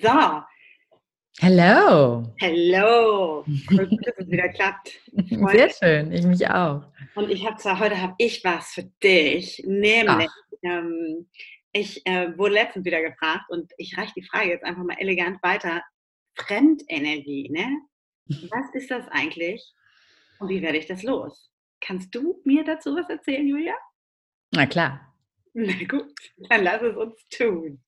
So. 0.00 0.42
Hello. 1.40 2.32
Hello. 2.38 3.44
Cool, 3.68 3.88
dass 4.04 4.14
es 4.18 4.30
wieder 4.30 4.48
klappt. 4.50 4.92
Sehr 5.50 5.70
schön, 5.70 6.12
ich 6.12 6.24
mich 6.24 6.48
auch. 6.48 6.84
Und 7.16 7.30
ich 7.30 7.44
habe 7.44 7.56
zwar 7.56 7.80
heute 7.80 8.00
habe 8.00 8.14
ich 8.18 8.44
was 8.44 8.74
für 8.74 8.84
dich, 9.02 9.60
nämlich 9.66 10.30
ähm, 10.62 11.28
ich 11.72 12.06
äh, 12.06 12.36
wurde 12.38 12.54
letztens 12.54 12.84
wieder 12.84 13.02
gefragt 13.02 13.50
und 13.50 13.72
ich 13.76 13.98
reiche 13.98 14.12
die 14.14 14.22
Frage 14.22 14.50
jetzt 14.50 14.64
einfach 14.64 14.84
mal 14.84 14.98
elegant 14.98 15.42
weiter. 15.42 15.82
Fremdenergie, 16.36 17.48
ne? 17.50 17.66
Was 18.50 18.72
ist 18.74 18.90
das 18.92 19.08
eigentlich 19.08 19.64
und 20.38 20.48
wie 20.48 20.62
werde 20.62 20.78
ich 20.78 20.86
das 20.86 21.02
los? 21.02 21.50
Kannst 21.80 22.14
du 22.14 22.40
mir 22.44 22.62
dazu 22.62 22.94
was 22.94 23.08
erzählen, 23.08 23.46
Julia? 23.48 23.74
Na 24.52 24.66
klar. 24.66 25.12
Na 25.54 25.72
gut, 25.88 26.14
dann 26.48 26.62
lass 26.62 26.82
es 26.82 26.96
uns 26.96 27.28
tun. 27.30 27.80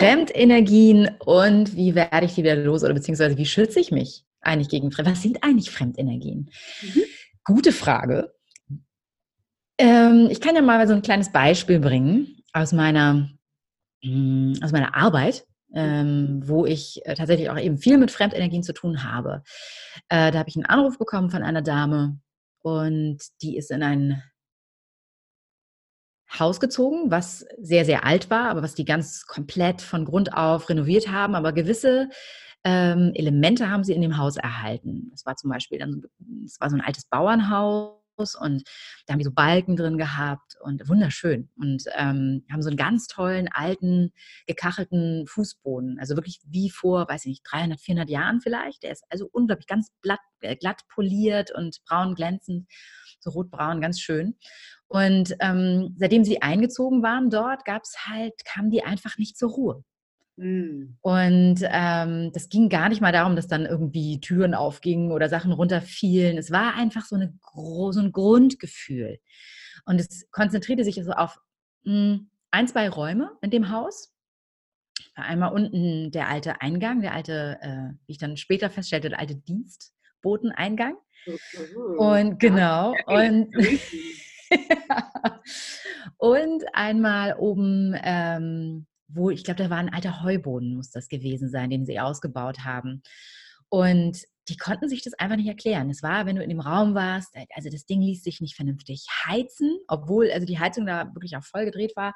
Fremdenergien 0.00 1.10
und 1.18 1.76
wie 1.76 1.94
werde 1.94 2.24
ich 2.24 2.34
die 2.34 2.42
wieder 2.42 2.56
los 2.56 2.82
oder 2.82 2.94
beziehungsweise 2.94 3.36
wie 3.36 3.44
schütze 3.44 3.80
ich 3.80 3.90
mich 3.90 4.24
eigentlich 4.40 4.70
gegen 4.70 4.90
Fremd? 4.90 5.10
Was 5.10 5.20
sind 5.20 5.44
eigentlich 5.44 5.70
Fremdenergien? 5.70 6.50
Mhm. 6.80 7.02
Gute 7.44 7.70
Frage. 7.70 8.32
Ähm, 9.76 10.28
ich 10.30 10.40
kann 10.40 10.54
ja 10.54 10.62
mal 10.62 10.88
so 10.88 10.94
ein 10.94 11.02
kleines 11.02 11.30
Beispiel 11.30 11.80
bringen 11.80 12.42
aus 12.54 12.72
meiner, 12.72 13.28
mh, 14.02 14.64
aus 14.64 14.72
meiner 14.72 14.94
Arbeit, 14.96 15.46
ähm, 15.74 16.40
wo 16.44 16.64
ich 16.64 17.04
äh, 17.04 17.14
tatsächlich 17.14 17.50
auch 17.50 17.58
eben 17.58 17.76
viel 17.76 17.98
mit 17.98 18.10
Fremdenergien 18.10 18.62
zu 18.62 18.72
tun 18.72 19.04
habe. 19.04 19.42
Äh, 20.08 20.32
da 20.32 20.38
habe 20.38 20.48
ich 20.48 20.56
einen 20.56 20.64
Anruf 20.64 20.96
bekommen 20.96 21.30
von 21.30 21.42
einer 21.42 21.60
Dame 21.60 22.18
und 22.62 23.18
die 23.42 23.58
ist 23.58 23.70
in 23.70 23.82
ein 23.82 24.22
Haus 26.38 26.60
gezogen, 26.60 27.10
was 27.10 27.44
sehr, 27.58 27.84
sehr 27.84 28.04
alt 28.04 28.30
war, 28.30 28.50
aber 28.50 28.62
was 28.62 28.74
die 28.74 28.84
ganz 28.84 29.26
komplett 29.26 29.82
von 29.82 30.04
Grund 30.04 30.32
auf 30.32 30.68
renoviert 30.68 31.08
haben. 31.08 31.34
Aber 31.34 31.52
gewisse 31.52 32.08
ähm, 32.64 33.12
Elemente 33.14 33.70
haben 33.70 33.84
sie 33.84 33.94
in 33.94 34.02
dem 34.02 34.16
Haus 34.16 34.36
erhalten. 34.36 35.10
Es 35.14 35.26
war 35.26 35.36
zum 35.36 35.50
Beispiel 35.50 35.78
dann, 35.78 36.02
es 36.44 36.60
war 36.60 36.70
so 36.70 36.76
ein 36.76 36.82
altes 36.82 37.04
Bauernhaus 37.06 38.00
und 38.38 38.64
da 39.06 39.12
haben 39.12 39.18
die 39.18 39.24
so 39.24 39.32
Balken 39.32 39.76
drin 39.76 39.96
gehabt 39.96 40.56
und 40.62 40.86
wunderschön 40.88 41.48
und 41.56 41.84
ähm, 41.96 42.44
haben 42.52 42.62
so 42.62 42.68
einen 42.68 42.76
ganz 42.76 43.06
tollen 43.06 43.48
alten 43.50 44.12
gekachelten 44.46 45.26
Fußboden, 45.26 45.98
also 45.98 46.16
wirklich 46.16 46.40
wie 46.46 46.68
vor, 46.68 47.08
weiß 47.08 47.24
ich 47.24 47.30
nicht, 47.30 47.42
300, 47.50 47.80
400 47.80 48.10
Jahren 48.10 48.40
vielleicht. 48.42 48.82
Der 48.82 48.92
ist 48.92 49.04
also 49.08 49.26
unglaublich 49.32 49.66
ganz 49.66 49.88
glatt, 50.02 50.20
äh, 50.40 50.54
glatt 50.54 50.82
poliert 50.88 51.50
und 51.50 51.80
braun 51.86 52.14
glänzend, 52.14 52.68
so 53.20 53.30
rotbraun, 53.30 53.80
ganz 53.80 54.00
schön. 54.00 54.36
Und 54.90 55.36
ähm, 55.38 55.94
seitdem 55.98 56.24
sie 56.24 56.42
eingezogen 56.42 57.00
waren 57.04 57.30
dort, 57.30 57.64
gab 57.64 57.84
es 57.84 57.94
halt, 58.08 58.44
kamen 58.44 58.70
die 58.70 58.82
einfach 58.82 59.18
nicht 59.18 59.38
zur 59.38 59.50
Ruhe. 59.50 59.84
Mhm. 60.34 60.96
Und 61.00 61.60
ähm, 61.62 62.32
das 62.32 62.48
ging 62.48 62.68
gar 62.68 62.88
nicht 62.88 63.00
mal 63.00 63.12
darum, 63.12 63.36
dass 63.36 63.46
dann 63.46 63.66
irgendwie 63.66 64.18
Türen 64.18 64.52
aufgingen 64.52 65.12
oder 65.12 65.28
Sachen 65.28 65.52
runterfielen. 65.52 66.38
Es 66.38 66.50
war 66.50 66.74
einfach 66.74 67.04
so, 67.04 67.14
eine, 67.14 67.32
so 67.54 68.00
ein 68.00 68.10
Grundgefühl. 68.10 69.20
Und 69.84 70.00
es 70.00 70.28
konzentrierte 70.32 70.82
sich 70.82 70.96
so 70.96 71.12
auf 71.12 71.38
mh, 71.84 71.92
hm, 71.92 72.30
ein, 72.50 72.66
zwei 72.66 72.88
Räume 72.88 73.30
in 73.42 73.50
dem 73.50 73.70
Haus. 73.70 74.12
Einmal 75.14 75.52
unten 75.52 76.10
der 76.10 76.28
alte 76.28 76.60
Eingang, 76.62 77.00
der 77.00 77.14
alte, 77.14 77.58
äh, 77.62 77.94
wie 78.06 78.12
ich 78.12 78.18
dann 78.18 78.36
später 78.36 78.70
feststellte, 78.70 79.10
der 79.10 79.20
alte 79.20 79.36
Dienstboteneingang. 79.36 80.96
Und 81.96 82.40
genau. 82.40 82.96
Und 83.06 83.54
und 86.18 86.64
einmal 86.72 87.36
oben, 87.38 87.94
ähm, 88.02 88.86
wo 89.08 89.30
ich 89.30 89.44
glaube, 89.44 89.62
da 89.62 89.70
war 89.70 89.78
ein 89.78 89.92
alter 89.92 90.22
Heuboden, 90.22 90.76
muss 90.76 90.90
das 90.90 91.08
gewesen 91.08 91.50
sein, 91.50 91.70
den 91.70 91.84
sie 91.84 92.00
ausgebaut 92.00 92.64
haben. 92.64 93.02
Und 93.68 94.24
die 94.48 94.56
konnten 94.56 94.88
sich 94.88 95.02
das 95.02 95.14
einfach 95.14 95.36
nicht 95.36 95.46
erklären. 95.46 95.88
Es 95.90 96.02
war, 96.02 96.26
wenn 96.26 96.34
du 96.34 96.42
in 96.42 96.48
dem 96.48 96.60
Raum 96.60 96.94
warst, 96.94 97.34
äh, 97.36 97.46
also 97.54 97.70
das 97.70 97.86
Ding 97.86 98.02
ließ 98.02 98.22
sich 98.22 98.40
nicht 98.40 98.56
vernünftig 98.56 99.06
heizen, 99.24 99.78
obwohl 99.86 100.30
also 100.30 100.44
die 100.44 100.58
Heizung 100.58 100.86
da 100.86 101.14
wirklich 101.14 101.36
auch 101.36 101.44
voll 101.44 101.64
gedreht 101.64 101.92
war, 101.94 102.14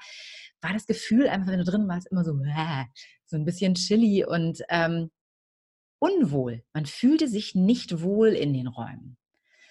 war 0.61 0.73
das 0.73 0.87
Gefühl 0.87 1.29
einfach, 1.29 1.49
wenn 1.49 1.61
du 1.61 1.65
drin 1.65 1.89
warst, 1.89 2.09
immer 2.11 2.25
so, 2.25 2.33
äh, 2.33 2.85
so 3.25 3.37
ein 3.37 3.45
bisschen 3.45 3.75
chilly 3.75 4.25
und 4.25 4.63
ähm, 4.69 5.11
unwohl. 6.01 6.65
Man 6.73 6.87
fühlte 6.87 7.29
sich 7.29 7.55
nicht 7.55 8.03
wohl 8.03 8.31
in 8.31 8.53
den 8.53 8.67
Räumen. 8.67 9.17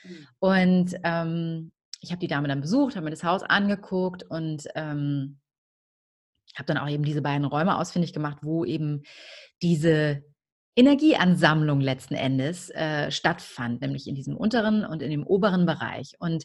Mhm. 0.03 0.27
Und 0.39 0.95
ähm, 1.03 1.72
ich 2.03 2.11
habe 2.11 2.19
die 2.19 2.27
Dame 2.27 2.49
dann 2.49 2.61
besucht, 2.61 2.95
habe 2.95 3.05
mir 3.05 3.11
das 3.11 3.23
Haus 3.23 3.43
angeguckt 3.43 4.23
und 4.23 4.67
ähm, 4.75 5.39
habe 6.55 6.65
dann 6.67 6.77
auch 6.77 6.89
eben 6.89 7.03
diese 7.03 7.21
beiden 7.21 7.45
Räume 7.45 7.77
ausfindig 7.77 8.11
gemacht, 8.11 8.39
wo 8.41 8.65
eben 8.65 9.03
diese 9.61 10.21
Energieansammlung 10.75 11.79
letzten 11.79 12.15
Endes 12.15 12.69
äh, 12.71 13.09
stattfand, 13.09 13.81
nämlich 13.81 14.07
in 14.07 14.15
diesem 14.15 14.35
unteren 14.35 14.85
und 14.85 15.01
in 15.01 15.11
dem 15.11 15.25
oberen 15.25 15.65
Bereich. 15.65 16.15
Und 16.19 16.43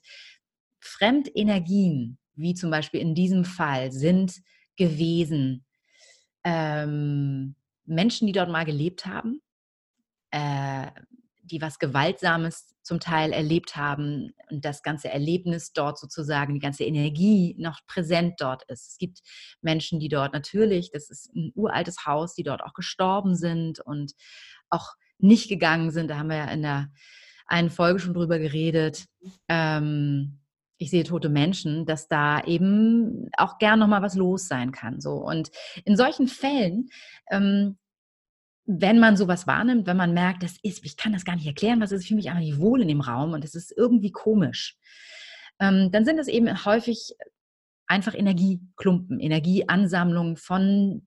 Fremdenergien, 0.81 2.19
wie 2.37 2.55
zum 2.55 2.71
Beispiel 2.71 3.01
in 3.01 3.17
diesem 3.17 3.45
Fall, 3.45 3.91
sind 3.91 4.41
gewesen 4.77 5.67
ähm, 6.45 7.57
Menschen, 7.85 8.29
die 8.29 8.33
dort 8.33 8.49
mal 8.49 8.65
gelebt 8.65 9.07
haben, 9.07 9.43
äh, 10.31 10.87
die 11.51 11.61
was 11.61 11.79
Gewaltsames 11.79 12.75
zum 12.83 13.01
Teil 13.01 13.33
erlebt 13.33 13.77
haben 13.77 14.33
und 14.51 14.65
das 14.65 14.83
ganze 14.83 15.11
Erlebnis 15.11 15.73
dort 15.73 15.99
sozusagen, 15.99 16.55
die 16.55 16.61
ganze 16.61 16.85
Energie 16.85 17.55
noch 17.59 17.81
präsent 17.87 18.35
dort 18.39 18.63
ist. 18.65 18.93
Es 18.93 18.99
gibt 18.99 19.21
Menschen, 19.61 20.01
die 20.01 20.09
dort 20.09 20.33
natürlich, 20.33 20.91
das 20.91 21.11
ist 21.11 21.35
ein 21.35 21.53
uraltes 21.55 22.07
Haus, 22.07 22.35
die 22.35 22.45
dort 22.45 22.63
auch 22.63 22.73
gestorben 22.73 23.35
sind 23.37 23.81
und 23.81 24.13
auch 24.71 24.95
nicht 25.19 25.49
gegangen 25.49 25.91
sind. 25.91 26.09
Da 26.09 26.19
haben 26.19 26.31
wir 26.31 26.37
ja 26.37 26.51
in 26.51 26.63
der 26.63 26.89
einen 27.47 27.71
Folge 27.71 27.99
schon 27.99 28.15
drüber 28.15 28.39
geredet. 28.39 29.07
Ähm, 29.49 30.41
ich 30.79 30.91
sehe 30.91 31.03
tote 31.03 31.29
Menschen, 31.29 31.87
dass 31.87 32.09
da 32.09 32.43
eben 32.45 33.29
auch 33.37 33.59
gern 33.59 33.81
noch 33.81 33.89
mal 33.89 34.03
was 34.03 34.15
los 34.15 34.47
sein 34.47 34.71
kann. 34.71 35.01
So 35.01 35.15
und 35.15 35.51
in 35.85 35.97
solchen 35.97 36.29
Fällen 36.29 36.89
ähm, 37.31 37.79
wenn 38.71 38.99
man 38.99 39.17
sowas 39.17 39.47
wahrnimmt, 39.47 39.87
wenn 39.87 39.97
man 39.97 40.13
merkt, 40.13 40.43
das 40.43 40.59
ist, 40.63 40.85
ich 40.85 40.99
kann 40.99 41.15
das 41.15 41.25
gar 41.25 41.35
nicht 41.35 41.47
erklären, 41.47 41.81
was 41.81 41.91
ist, 41.91 42.03
ich 42.03 42.09
fühle 42.09 42.19
mich 42.19 42.29
einfach 42.29 42.43
nicht 42.43 42.59
wohl 42.59 42.83
in 42.83 42.89
dem 42.89 43.01
Raum 43.01 43.33
und 43.33 43.43
es 43.43 43.55
ist 43.55 43.73
irgendwie 43.75 44.13
komisch, 44.13 44.77
ähm, 45.59 45.91
dann 45.91 46.05
sind 46.05 46.19
es 46.19 46.29
eben 46.29 46.65
häufig 46.67 47.15
einfach 47.87 48.15
Energieklumpen, 48.15 49.21
Energieansammlungen 49.21 50.37
von, 50.37 51.07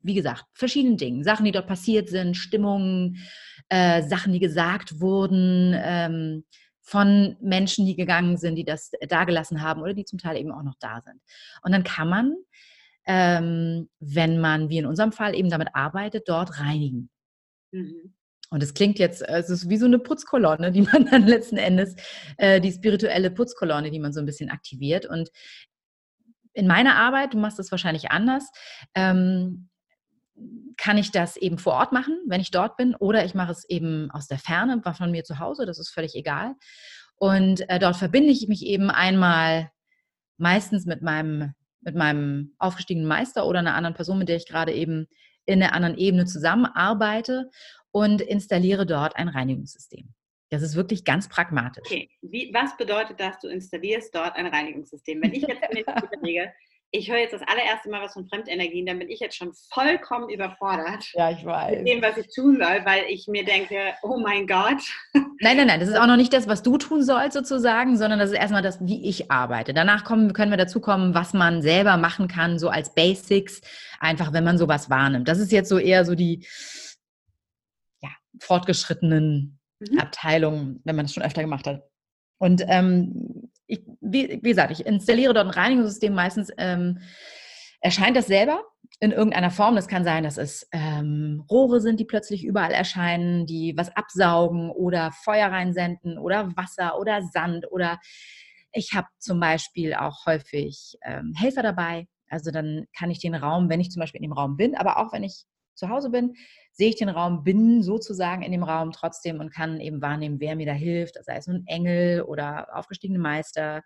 wie 0.00 0.14
gesagt, 0.14 0.46
verschiedenen 0.52 0.96
Dingen. 0.96 1.22
Sachen, 1.22 1.44
die 1.44 1.52
dort 1.52 1.68
passiert 1.68 2.08
sind, 2.08 2.36
Stimmungen, 2.36 3.24
äh, 3.68 4.02
Sachen, 4.02 4.32
die 4.32 4.40
gesagt 4.40 5.00
wurden, 5.00 5.74
ähm, 5.76 6.44
von 6.82 7.36
Menschen, 7.40 7.86
die 7.86 7.94
gegangen 7.94 8.36
sind, 8.36 8.56
die 8.56 8.64
das 8.64 8.90
dagelassen 9.08 9.62
haben 9.62 9.80
oder 9.80 9.94
die 9.94 10.04
zum 10.04 10.18
Teil 10.18 10.36
eben 10.36 10.50
auch 10.50 10.64
noch 10.64 10.76
da 10.80 11.00
sind. 11.00 11.20
Und 11.62 11.72
dann 11.72 11.84
kann 11.84 12.08
man 12.08 12.34
ähm, 13.06 13.88
wenn 14.00 14.40
man, 14.40 14.68
wie 14.68 14.78
in 14.78 14.86
unserem 14.86 15.12
Fall, 15.12 15.34
eben 15.34 15.50
damit 15.50 15.68
arbeitet, 15.74 16.28
dort 16.28 16.60
reinigen. 16.60 17.10
Mhm. 17.72 18.14
Und 18.50 18.62
es 18.62 18.74
klingt 18.74 18.98
jetzt, 18.98 19.22
es 19.22 19.50
ist 19.50 19.68
wie 19.68 19.76
so 19.76 19.86
eine 19.86 19.98
Putzkolonne, 19.98 20.70
die 20.70 20.82
man 20.82 21.06
dann 21.10 21.26
letzten 21.26 21.56
Endes, 21.56 21.96
äh, 22.36 22.60
die 22.60 22.72
spirituelle 22.72 23.30
Putzkolonne, 23.30 23.90
die 23.90 23.98
man 23.98 24.12
so 24.12 24.20
ein 24.20 24.26
bisschen 24.26 24.50
aktiviert. 24.50 25.06
Und 25.06 25.30
in 26.52 26.66
meiner 26.66 26.96
Arbeit, 26.96 27.34
du 27.34 27.38
machst 27.38 27.58
das 27.58 27.70
wahrscheinlich 27.70 28.10
anders, 28.10 28.50
ähm, 28.94 29.68
kann 30.76 30.98
ich 30.98 31.12
das 31.12 31.36
eben 31.36 31.58
vor 31.58 31.74
Ort 31.74 31.92
machen, 31.92 32.18
wenn 32.26 32.40
ich 32.40 32.50
dort 32.50 32.76
bin, 32.76 32.94
oder 32.94 33.24
ich 33.24 33.34
mache 33.34 33.52
es 33.52 33.68
eben 33.68 34.10
aus 34.10 34.26
der 34.26 34.38
Ferne, 34.38 34.82
von 34.82 35.10
mir 35.10 35.24
zu 35.24 35.38
Hause, 35.38 35.64
das 35.64 35.78
ist 35.78 35.90
völlig 35.90 36.14
egal. 36.14 36.54
Und 37.16 37.68
äh, 37.70 37.78
dort 37.78 37.96
verbinde 37.96 38.30
ich 38.30 38.46
mich 38.46 38.64
eben 38.64 38.90
einmal 38.90 39.70
meistens 40.36 40.84
mit 40.84 41.00
meinem 41.00 41.54
mit 41.80 41.94
meinem 41.94 42.54
aufgestiegenen 42.58 43.08
Meister 43.08 43.46
oder 43.46 43.60
einer 43.60 43.74
anderen 43.74 43.94
Person, 43.94 44.18
mit 44.18 44.28
der 44.28 44.36
ich 44.36 44.46
gerade 44.46 44.72
eben 44.72 45.06
in 45.44 45.62
einer 45.62 45.72
anderen 45.72 45.96
Ebene 45.96 46.26
zusammenarbeite 46.26 47.50
und 47.92 48.20
installiere 48.20 48.86
dort 48.86 49.16
ein 49.16 49.28
Reinigungssystem. 49.28 50.12
Das 50.50 50.62
ist 50.62 50.76
wirklich 50.76 51.04
ganz 51.04 51.28
pragmatisch. 51.28 51.84
Okay, 51.86 52.08
Wie, 52.22 52.50
was 52.52 52.76
bedeutet 52.76 53.18
das, 53.18 53.38
du 53.40 53.48
installierst 53.48 54.14
dort 54.14 54.36
ein 54.36 54.46
Reinigungssystem? 54.46 55.20
Wenn 55.22 55.32
ich 55.32 55.42
jetzt 55.42 55.62
überlege, 56.12 56.52
ich 56.90 57.10
höre 57.10 57.18
jetzt 57.18 57.32
das 57.32 57.42
allererste 57.42 57.90
Mal 57.90 58.02
was 58.02 58.12
von 58.12 58.28
Fremdenergien, 58.28 58.86
dann 58.86 58.98
bin 58.98 59.10
ich 59.10 59.20
jetzt 59.20 59.36
schon 59.36 59.52
vollkommen 59.70 60.28
überfordert. 60.28 61.04
Ja, 61.12 61.30
ich 61.30 61.44
weiß. 61.44 61.78
Mit 61.78 61.88
dem, 61.88 62.02
was 62.02 62.16
ich 62.16 62.32
tun 62.34 62.56
soll, 62.56 62.84
weil 62.84 63.04
ich 63.08 63.26
mir 63.28 63.44
denke, 63.44 63.94
oh 64.02 64.18
mein 64.18 64.46
Gott. 64.46 64.82
Nein, 65.40 65.58
nein, 65.58 65.66
nein, 65.66 65.80
das 65.80 65.90
ist 65.90 65.98
auch 65.98 66.06
noch 66.06 66.16
nicht 66.16 66.32
das, 66.32 66.48
was 66.48 66.62
du 66.62 66.78
tun 66.78 67.02
sollst 67.02 67.34
sozusagen, 67.34 67.98
sondern 67.98 68.18
das 68.18 68.30
ist 68.30 68.38
erstmal 68.38 68.62
das, 68.62 68.78
wie 68.80 69.06
ich 69.06 69.30
arbeite. 69.30 69.74
Danach 69.74 70.04
kommen, 70.04 70.32
können 70.32 70.50
wir 70.50 70.56
dazu 70.56 70.80
kommen, 70.80 71.14
was 71.14 71.34
man 71.34 71.60
selber 71.60 71.98
machen 71.98 72.26
kann, 72.26 72.58
so 72.58 72.70
als 72.70 72.94
Basics, 72.94 73.60
einfach 74.00 74.32
wenn 74.32 74.44
man 74.44 74.56
sowas 74.56 74.88
wahrnimmt. 74.88 75.28
Das 75.28 75.38
ist 75.38 75.52
jetzt 75.52 75.68
so 75.68 75.78
eher 75.78 76.06
so 76.06 76.14
die 76.14 76.46
ja, 78.00 78.08
fortgeschrittenen 78.40 79.58
mhm. 79.78 79.98
Abteilungen, 79.98 80.80
wenn 80.84 80.96
man 80.96 81.04
das 81.04 81.12
schon 81.12 81.22
öfter 81.22 81.42
gemacht 81.42 81.66
hat. 81.66 81.82
Und 82.38 82.64
ähm, 82.66 83.50
ich, 83.66 83.82
wie, 84.00 84.40
wie, 84.42 84.48
gesagt, 84.50 84.70
ich 84.70 84.86
installiere 84.86 85.34
dort 85.34 85.46
ein 85.46 85.52
Reinigungssystem. 85.52 86.14
Meistens 86.14 86.50
ähm, 86.58 87.00
erscheint 87.80 88.16
das 88.16 88.26
selber 88.26 88.62
in 89.00 89.12
irgendeiner 89.12 89.50
Form. 89.50 89.76
Das 89.76 89.88
kann 89.88 90.04
sein, 90.04 90.24
dass 90.24 90.38
es 90.38 90.68
ähm, 90.72 91.44
Rohre 91.50 91.80
sind, 91.80 92.00
die 92.00 92.04
plötzlich 92.04 92.44
überall 92.44 92.72
erscheinen, 92.72 93.46
die 93.46 93.74
was 93.76 93.94
absaugen 93.96 94.70
oder 94.70 95.12
Feuer 95.12 95.48
reinsenden 95.48 96.18
oder 96.18 96.56
Wasser 96.56 96.98
oder 96.98 97.22
Sand 97.22 97.70
oder 97.70 97.98
ich 98.72 98.92
habe 98.94 99.06
zum 99.18 99.40
Beispiel 99.40 99.94
auch 99.94 100.26
häufig 100.26 100.98
ähm, 101.02 101.32
Helfer 101.34 101.62
dabei. 101.62 102.06
Also 102.28 102.50
dann 102.50 102.86
kann 102.96 103.10
ich 103.10 103.20
den 103.20 103.34
Raum, 103.34 103.68
wenn 103.70 103.80
ich 103.80 103.90
zum 103.90 104.00
Beispiel 104.00 104.18
in 104.18 104.28
dem 104.28 104.36
Raum 104.36 104.56
bin, 104.56 104.74
aber 104.74 104.98
auch 104.98 105.12
wenn 105.12 105.22
ich 105.22 105.44
zu 105.76 105.88
Hause 105.88 106.10
bin, 106.10 106.34
sehe 106.72 106.88
ich 106.88 106.96
den 106.96 107.08
Raum, 107.08 107.44
bin 107.44 107.82
sozusagen 107.82 108.42
in 108.42 108.52
dem 108.52 108.62
Raum 108.62 108.92
trotzdem 108.92 109.40
und 109.40 109.52
kann 109.52 109.80
eben 109.80 110.02
wahrnehmen, 110.02 110.40
wer 110.40 110.56
mir 110.56 110.66
da 110.66 110.72
hilft, 110.72 111.22
sei 111.24 111.36
es 111.36 111.46
nun 111.46 111.64
Engel 111.66 112.22
oder 112.22 112.76
aufgestiegene 112.76 113.18
Meister, 113.18 113.82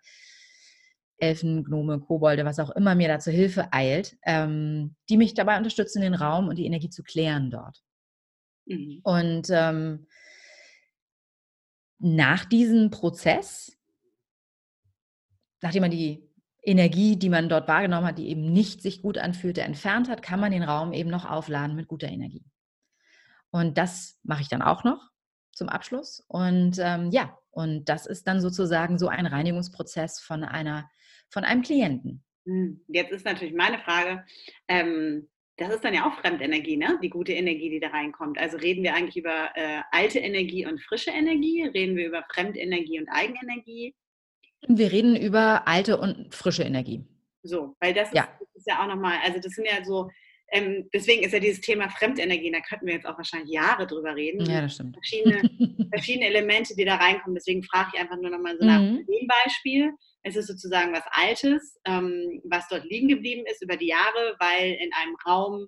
Elfen, 1.17 1.63
Gnome, 1.63 1.99
Kobolde, 1.99 2.45
was 2.45 2.59
auch 2.59 2.71
immer 2.71 2.95
mir 2.95 3.07
da 3.07 3.19
zur 3.19 3.33
Hilfe 3.33 3.71
eilt, 3.71 4.17
ähm, 4.25 4.95
die 5.07 5.17
mich 5.17 5.35
dabei 5.35 5.57
unterstützen, 5.57 6.01
den 6.01 6.15
Raum 6.15 6.47
und 6.47 6.57
die 6.57 6.65
Energie 6.65 6.89
zu 6.89 7.03
klären 7.03 7.51
dort. 7.51 7.83
Mhm. 8.65 9.01
Und 9.03 9.47
ähm, 9.51 10.07
nach 11.99 12.45
diesem 12.45 12.89
Prozess, 12.89 13.77
nachdem 15.61 15.81
man 15.81 15.91
die 15.91 16.30
Energie, 16.63 17.17
die 17.17 17.29
man 17.29 17.49
dort 17.49 17.67
wahrgenommen 17.67 18.07
hat, 18.07 18.17
die 18.17 18.29
eben 18.29 18.53
nicht 18.53 18.81
sich 18.81 19.01
gut 19.01 19.17
anfühlte, 19.17 19.61
entfernt 19.61 20.09
hat, 20.09 20.21
kann 20.21 20.39
man 20.39 20.51
den 20.51 20.63
Raum 20.63 20.93
eben 20.93 21.09
noch 21.09 21.29
aufladen 21.29 21.75
mit 21.75 21.87
guter 21.87 22.07
Energie. 22.07 22.45
Und 23.51 23.77
das 23.77 24.19
mache 24.23 24.41
ich 24.41 24.49
dann 24.49 24.61
auch 24.61 24.83
noch 24.83 25.09
zum 25.51 25.69
Abschluss. 25.69 26.23
Und 26.27 26.77
ähm, 26.79 27.09
ja, 27.11 27.37
und 27.49 27.85
das 27.89 28.05
ist 28.05 28.27
dann 28.27 28.41
sozusagen 28.41 28.97
so 28.97 29.07
ein 29.07 29.25
Reinigungsprozess 29.25 30.19
von 30.19 30.43
einer, 30.43 30.89
von 31.29 31.43
einem 31.43 31.61
Klienten. 31.61 32.23
Hm, 32.45 32.81
jetzt 32.87 33.11
ist 33.11 33.25
natürlich 33.25 33.53
meine 33.53 33.79
Frage, 33.79 34.23
ähm, 34.67 35.27
das 35.57 35.75
ist 35.75 35.83
dann 35.83 35.93
ja 35.93 36.07
auch 36.07 36.19
Fremdenergie, 36.21 36.77
ne? 36.77 36.97
Die 37.03 37.09
gute 37.09 37.33
Energie, 37.33 37.69
die 37.69 37.79
da 37.79 37.89
reinkommt. 37.89 38.39
Also 38.39 38.57
reden 38.57 38.83
wir 38.83 38.95
eigentlich 38.95 39.17
über 39.17 39.51
äh, 39.53 39.81
alte 39.91 40.19
Energie 40.19 40.65
und 40.65 40.81
frische 40.81 41.11
Energie? 41.11 41.63
Reden 41.63 41.95
wir 41.97 42.07
über 42.07 42.23
Fremdenergie 42.33 42.99
und 42.99 43.09
Eigenenergie? 43.09 43.93
Wir 44.67 44.91
reden 44.91 45.15
über 45.15 45.67
alte 45.67 45.97
und 45.97 46.33
frische 46.33 46.63
Energie. 46.63 47.03
So, 47.43 47.75
weil 47.79 47.93
das, 47.93 48.11
ja. 48.13 48.23
ist, 48.23 48.39
das 48.39 48.55
ist 48.55 48.67
ja 48.67 48.83
auch 48.83 48.87
nochmal, 48.87 49.17
also 49.23 49.39
das 49.39 49.53
sind 49.53 49.65
ja 49.65 49.83
so, 49.83 50.09
ähm, 50.51 50.89
deswegen 50.93 51.23
ist 51.23 51.31
ja 51.31 51.39
dieses 51.39 51.61
Thema 51.61 51.89
Fremdenergie, 51.89 52.51
da 52.51 52.59
könnten 52.59 52.85
wir 52.85 52.95
jetzt 52.95 53.05
auch 53.05 53.17
wahrscheinlich 53.17 53.51
Jahre 53.51 53.87
drüber 53.87 54.15
reden. 54.15 54.45
Ja, 54.45 54.61
das 54.61 54.75
stimmt. 54.75 54.95
Verschiedene, 54.95 55.41
verschiedene 55.91 56.25
Elemente, 56.27 56.75
die 56.75 56.85
da 56.85 56.95
reinkommen. 56.95 57.35
Deswegen 57.35 57.63
frage 57.63 57.91
ich 57.93 57.99
einfach 57.99 58.17
nur 58.17 58.29
nochmal 58.29 58.57
so 58.59 58.65
nach 58.65 58.81
mhm. 58.81 59.05
dem 59.05 59.27
Beispiel. 59.27 59.93
Es 60.23 60.35
ist 60.35 60.47
sozusagen 60.47 60.93
was 60.93 61.03
Altes, 61.11 61.79
ähm, 61.85 62.41
was 62.43 62.67
dort 62.67 62.83
liegen 62.85 63.07
geblieben 63.07 63.43
ist 63.49 63.63
über 63.63 63.77
die 63.77 63.87
Jahre, 63.87 64.35
weil 64.39 64.73
in 64.73 64.91
einem 64.93 65.15
Raum, 65.25 65.67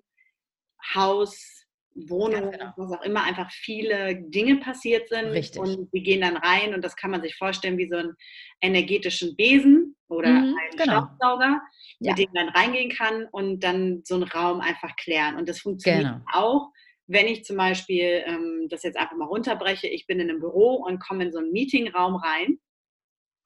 Haus, 0.94 1.63
Wohnung, 1.94 2.50
genau. 2.50 2.72
was 2.76 2.92
auch 2.92 3.02
immer, 3.02 3.22
einfach 3.22 3.50
viele 3.50 4.16
Dinge 4.28 4.56
passiert 4.56 5.08
sind. 5.08 5.26
Richtig. 5.26 5.60
Und 5.60 5.88
die 5.92 6.02
gehen 6.02 6.22
dann 6.22 6.36
rein 6.36 6.74
und 6.74 6.82
das 6.82 6.96
kann 6.96 7.10
man 7.10 7.22
sich 7.22 7.36
vorstellen 7.36 7.78
wie 7.78 7.88
so 7.88 7.96
einen 7.96 8.14
energetischen 8.60 9.36
Besen 9.36 9.96
oder 10.08 10.28
mhm, 10.28 10.56
einen 10.58 10.76
genau. 10.76 11.06
Staubsauger, 11.06 11.60
ja. 12.00 12.12
mit 12.12 12.18
dem 12.18 12.30
man 12.34 12.48
reingehen 12.48 12.90
kann 12.90 13.26
und 13.30 13.60
dann 13.60 14.02
so 14.04 14.16
einen 14.16 14.24
Raum 14.24 14.60
einfach 14.60 14.96
klären. 14.96 15.36
Und 15.36 15.48
das 15.48 15.60
funktioniert 15.60 16.04
genau. 16.04 16.20
auch, 16.32 16.70
wenn 17.06 17.26
ich 17.26 17.44
zum 17.44 17.56
Beispiel 17.56 18.24
ähm, 18.26 18.66
das 18.70 18.82
jetzt 18.82 18.96
einfach 18.96 19.16
mal 19.16 19.26
runterbreche, 19.26 19.88
ich 19.88 20.06
bin 20.06 20.20
in 20.20 20.30
einem 20.30 20.40
Büro 20.40 20.76
und 20.76 21.00
komme 21.00 21.24
in 21.24 21.32
so 21.32 21.38
einen 21.38 21.52
Meetingraum 21.52 22.16
rein 22.16 22.58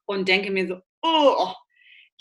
und 0.05 0.27
denke 0.27 0.51
mir 0.51 0.67
so, 0.67 0.79
oh, 1.01 1.53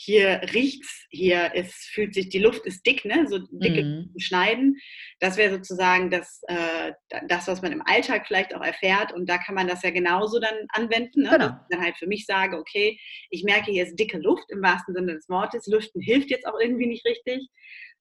hier 0.01 0.41
riecht's, 0.55 1.07
hier 1.11 1.53
ist, 1.55 1.75
fühlt 1.93 2.15
sich, 2.15 2.29
die 2.29 2.39
Luft 2.39 2.65
ist 2.67 2.87
dick, 2.87 3.05
ne? 3.05 3.27
so 3.29 3.39
dicke 3.51 3.83
mhm. 3.83 4.15
Schneiden. 4.17 4.77
Das 5.19 5.37
wäre 5.37 5.53
sozusagen 5.53 6.09
das, 6.09 6.41
äh, 6.47 6.93
das, 7.27 7.49
was 7.49 7.63
man 7.63 7.73
im 7.73 7.83
Alltag 7.85 8.29
vielleicht 8.29 8.55
auch 8.55 8.63
erfährt 8.63 9.13
und 9.13 9.29
da 9.29 9.39
kann 9.39 9.57
man 9.57 9.67
das 9.67 9.83
ja 9.83 9.91
genauso 9.91 10.39
dann 10.39 10.55
anwenden. 10.69 11.23
Ne? 11.23 11.31
Genau. 11.31 11.49
Dass 11.49 11.57
ich 11.63 11.77
dann 11.77 11.85
halt 11.85 11.97
für 11.97 12.07
mich 12.07 12.27
sage, 12.27 12.57
okay, 12.57 12.99
ich 13.31 13.43
merke, 13.43 13.73
hier 13.73 13.85
ist 13.85 13.97
dicke 13.97 14.19
Luft 14.19 14.49
im 14.51 14.63
wahrsten 14.63 14.95
Sinne 14.95 15.15
des 15.15 15.29
Wortes. 15.29 15.67
Lüften 15.67 16.01
hilft 16.01 16.31
jetzt 16.31 16.47
auch 16.47 16.61
irgendwie 16.61 16.87
nicht 16.87 17.05
richtig. 17.05 17.49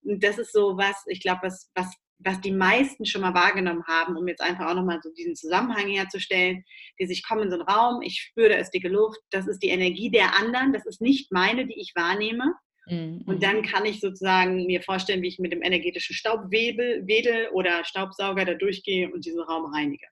Und 0.04 0.24
das 0.24 0.38
ist 0.38 0.54
so 0.54 0.78
was, 0.78 1.04
ich 1.08 1.22
glaube, 1.22 1.42
was, 1.44 1.72
was 1.74 1.92
was 2.20 2.42
die 2.42 2.52
meisten 2.52 3.06
schon 3.06 3.22
mal 3.22 3.34
wahrgenommen 3.34 3.84
haben, 3.88 4.18
um 4.18 4.28
jetzt 4.28 4.42
einfach 4.42 4.68
auch 4.68 4.76
nochmal 4.76 5.00
so 5.02 5.12
diesen 5.14 5.36
Zusammenhang 5.36 5.88
herzustellen, 5.88 6.64
die 7.00 7.06
sich 7.06 7.26
kommen 7.28 7.44
in 7.44 7.50
so 7.52 7.58
einen 7.58 7.68
Raum, 7.68 8.02
ich 8.02 8.20
spüre, 8.20 8.50
da 8.50 8.56
ist 8.56 8.72
dicke 8.72 8.90
Luft, 8.90 9.20
das 9.30 9.48
ist 9.48 9.60
die 9.60 9.70
Energie 9.70 10.10
der 10.10 10.36
anderen, 10.36 10.74
das 10.74 10.86
ist 10.86 11.02
nicht 11.02 11.32
meine, 11.32 11.68
die 11.68 11.80
ich 11.80 11.94
wahrnehme. 11.96 12.54
Mhm. 12.88 13.24
Und 13.26 13.44
dann 13.44 13.62
kann 13.62 13.86
ich 13.86 14.00
sozusagen 14.00 14.66
mir 14.66 14.82
vorstellen, 14.82 15.22
wie 15.22 15.28
ich 15.28 15.40
mit 15.40 15.52
dem 15.52 15.62
energetischen 15.62 16.16
Staubwedel 16.16 17.50
oder 17.54 17.84
Staubsauger 17.84 18.46
da 18.46 18.54
durchgehe 18.54 19.12
und 19.12 19.26
diesen 19.26 19.42
Raum 19.42 19.72
reinige. 19.74 20.08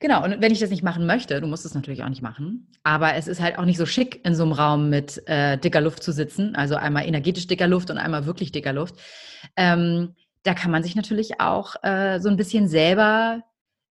Genau, 0.00 0.24
und 0.24 0.40
wenn 0.40 0.50
ich 0.50 0.58
das 0.58 0.70
nicht 0.70 0.82
machen 0.82 1.06
möchte, 1.06 1.40
du 1.40 1.46
musst 1.46 1.64
es 1.64 1.74
natürlich 1.74 2.02
auch 2.02 2.08
nicht 2.08 2.22
machen, 2.22 2.68
aber 2.82 3.14
es 3.14 3.28
ist 3.28 3.40
halt 3.40 3.58
auch 3.58 3.64
nicht 3.64 3.76
so 3.76 3.86
schick, 3.86 4.24
in 4.24 4.34
so 4.34 4.42
einem 4.42 4.52
Raum 4.52 4.90
mit 4.90 5.22
äh, 5.26 5.56
dicker 5.56 5.80
Luft 5.80 6.02
zu 6.02 6.12
sitzen, 6.12 6.56
also 6.56 6.74
einmal 6.74 7.06
energetisch 7.06 7.46
dicker 7.46 7.68
Luft 7.68 7.90
und 7.90 7.98
einmal 7.98 8.26
wirklich 8.26 8.50
dicker 8.50 8.72
Luft. 8.72 8.96
Ähm, 9.56 10.16
da 10.42 10.54
kann 10.54 10.70
man 10.70 10.82
sich 10.82 10.96
natürlich 10.96 11.40
auch 11.40 11.74
äh, 11.82 12.20
so 12.20 12.28
ein 12.28 12.36
bisschen 12.36 12.68
selber 12.68 13.42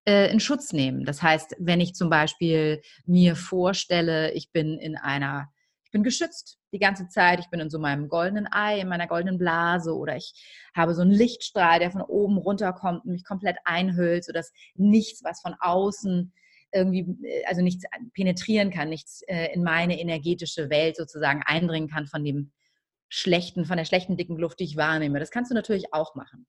äh, 0.07 0.31
in 0.31 0.39
Schutz 0.39 0.73
nehmen. 0.73 1.05
Das 1.05 1.21
heißt, 1.21 1.55
wenn 1.59 1.81
ich 1.81 1.93
zum 1.93 2.09
Beispiel 2.09 2.81
mir 3.05 3.35
vorstelle, 3.35 4.31
ich 4.33 4.51
bin 4.51 4.77
in 4.77 4.95
einer, 4.95 5.49
ich 5.83 5.91
bin 5.91 6.03
geschützt 6.03 6.57
die 6.73 6.79
ganze 6.79 7.07
Zeit, 7.07 7.39
ich 7.39 7.49
bin 7.49 7.59
in 7.59 7.69
so 7.69 7.79
meinem 7.79 8.09
goldenen 8.09 8.47
Ei, 8.51 8.79
in 8.79 8.87
meiner 8.87 9.07
goldenen 9.07 9.37
Blase 9.37 9.95
oder 9.95 10.15
ich 10.15 10.33
habe 10.75 10.93
so 10.93 11.01
einen 11.01 11.11
Lichtstrahl, 11.11 11.79
der 11.79 11.91
von 11.91 12.01
oben 12.01 12.37
runterkommt 12.37 13.05
und 13.05 13.11
mich 13.11 13.25
komplett 13.25 13.57
einhüllt, 13.65 14.25
sodass 14.25 14.51
nichts, 14.75 15.23
was 15.23 15.41
von 15.41 15.55
außen 15.59 16.33
irgendwie, 16.73 17.27
äh, 17.27 17.45
also 17.45 17.61
nichts 17.61 17.85
penetrieren 18.13 18.71
kann, 18.71 18.89
nichts 18.89 19.21
äh, 19.27 19.53
in 19.53 19.63
meine 19.63 19.99
energetische 19.99 20.69
Welt 20.69 20.95
sozusagen 20.97 21.41
eindringen 21.45 21.89
kann 21.89 22.07
von 22.07 22.23
dem 22.23 22.51
schlechten, 23.09 23.65
von 23.65 23.77
der 23.77 23.85
schlechten 23.85 24.17
dicken 24.17 24.37
Luft, 24.37 24.59
die 24.59 24.65
ich 24.65 24.77
wahrnehme. 24.77 25.19
Das 25.19 25.31
kannst 25.31 25.51
du 25.51 25.55
natürlich 25.55 25.93
auch 25.93 26.15
machen. 26.15 26.45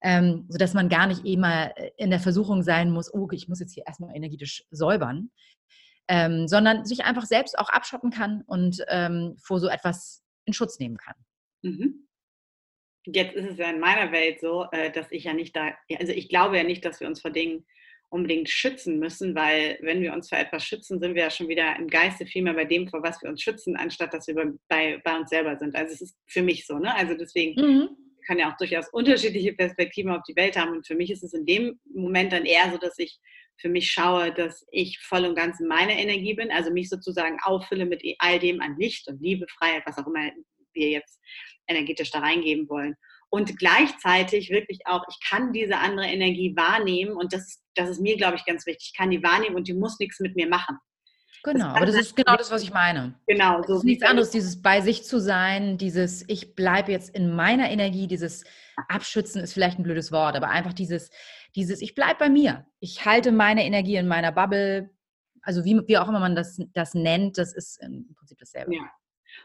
Ähm, 0.00 0.46
sodass 0.48 0.74
man 0.74 0.88
gar 0.88 1.08
nicht 1.08 1.24
immer 1.24 1.76
äh, 1.76 1.90
in 1.96 2.10
der 2.10 2.20
Versuchung 2.20 2.62
sein 2.62 2.90
muss, 2.90 3.12
oh, 3.12 3.28
ich 3.32 3.48
muss 3.48 3.58
jetzt 3.58 3.74
hier 3.74 3.84
erstmal 3.86 4.14
energetisch 4.14 4.64
säubern, 4.70 5.30
ähm, 6.06 6.46
sondern 6.46 6.84
sich 6.84 7.04
einfach 7.04 7.26
selbst 7.26 7.58
auch 7.58 7.68
abschotten 7.68 8.10
kann 8.10 8.42
und 8.46 8.84
ähm, 8.88 9.36
vor 9.42 9.58
so 9.58 9.68
etwas 9.68 10.22
in 10.44 10.52
Schutz 10.52 10.78
nehmen 10.78 10.98
kann. 10.98 11.16
Mhm. 11.62 12.08
Jetzt 13.06 13.34
ist 13.34 13.50
es 13.50 13.58
ja 13.58 13.70
in 13.70 13.80
meiner 13.80 14.12
Welt 14.12 14.40
so, 14.40 14.66
äh, 14.70 14.92
dass 14.92 15.10
ich 15.10 15.24
ja 15.24 15.32
nicht 15.32 15.56
da, 15.56 15.72
also 15.98 16.12
ich 16.12 16.28
glaube 16.28 16.58
ja 16.58 16.62
nicht, 16.62 16.84
dass 16.84 17.00
wir 17.00 17.08
uns 17.08 17.20
vor 17.20 17.32
Dingen 17.32 17.66
unbedingt 18.10 18.48
schützen 18.48 18.98
müssen, 18.98 19.34
weil 19.34 19.78
wenn 19.82 20.00
wir 20.00 20.12
uns 20.12 20.28
vor 20.28 20.38
etwas 20.38 20.64
schützen, 20.64 20.98
sind 20.98 21.14
wir 21.14 21.22
ja 21.24 21.30
schon 21.30 21.48
wieder 21.48 21.76
im 21.76 21.88
Geiste 21.88 22.26
viel 22.26 22.42
mehr 22.42 22.54
bei 22.54 22.64
dem, 22.64 22.88
vor 22.88 23.02
was 23.02 23.20
wir 23.22 23.28
uns 23.28 23.42
schützen, 23.42 23.76
anstatt 23.76 24.14
dass 24.14 24.26
wir 24.26 24.54
bei, 24.68 25.00
bei 25.04 25.18
uns 25.18 25.30
selber 25.30 25.56
sind. 25.58 25.74
Also 25.76 25.92
es 25.94 26.00
ist 26.00 26.16
für 26.26 26.42
mich 26.42 26.66
so, 26.66 26.78
ne? 26.78 26.94
Also 26.94 27.14
deswegen 27.14 27.60
mhm. 27.60 27.88
kann 28.26 28.38
ja 28.38 28.50
auch 28.50 28.56
durchaus 28.56 28.88
unterschiedliche 28.90 29.52
Perspektiven 29.52 30.10
auf 30.10 30.22
die 30.26 30.36
Welt 30.36 30.56
haben. 30.56 30.72
Und 30.72 30.86
für 30.86 30.94
mich 30.94 31.10
ist 31.10 31.22
es 31.22 31.34
in 31.34 31.44
dem 31.44 31.78
Moment 31.92 32.32
dann 32.32 32.46
eher 32.46 32.70
so, 32.72 32.78
dass 32.78 32.98
ich 32.98 33.18
für 33.60 33.68
mich 33.68 33.90
schaue, 33.90 34.32
dass 34.32 34.64
ich 34.70 34.98
voll 35.00 35.24
und 35.24 35.34
ganz 35.34 35.60
in 35.60 35.66
meiner 35.66 35.94
Energie 35.94 36.34
bin, 36.34 36.50
also 36.50 36.70
mich 36.70 36.88
sozusagen 36.88 37.38
auffülle 37.42 37.86
mit 37.86 38.02
all 38.20 38.38
dem 38.38 38.60
an 38.60 38.76
Licht 38.78 39.08
und 39.08 39.20
Liebe, 39.20 39.46
Freiheit, 39.58 39.82
was 39.84 39.98
auch 39.98 40.06
immer 40.06 40.30
wir 40.72 40.88
jetzt 40.90 41.20
energetisch 41.66 42.10
da 42.10 42.20
reingeben 42.20 42.68
wollen 42.68 42.96
und 43.30 43.58
gleichzeitig 43.58 44.50
wirklich 44.50 44.80
auch, 44.86 45.04
ich 45.08 45.18
kann 45.28 45.52
diese 45.52 45.78
andere 45.78 46.06
Energie 46.06 46.54
wahrnehmen 46.56 47.12
und 47.12 47.32
das, 47.32 47.62
das 47.74 47.90
ist 47.90 48.00
mir, 48.00 48.16
glaube 48.16 48.36
ich, 48.36 48.44
ganz 48.44 48.66
wichtig. 48.66 48.90
Ich 48.92 48.96
kann 48.96 49.10
die 49.10 49.22
wahrnehmen 49.22 49.56
und 49.56 49.68
die 49.68 49.74
muss 49.74 49.98
nichts 49.98 50.20
mit 50.20 50.34
mir 50.36 50.48
machen. 50.48 50.78
Genau, 51.44 51.66
das 51.66 51.76
aber 51.76 51.86
das 51.86 51.94
ist 51.96 52.16
genau 52.16 52.36
das, 52.36 52.50
was 52.50 52.62
ich 52.62 52.72
meine. 52.72 53.14
Genau. 53.26 53.62
So 53.62 53.76
ist 53.76 53.84
nichts 53.84 54.04
anderes, 54.04 54.30
dieses 54.30 54.60
bei 54.60 54.80
sich 54.80 55.04
zu 55.04 55.20
sein, 55.20 55.78
dieses 55.78 56.24
ich 56.28 56.54
bleibe 56.54 56.90
jetzt 56.90 57.14
in 57.14 57.34
meiner 57.34 57.70
Energie, 57.70 58.06
dieses 58.06 58.44
Abschützen 58.88 59.42
ist 59.42 59.52
vielleicht 59.52 59.78
ein 59.78 59.84
blödes 59.84 60.10
Wort, 60.10 60.36
aber 60.36 60.48
einfach 60.48 60.72
dieses, 60.72 61.10
dieses 61.54 61.80
ich 61.80 61.94
bleibe 61.94 62.18
bei 62.18 62.28
mir. 62.28 62.66
Ich 62.80 63.04
halte 63.04 63.30
meine 63.30 63.64
Energie 63.64 63.96
in 63.96 64.08
meiner 64.08 64.32
Bubble, 64.32 64.90
also 65.42 65.64
wie, 65.64 65.80
wie 65.86 65.98
auch 65.98 66.08
immer 66.08 66.20
man 66.20 66.34
das, 66.34 66.60
das 66.72 66.94
nennt, 66.94 67.38
das 67.38 67.54
ist 67.54 67.80
im 67.82 68.14
Prinzip 68.16 68.38
dasselbe. 68.38 68.74
Ja. 68.74 68.90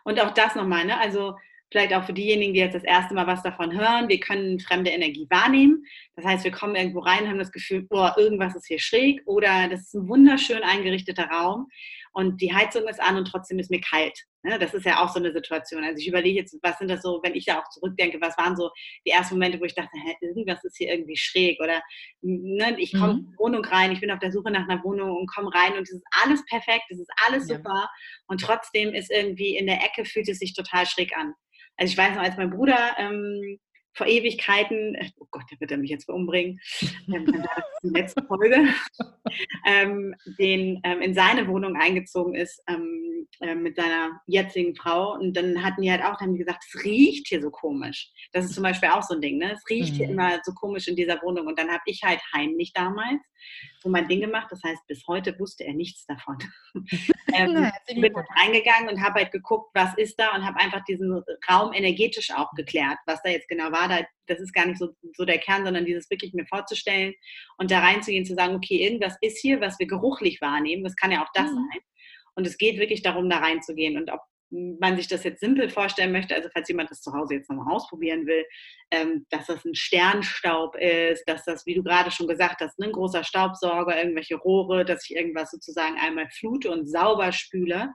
Und 0.03 0.19
auch 0.19 0.31
das 0.31 0.55
nochmal, 0.55 0.85
ne? 0.85 0.97
also 0.99 1.35
vielleicht 1.73 1.93
auch 1.93 2.05
für 2.05 2.13
diejenigen, 2.13 2.53
die 2.53 2.59
jetzt 2.59 2.75
das 2.75 2.83
erste 2.83 3.13
Mal 3.13 3.27
was 3.27 3.43
davon 3.43 3.77
hören, 3.77 4.07
wir 4.07 4.19
können 4.19 4.59
fremde 4.59 4.91
Energie 4.91 5.27
wahrnehmen. 5.29 5.83
Das 6.15 6.23
heißt, 6.23 6.43
wir 6.45 6.51
kommen 6.51 6.75
irgendwo 6.75 6.99
rein, 6.99 7.27
haben 7.27 7.39
das 7.39 7.51
Gefühl, 7.51 7.85
oh, 7.89 8.09
irgendwas 8.15 8.55
ist 8.55 8.67
hier 8.67 8.79
schräg 8.79 9.21
oder 9.25 9.67
das 9.69 9.81
ist 9.81 9.95
ein 9.95 10.07
wunderschön 10.07 10.63
eingerichteter 10.63 11.25
Raum 11.25 11.67
und 12.13 12.41
die 12.41 12.53
Heizung 12.53 12.87
ist 12.87 13.01
an 13.01 13.17
und 13.17 13.25
trotzdem 13.25 13.57
ist 13.57 13.71
mir 13.71 13.81
kalt. 13.81 14.17
Ne? 14.43 14.59
Das 14.59 14.73
ist 14.75 14.85
ja 14.85 15.03
auch 15.03 15.09
so 15.09 15.19
eine 15.19 15.33
Situation. 15.33 15.83
Also 15.83 15.99
ich 15.99 16.07
überlege 16.07 16.39
jetzt, 16.39 16.55
was 16.61 16.77
sind 16.77 16.89
das 16.89 17.01
so, 17.01 17.19
wenn 17.23 17.33
ich 17.33 17.45
da 17.45 17.59
auch 17.59 17.69
zurückdenke, 17.69 18.21
was 18.21 18.37
waren 18.37 18.55
so 18.55 18.69
die 19.05 19.09
ersten 19.09 19.35
Momente, 19.35 19.59
wo 19.59 19.65
ich 19.65 19.73
dachte, 19.73 19.89
hä, 19.93 20.15
irgendwas 20.21 20.63
ist 20.63 20.77
hier 20.77 20.89
irgendwie 20.89 21.17
schräg 21.17 21.59
oder 21.59 21.81
ne, 22.21 22.75
ich 22.77 22.91
komme 22.93 23.13
mhm. 23.13 23.19
in 23.19 23.31
die 23.31 23.37
Wohnung 23.39 23.65
rein, 23.65 23.91
ich 23.91 23.99
bin 23.99 24.11
auf 24.11 24.19
der 24.19 24.31
Suche 24.31 24.51
nach 24.51 24.69
einer 24.69 24.83
Wohnung 24.83 25.17
und 25.17 25.27
komme 25.27 25.51
rein 25.53 25.73
und 25.73 25.83
es 25.83 25.91
ist 25.91 26.05
alles 26.23 26.45
perfekt, 26.45 26.85
es 26.89 26.99
ist 26.99 27.11
alles 27.25 27.49
ja. 27.49 27.57
super 27.57 27.89
und 28.27 28.41
trotzdem 28.41 28.93
ist 28.93 29.11
irgendwie 29.11 29.57
in 29.57 29.65
der 29.65 29.83
Ecke 29.83 30.05
fühlt 30.05 30.29
es 30.29 30.37
sich 30.37 30.53
total 30.53 30.85
schräg 30.85 31.17
an. 31.17 31.33
Also 31.77 31.91
ich 31.91 31.97
weiß 31.97 32.15
noch, 32.15 32.23
als 32.23 32.37
mein 32.37 32.51
Bruder 32.51 32.95
ähm, 32.97 33.59
vor 33.95 34.07
Ewigkeiten, 34.07 34.95
äh, 34.95 35.09
oh 35.19 35.27
Gott, 35.29 35.43
der 35.51 35.59
wird 35.59 35.71
er 35.71 35.77
mich 35.77 35.91
jetzt 35.91 36.09
umbringen, 36.09 36.59
ähm, 37.07 37.25
dann 37.25 37.43
war 37.43 37.55
das 37.55 37.65
die 37.83 37.89
letzte 37.89 38.23
Folge, 38.23 38.67
ähm, 39.67 40.15
den 40.39 40.79
ähm, 40.83 41.01
in 41.01 41.13
seine 41.13 41.47
Wohnung 41.47 41.75
eingezogen 41.75 42.35
ist 42.35 42.61
ähm, 42.67 43.27
äh, 43.39 43.55
mit 43.55 43.75
seiner 43.75 44.21
jetzigen 44.27 44.75
Frau. 44.75 45.13
Und 45.13 45.35
dann 45.35 45.63
hatten 45.63 45.81
die 45.81 45.91
halt 45.91 46.03
auch, 46.03 46.19
haben 46.19 46.33
die 46.33 46.39
gesagt, 46.39 46.65
es 46.67 46.83
riecht 46.83 47.27
hier 47.27 47.41
so 47.41 47.49
komisch. 47.49 48.11
Das 48.31 48.45
ist 48.45 48.53
zum 48.53 48.63
Beispiel 48.63 48.89
auch 48.89 49.03
so 49.03 49.15
ein 49.15 49.21
Ding, 49.21 49.37
ne? 49.37 49.53
Es 49.53 49.63
riecht 49.69 49.93
mhm. 49.93 49.97
hier 49.97 50.09
immer 50.09 50.39
so 50.43 50.53
komisch 50.53 50.87
in 50.87 50.95
dieser 50.95 51.21
Wohnung. 51.21 51.47
Und 51.47 51.57
dann 51.59 51.69
habe 51.69 51.83
ich 51.85 52.01
halt 52.03 52.19
heimlich 52.33 52.73
damals 52.73 53.21
so 53.81 53.89
mein 53.89 54.07
Ding 54.07 54.21
gemacht. 54.21 54.47
Das 54.49 54.61
heißt, 54.63 54.85
bis 54.87 55.03
heute 55.07 55.37
wusste 55.39 55.65
er 55.65 55.73
nichts 55.73 56.05
davon. 56.05 56.37
Ähm, 57.33 57.71
ich 57.87 58.01
bin 58.01 58.13
reingegangen 58.37 58.89
und 58.89 59.03
habe 59.03 59.21
halt 59.21 59.31
geguckt, 59.31 59.69
was 59.73 59.95
ist 59.97 60.19
da 60.19 60.35
und 60.35 60.45
habe 60.45 60.59
einfach 60.59 60.83
diesen 60.85 61.23
Raum 61.49 61.73
energetisch 61.73 62.31
auch 62.31 62.51
geklärt, 62.51 62.97
was 63.05 63.21
da 63.23 63.29
jetzt 63.29 63.47
genau 63.47 63.71
war. 63.71 63.87
Da, 63.87 64.01
das 64.27 64.39
ist 64.39 64.53
gar 64.53 64.65
nicht 64.65 64.79
so, 64.79 64.89
so 65.15 65.25
der 65.25 65.39
Kern, 65.39 65.63
sondern 65.63 65.85
dieses 65.85 66.09
wirklich 66.09 66.33
mir 66.33 66.45
vorzustellen 66.45 67.13
und 67.57 67.71
da 67.71 67.79
reinzugehen, 67.79 68.25
zu 68.25 68.35
sagen, 68.35 68.55
okay, 68.55 68.83
irgendwas 68.83 69.17
ist 69.21 69.39
hier, 69.39 69.61
was 69.61 69.79
wir 69.79 69.87
geruchlich 69.87 70.41
wahrnehmen. 70.41 70.83
Das 70.83 70.95
kann 70.95 71.11
ja 71.11 71.23
auch 71.23 71.31
das 71.33 71.51
mhm. 71.51 71.55
sein. 71.55 71.81
Und 72.35 72.47
es 72.47 72.57
geht 72.57 72.79
wirklich 72.79 73.03
darum, 73.03 73.29
da 73.29 73.37
reinzugehen. 73.37 73.97
Und 73.97 74.11
ob 74.11 74.21
man 74.79 74.95
sich 74.95 75.07
das 75.07 75.23
jetzt 75.23 75.39
simpel 75.39 75.69
vorstellen 75.69 76.11
möchte, 76.11 76.35
also 76.35 76.47
falls 76.53 76.67
jemand 76.67 76.91
das 76.91 77.01
zu 77.01 77.11
Hause 77.11 77.35
jetzt 77.35 77.49
nochmal 77.49 77.73
ausprobieren 77.73 78.27
will, 78.27 78.45
ähm, 78.91 79.25
dass 79.29 79.47
das 79.47 79.65
ein 79.65 79.73
Sternstaub 79.73 80.75
ist, 80.75 81.23
dass 81.27 81.43
das, 81.43 81.65
wie 81.65 81.73
du 81.73 81.83
gerade 81.83 82.11
schon 82.11 82.27
gesagt 82.27 82.61
hast, 82.61 82.77
ne, 82.77 82.85
ein 82.85 82.91
großer 82.91 83.23
Staubsauger, 83.23 83.97
irgendwelche 83.97 84.35
Rohre, 84.35 84.85
dass 84.85 85.09
ich 85.09 85.15
irgendwas 85.15 85.49
sozusagen 85.49 85.95
einmal 85.97 86.29
flute 86.29 86.69
und 86.69 86.87
sauber 86.87 87.31
spüle. 87.31 87.93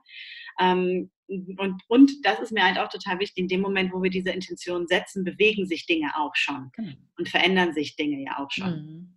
Ähm, 0.59 1.09
und, 1.27 1.83
und 1.87 2.11
das 2.23 2.39
ist 2.39 2.51
mir 2.51 2.65
halt 2.65 2.77
auch 2.77 2.89
total 2.89 3.19
wichtig, 3.19 3.37
in 3.37 3.47
dem 3.47 3.61
Moment, 3.61 3.93
wo 3.93 4.01
wir 4.01 4.09
diese 4.09 4.31
Intention 4.31 4.87
setzen, 4.87 5.23
bewegen 5.23 5.65
sich 5.65 5.85
Dinge 5.85 6.11
auch 6.17 6.35
schon 6.35 6.71
genau. 6.75 6.93
und 7.17 7.29
verändern 7.29 7.73
sich 7.73 7.95
Dinge 7.95 8.23
ja 8.23 8.39
auch 8.39 8.51
schon. 8.51 9.13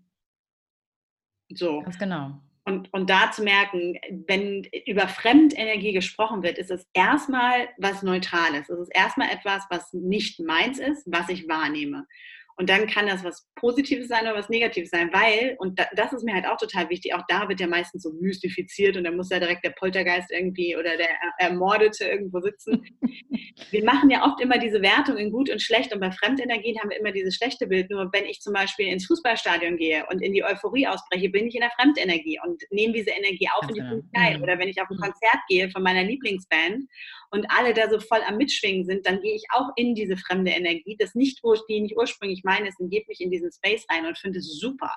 Mhm. 1.49 1.57
So. 1.57 1.81
Ganz 1.81 1.99
genau. 1.99 2.41
Und, 2.65 2.93
und 2.93 3.11
da 3.11 3.33
zu 3.33 3.43
merken, 3.43 3.99
wenn 4.29 4.65
über 4.87 5.09
Fremdenergie 5.09 5.93
gesprochen 5.93 6.45
wird, 6.45 6.59
ist 6.59 6.71
es 6.71 6.87
erstmal 6.93 7.69
was 7.77 8.03
Neutrales. 8.03 8.69
Es 8.69 8.79
ist 8.79 8.95
erstmal 8.95 9.31
etwas, 9.31 9.65
was 9.69 9.93
nicht 9.93 10.39
meins 10.39 10.79
ist, 10.79 11.05
was 11.07 11.29
ich 11.29 11.49
wahrnehme. 11.49 12.07
Und 12.57 12.69
dann 12.69 12.87
kann 12.87 13.07
das 13.07 13.25
was 13.25 13.49
Positives 13.57 14.09
sein 14.09 14.23
oder 14.23 14.35
was 14.35 14.49
Negatives 14.49 14.91
sein, 14.91 15.11
weil, 15.13 15.57
und 15.59 15.81
das 15.95 16.13
ist 16.13 16.25
mir 16.25 16.35
halt 16.35 16.47
auch 16.47 16.57
total 16.57 16.89
wichtig, 16.91 17.15
auch 17.15 17.23
da 17.29 17.49
wird 17.49 17.61
ja 17.61 17.67
meistens 17.67 18.03
so 18.03 18.13
mystifiziert 18.13 18.97
und 18.97 19.05
da 19.05 19.11
muss 19.11 19.31
ja 19.31 19.39
direkt 19.39 19.65
der 19.65 19.71
Poltergeist 19.71 20.31
irgendwie 20.31 20.77
oder 20.77 20.97
der 20.97 21.09
Ermordete 21.39 22.05
irgendwo 22.05 22.41
sitzen. 22.41 22.85
wir 23.71 23.85
machen 23.85 24.11
ja 24.11 24.25
oft 24.25 24.41
immer 24.41 24.59
diese 24.59 24.83
Wertung 24.83 25.17
in 25.17 25.31
gut 25.31 25.51
und 25.51 25.63
schlecht 25.63 25.93
und 25.93 26.01
bei 26.01 26.11
Fremdenergien 26.11 26.79
haben 26.79 26.91
wir 26.91 26.99
immer 26.99 27.13
dieses 27.13 27.37
schlechte 27.37 27.67
Bild. 27.67 27.91
Nur 27.91 28.11
wenn 28.13 28.27
ich 28.27 28.41
zum 28.41 28.53
Beispiel 28.53 28.87
ins 28.87 29.07
Fußballstadion 29.07 29.77
gehe 29.77 30.05
und 30.11 30.21
in 30.21 30.33
die 30.33 30.45
Euphorie 30.45 30.87
ausbreche, 30.87 31.31
bin 31.31 31.47
ich 31.47 31.55
in 31.55 31.63
der 31.63 31.71
Fremdenergie 31.71 32.39
und 32.45 32.63
nehme 32.71 32.93
diese 32.93 33.11
Energie 33.11 33.49
auf 33.55 33.69
und 33.69 33.77
die 33.77 33.81
finde 33.81 34.05
geil. 34.13 34.43
Oder 34.43 34.59
wenn 34.59 34.69
ich 34.69 34.81
auf 34.81 34.91
ein 34.91 34.97
mhm. 34.97 35.03
Konzert 35.03 35.41
gehe 35.49 35.71
von 35.71 35.83
meiner 35.83 36.03
Lieblingsband 36.03 36.85
und 37.33 37.47
alle 37.49 37.73
da 37.73 37.89
so 37.89 37.99
voll 37.99 38.21
am 38.27 38.37
Mitschwingen 38.37 38.85
sind, 38.85 39.07
dann 39.07 39.21
gehe 39.21 39.35
ich 39.35 39.45
auch 39.51 39.71
in 39.77 39.95
diese 39.95 40.17
fremde 40.17 40.51
Energie, 40.53 40.97
das 40.99 41.15
nicht, 41.15 41.41
die 41.69 41.81
nicht 41.81 41.97
ursprünglich 41.97 42.43
meine 42.45 42.69
ist, 42.69 42.79
und 42.79 42.91
gebe 42.91 43.07
mich 43.09 43.21
in 43.21 43.31
diesen 43.31 43.51
Space 43.51 43.85
rein 43.91 44.07
und 44.07 44.19
finde 44.19 44.39
es 44.39 44.59
super. 44.61 44.95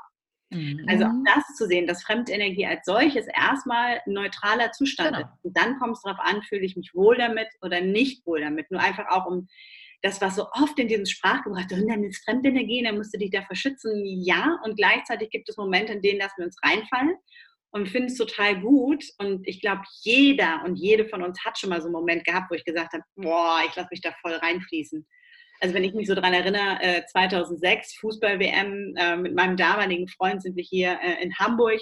Mhm. 0.51 0.85
Also 0.87 1.05
auch 1.05 1.23
das 1.25 1.55
zu 1.55 1.65
sehen, 1.65 1.87
dass 1.87 2.03
Fremdenergie 2.03 2.65
als 2.65 2.85
solches 2.85 3.25
erstmal 3.27 4.01
ein 4.05 4.13
neutraler 4.13 4.71
Zustand 4.73 5.15
genau. 5.15 5.21
ist. 5.21 5.45
Und 5.45 5.57
dann 5.57 5.79
kommt 5.79 5.95
es 5.95 6.01
darauf 6.01 6.19
an, 6.19 6.43
fühle 6.43 6.65
ich 6.65 6.75
mich 6.75 6.91
wohl 6.93 7.17
damit 7.17 7.47
oder 7.61 7.79
nicht 7.81 8.25
wohl 8.27 8.41
damit. 8.41 8.69
Nur 8.69 8.81
einfach 8.81 9.07
auch 9.09 9.25
um 9.25 9.47
das, 10.01 10.21
was 10.21 10.35
so 10.35 10.47
oft 10.51 10.77
in 10.77 10.89
diesem 10.89 11.05
Sprachgebrauch, 11.05 11.65
dann 11.69 12.03
ist 12.03 12.23
Fremdenergie, 12.25 12.83
dann 12.83 12.97
musst 12.97 13.13
du 13.13 13.17
dich 13.17 13.31
dafür 13.31 13.55
schützen. 13.55 14.03
Ja, 14.05 14.59
und 14.63 14.75
gleichzeitig 14.75 15.29
gibt 15.29 15.49
es 15.49 15.57
Momente, 15.57 15.93
in 15.93 16.01
denen 16.01 16.19
lassen 16.19 16.35
wir 16.37 16.45
uns 16.45 16.57
reinfallen 16.61 17.15
und 17.75 17.89
finde 17.89 18.07
es 18.07 18.15
total 18.15 18.61
gut. 18.61 19.03
Und 19.17 19.45
ich 19.45 19.59
glaube, 19.59 19.81
jeder 20.01 20.63
und 20.63 20.77
jede 20.77 21.09
von 21.09 21.21
uns 21.21 21.43
hat 21.43 21.57
schon 21.57 21.69
mal 21.69 21.81
so 21.81 21.87
einen 21.87 21.93
Moment 21.93 22.23
gehabt, 22.23 22.49
wo 22.49 22.55
ich 22.55 22.63
gesagt 22.63 22.93
habe, 22.93 23.03
boah, 23.17 23.59
ich 23.67 23.75
lasse 23.75 23.89
mich 23.91 23.99
da 23.99 24.13
voll 24.21 24.31
reinfließen. 24.31 25.05
Also 25.59 25.75
wenn 25.75 25.83
ich 25.83 25.93
mich 25.93 26.07
so 26.07 26.15
daran 26.15 26.33
erinnere, 26.33 26.79
äh, 26.81 27.05
2006 27.05 27.97
Fußball-WM 27.97 28.95
äh, 28.95 29.17
mit 29.17 29.35
meinem 29.35 29.57
damaligen 29.57 30.07
Freund 30.07 30.41
sind 30.41 30.55
wir 30.55 30.63
hier 30.63 30.97
äh, 31.03 31.21
in 31.21 31.37
Hamburg 31.37 31.81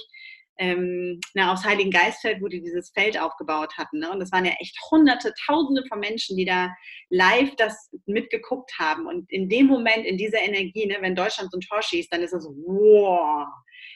ähm, 0.60 1.20
na, 1.34 1.52
aufs 1.52 1.66
Heiligen 1.66 1.92
Geistfeld, 1.92 2.42
wo 2.42 2.48
die 2.48 2.62
dieses 2.62 2.92
Feld 2.92 3.20
aufgebaut 3.20 3.74
hatten. 3.78 4.00
Ne? 4.00 4.12
Und 4.12 4.20
das 4.20 4.32
waren 4.32 4.46
ja 4.46 4.54
echt 4.60 4.78
hunderte, 4.92 5.34
tausende 5.46 5.84
von 5.88 6.00
Menschen, 6.00 6.38
die 6.38 6.46
da 6.46 6.74
live 7.10 7.56
das 7.56 7.90
mitgeguckt 8.06 8.72
haben. 8.78 9.08
Und 9.08 9.32
in 9.32 9.50
dem 9.50 9.68
Moment, 9.68 10.06
in 10.06 10.18
dieser 10.18 10.42
Energie, 10.42 10.86
ne, 10.86 10.98
wenn 11.02 11.16
Deutschland 11.16 11.52
so 11.52 11.58
ein 11.58 11.62
Tor 11.62 11.82
schießt, 11.82 12.12
dann 12.14 12.22
ist 12.22 12.34
das 12.34 12.44
so, 12.44 12.52
wow, 12.52 13.48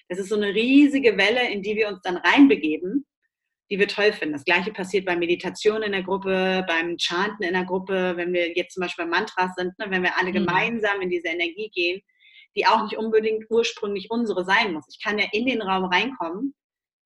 das 0.10 0.20
ist 0.20 0.30
so 0.30 0.36
eine 0.36 0.54
riesige 0.54 1.18
Welle, 1.18 1.50
in 1.50 1.62
die 1.62 1.76
wir 1.76 1.88
uns 1.90 2.02
dann 2.02 2.18
reinbegeben, 2.18 3.06
die 3.70 3.78
wir 3.78 3.88
toll 3.88 4.14
finden. 4.14 4.34
Das 4.34 4.46
gleiche 4.46 4.72
passiert 4.72 5.06
bei 5.06 5.16
Meditation 5.16 5.84
in 5.84 5.92
der 5.92 6.04
Gruppe, 6.04 6.66
beim 6.68 6.98
Chanten 6.98 7.44
in 7.44 7.54
der 7.54 7.66
Gruppe, 7.66 8.14
wenn 8.16 8.34
wir 8.34 8.56
jetzt 8.56 8.74
zum 8.74 8.82
Beispiel 8.82 9.06
bei 9.06 9.12
Mantras 9.12 9.52
sind, 9.56 9.78
ne, 9.78 9.86
wenn 9.90 10.04
wir 10.04 10.18
alle 10.18 10.30
mhm. 10.30 10.46
gemeinsam 10.46 11.02
in 11.02 11.10
diese 11.10 11.28
Energie 11.28 11.70
gehen, 11.70 12.02
die 12.58 12.66
auch 12.66 12.84
nicht 12.84 12.98
unbedingt 12.98 13.46
ursprünglich 13.50 14.10
unsere 14.10 14.44
sein 14.44 14.74
muss. 14.74 14.86
Ich 14.90 15.02
kann 15.02 15.20
ja 15.20 15.26
in 15.32 15.46
den 15.46 15.62
Raum 15.62 15.86
reinkommen, 15.86 16.56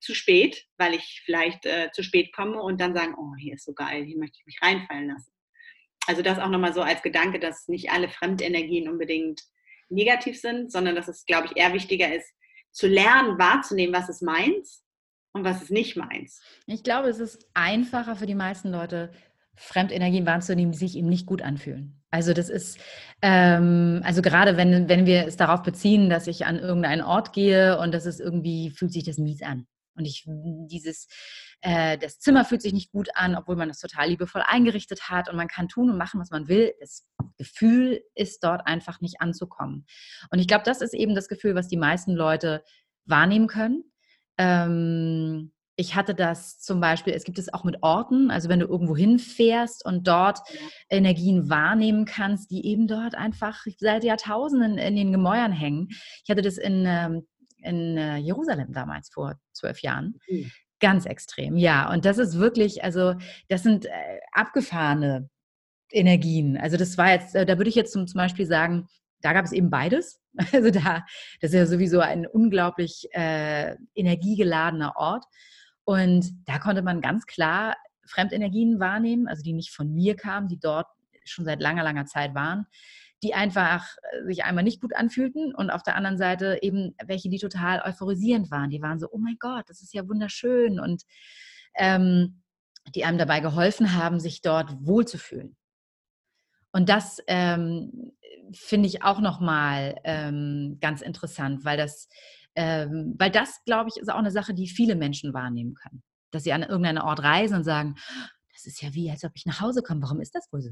zu 0.00 0.14
spät, 0.14 0.66
weil 0.78 0.94
ich 0.94 1.22
vielleicht 1.24 1.64
äh, 1.64 1.90
zu 1.92 2.02
spät 2.02 2.34
komme 2.34 2.60
und 2.60 2.80
dann 2.80 2.94
sagen, 2.94 3.14
oh, 3.16 3.34
hier 3.38 3.54
ist 3.54 3.64
so 3.64 3.72
geil, 3.72 4.02
hier 4.04 4.18
möchte 4.18 4.38
ich 4.40 4.46
mich 4.46 4.58
reinfallen 4.60 5.08
lassen. 5.08 5.30
Also 6.06 6.22
das 6.22 6.38
auch 6.38 6.48
nochmal 6.48 6.74
so 6.74 6.82
als 6.82 7.02
Gedanke, 7.02 7.38
dass 7.38 7.68
nicht 7.68 7.90
alle 7.90 8.08
Fremdenergien 8.08 8.88
unbedingt 8.88 9.42
negativ 9.88 10.40
sind, 10.40 10.72
sondern 10.72 10.96
dass 10.96 11.06
es, 11.06 11.24
glaube 11.24 11.46
ich, 11.46 11.56
eher 11.56 11.72
wichtiger 11.72 12.12
ist, 12.12 12.28
zu 12.72 12.88
lernen, 12.88 13.38
wahrzunehmen, 13.38 13.94
was 13.94 14.08
ist 14.08 14.22
meins 14.22 14.82
und 15.32 15.44
was 15.44 15.62
ist 15.62 15.70
nicht 15.70 15.96
meins. 15.96 16.42
Ich 16.66 16.82
glaube, 16.82 17.08
es 17.08 17.20
ist 17.20 17.48
einfacher 17.54 18.16
für 18.16 18.26
die 18.26 18.34
meisten 18.34 18.70
Leute, 18.70 19.12
Fremdenergien 19.54 20.26
wahrzunehmen, 20.26 20.72
die 20.72 20.78
sich 20.78 20.96
eben 20.96 21.08
nicht 21.08 21.26
gut 21.26 21.42
anfühlen. 21.42 22.02
Also 22.10 22.34
das 22.34 22.48
ist, 22.48 22.78
ähm, 23.22 24.00
also 24.04 24.22
gerade 24.22 24.56
wenn, 24.56 24.88
wenn 24.88 25.06
wir 25.06 25.26
es 25.26 25.36
darauf 25.36 25.62
beziehen, 25.62 26.10
dass 26.10 26.26
ich 26.26 26.46
an 26.46 26.58
irgendeinen 26.58 27.02
Ort 27.02 27.32
gehe 27.32 27.78
und 27.78 27.92
das 27.92 28.06
ist 28.06 28.20
irgendwie, 28.20 28.70
fühlt 28.70 28.92
sich 28.92 29.04
das 29.04 29.18
mies 29.18 29.42
an. 29.42 29.66
Und 29.94 30.06
ich 30.06 30.24
dieses, 30.26 31.08
äh, 31.60 31.98
das 31.98 32.18
Zimmer 32.18 32.44
fühlt 32.44 32.62
sich 32.62 32.72
nicht 32.72 32.92
gut 32.92 33.10
an, 33.14 33.36
obwohl 33.36 33.56
man 33.56 33.70
es 33.70 33.78
total 33.78 34.08
liebevoll 34.08 34.42
eingerichtet 34.44 35.10
hat 35.10 35.28
und 35.28 35.36
man 35.36 35.48
kann 35.48 35.68
tun 35.68 35.90
und 35.90 35.98
machen, 35.98 36.20
was 36.20 36.30
man 36.30 36.48
will. 36.48 36.72
Das 36.80 37.06
Gefühl 37.36 38.02
ist 38.14 38.42
dort 38.42 38.66
einfach 38.66 39.00
nicht 39.00 39.20
anzukommen. 39.20 39.86
Und 40.30 40.38
ich 40.38 40.48
glaube, 40.48 40.64
das 40.64 40.80
ist 40.80 40.94
eben 40.94 41.14
das 41.14 41.28
Gefühl, 41.28 41.54
was 41.54 41.68
die 41.68 41.76
meisten 41.76 42.12
Leute 42.12 42.64
wahrnehmen 43.04 43.48
können. 43.48 43.84
Ähm, 44.38 45.52
ich 45.76 45.94
hatte 45.94 46.14
das 46.14 46.60
zum 46.60 46.80
Beispiel, 46.80 47.14
es 47.14 47.24
gibt 47.24 47.38
es 47.38 47.52
auch 47.52 47.64
mit 47.64 47.82
Orten, 47.82 48.30
also 48.30 48.48
wenn 48.48 48.60
du 48.60 48.66
irgendwo 48.66 48.96
hinfährst 48.96 49.84
und 49.84 50.06
dort 50.06 50.40
Energien 50.90 51.48
wahrnehmen 51.48 52.04
kannst, 52.04 52.50
die 52.50 52.66
eben 52.66 52.86
dort 52.86 53.14
einfach 53.14 53.64
seit 53.78 54.04
Jahrtausenden 54.04 54.76
in 54.78 54.96
den 54.96 55.12
Gemäuern 55.12 55.52
hängen. 55.52 55.88
Ich 56.24 56.30
hatte 56.30 56.42
das 56.42 56.58
in, 56.58 56.84
ähm, 56.86 57.26
in 57.58 57.96
äh, 57.96 58.16
Jerusalem 58.16 58.72
damals 58.72 59.08
vor 59.10 59.36
zwölf 59.52 59.80
Jahren. 59.80 60.18
Mhm. 60.28 60.50
Ganz 60.80 61.06
extrem, 61.06 61.56
ja. 61.56 61.90
Und 61.90 62.04
das 62.04 62.18
ist 62.18 62.38
wirklich, 62.38 62.84
also 62.84 63.14
das 63.48 63.62
sind 63.62 63.86
äh, 63.86 63.90
abgefahrene 64.32 65.30
Energien. 65.90 66.56
Also 66.56 66.76
das 66.76 66.98
war 66.98 67.12
jetzt, 67.12 67.34
äh, 67.34 67.46
da 67.46 67.56
würde 67.56 67.70
ich 67.70 67.76
jetzt 67.76 67.92
zum, 67.92 68.06
zum 68.06 68.18
Beispiel 68.18 68.46
sagen, 68.46 68.88
da 69.22 69.32
gab 69.32 69.44
es 69.44 69.52
eben 69.52 69.70
beides. 69.70 70.18
Also 70.52 70.70
da, 70.70 71.04
das 71.42 71.50
ist 71.50 71.54
ja 71.54 71.66
sowieso 71.66 72.00
ein 72.00 72.26
unglaublich 72.26 73.06
äh, 73.12 73.76
energiegeladener 73.94 74.94
Ort. 74.96 75.26
Und 75.84 76.30
da 76.46 76.58
konnte 76.58 76.82
man 76.82 77.00
ganz 77.00 77.26
klar 77.26 77.76
Fremdenergien 78.04 78.80
wahrnehmen, 78.80 79.28
also 79.28 79.42
die 79.42 79.52
nicht 79.52 79.70
von 79.70 79.92
mir 79.92 80.16
kamen, 80.16 80.48
die 80.48 80.58
dort 80.58 80.86
schon 81.24 81.44
seit 81.44 81.60
langer, 81.60 81.82
langer 81.82 82.06
Zeit 82.06 82.34
waren, 82.34 82.66
die 83.22 83.34
einfach 83.34 83.86
äh, 84.12 84.24
sich 84.24 84.44
einmal 84.44 84.64
nicht 84.64 84.80
gut 84.80 84.94
anfühlten 84.94 85.54
und 85.54 85.70
auf 85.70 85.82
der 85.82 85.96
anderen 85.96 86.18
Seite 86.18 86.58
eben 86.62 86.94
welche, 87.04 87.28
die 87.28 87.38
total 87.38 87.80
euphorisierend 87.84 88.50
waren. 88.50 88.70
Die 88.70 88.82
waren 88.82 88.98
so, 88.98 89.08
oh 89.10 89.18
mein 89.18 89.36
Gott, 89.38 89.64
das 89.68 89.82
ist 89.82 89.94
ja 89.94 90.08
wunderschön 90.08 90.80
und 90.80 91.02
ähm, 91.76 92.42
die 92.94 93.04
einem 93.04 93.18
dabei 93.18 93.40
geholfen 93.40 93.94
haben, 93.94 94.18
sich 94.18 94.42
dort 94.42 94.74
wohlzufühlen. 94.80 95.56
Und 96.72 96.88
das 96.88 97.22
ähm, 97.28 98.12
finde 98.52 98.88
ich 98.88 99.02
auch 99.02 99.20
nochmal 99.20 100.00
ähm, 100.04 100.78
ganz 100.80 101.02
interessant, 101.02 101.64
weil 101.64 101.76
das, 101.76 102.08
ähm, 102.54 103.14
weil 103.18 103.30
das, 103.30 103.62
glaube 103.64 103.90
ich, 103.92 104.00
ist 104.00 104.10
auch 104.10 104.18
eine 104.18 104.30
Sache, 104.30 104.54
die 104.54 104.68
viele 104.68 104.94
Menschen 104.94 105.32
wahrnehmen 105.32 105.74
können. 105.74 106.02
Dass 106.30 106.44
sie 106.44 106.52
an 106.52 106.62
irgendeinen 106.62 106.98
Ort 106.98 107.22
reisen 107.22 107.56
und 107.56 107.64
sagen, 107.64 107.96
das 108.52 108.66
ist 108.66 108.82
ja 108.82 108.94
wie, 108.94 109.10
als 109.10 109.24
ob 109.24 109.32
ich 109.34 109.46
nach 109.46 109.60
Hause 109.60 109.82
komme. 109.82 110.02
Warum 110.02 110.20
ist 110.20 110.34
das 110.34 110.48
wohl 110.52 110.62
so? 110.62 110.70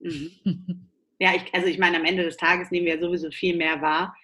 Mhm. 0.00 0.90
ja, 1.18 1.34
ich, 1.34 1.52
also 1.54 1.66
ich 1.66 1.78
meine, 1.78 1.96
am 1.96 2.04
Ende 2.04 2.24
des 2.24 2.36
Tages 2.36 2.70
nehmen 2.70 2.86
wir 2.86 3.00
sowieso 3.00 3.30
viel 3.30 3.56
mehr 3.56 3.80
wahr, 3.80 4.14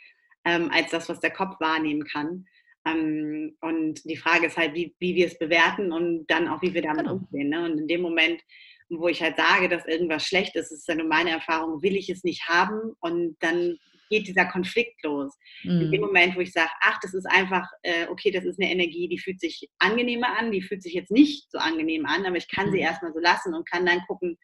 ähm, 0.45 0.71
als 0.73 0.91
das, 0.91 1.09
was 1.09 1.21
der 1.21 1.33
Kopf 1.33 1.61
wahrnehmen 1.61 2.05
kann. 2.05 2.47
Ähm, 2.87 3.57
und 3.61 4.05
die 4.05 4.17
Frage 4.17 4.47
ist 4.47 4.57
halt, 4.57 4.75
wie, 4.75 4.95
wie 4.99 5.15
wir 5.15 5.27
es 5.27 5.39
bewerten 5.39 5.93
und 5.93 6.27
dann 6.29 6.49
auch, 6.49 6.63
wie 6.63 6.75
wir 6.75 6.83
damit 6.83 7.07
genau. 7.07 7.17
umgehen. 7.17 7.49
Ne? 7.49 7.65
Und 7.65 7.79
in 7.79 7.89
dem 7.89 8.01
Moment, 8.01 8.41
wo 8.89 9.09
ich 9.09 9.23
halt 9.23 9.37
sage, 9.37 9.69
dass 9.69 9.87
irgendwas 9.87 10.25
schlecht 10.25 10.57
ist, 10.57 10.73
ist 10.73 10.89
ja 10.89 10.95
nur 10.95 11.07
meine 11.07 11.31
Erfahrung, 11.31 11.83
will 11.83 11.97
ich 11.97 12.09
es 12.09 12.25
nicht 12.25 12.49
haben 12.49 12.95
und 13.01 13.37
dann 13.41 13.79
geht 14.11 14.27
dieser 14.27 14.47
Konflikt 14.47 15.03
los. 15.05 15.35
Mhm. 15.63 15.81
In 15.81 15.93
dem 15.93 16.01
mhm. 16.01 16.07
Moment, 16.09 16.37
wo 16.37 16.41
ich 16.41 16.53
sage, 16.53 16.71
ach, 16.81 16.99
das 17.01 17.15
ist 17.15 17.27
einfach, 17.27 17.67
äh, 17.83 18.07
okay, 18.09 18.31
das 18.31 18.45
ist 18.45 18.61
eine 18.61 18.71
Energie, 18.71 19.09
die 19.09 19.19
fühlt 19.19 19.41
sich 19.41 19.69
angenehmer 19.79 20.37
an, 20.39 20.53
die 20.53 20.63
fühlt 20.63 20.83
sich 20.83 20.93
jetzt 20.93 21.11
nicht 21.11 21.51
so 21.51 21.59
angenehm 21.59 22.05
an, 22.05 22.27
aber 22.27 22.37
ich 22.37 22.49
kann 22.49 22.69
mhm. 22.69 22.73
sie 22.73 22.81
erstmal 22.81 23.13
so 23.13 23.21
lassen 23.21 23.55
und 23.55 23.69
kann 23.69 23.87
dann 23.87 24.01
gucken, 24.07 24.37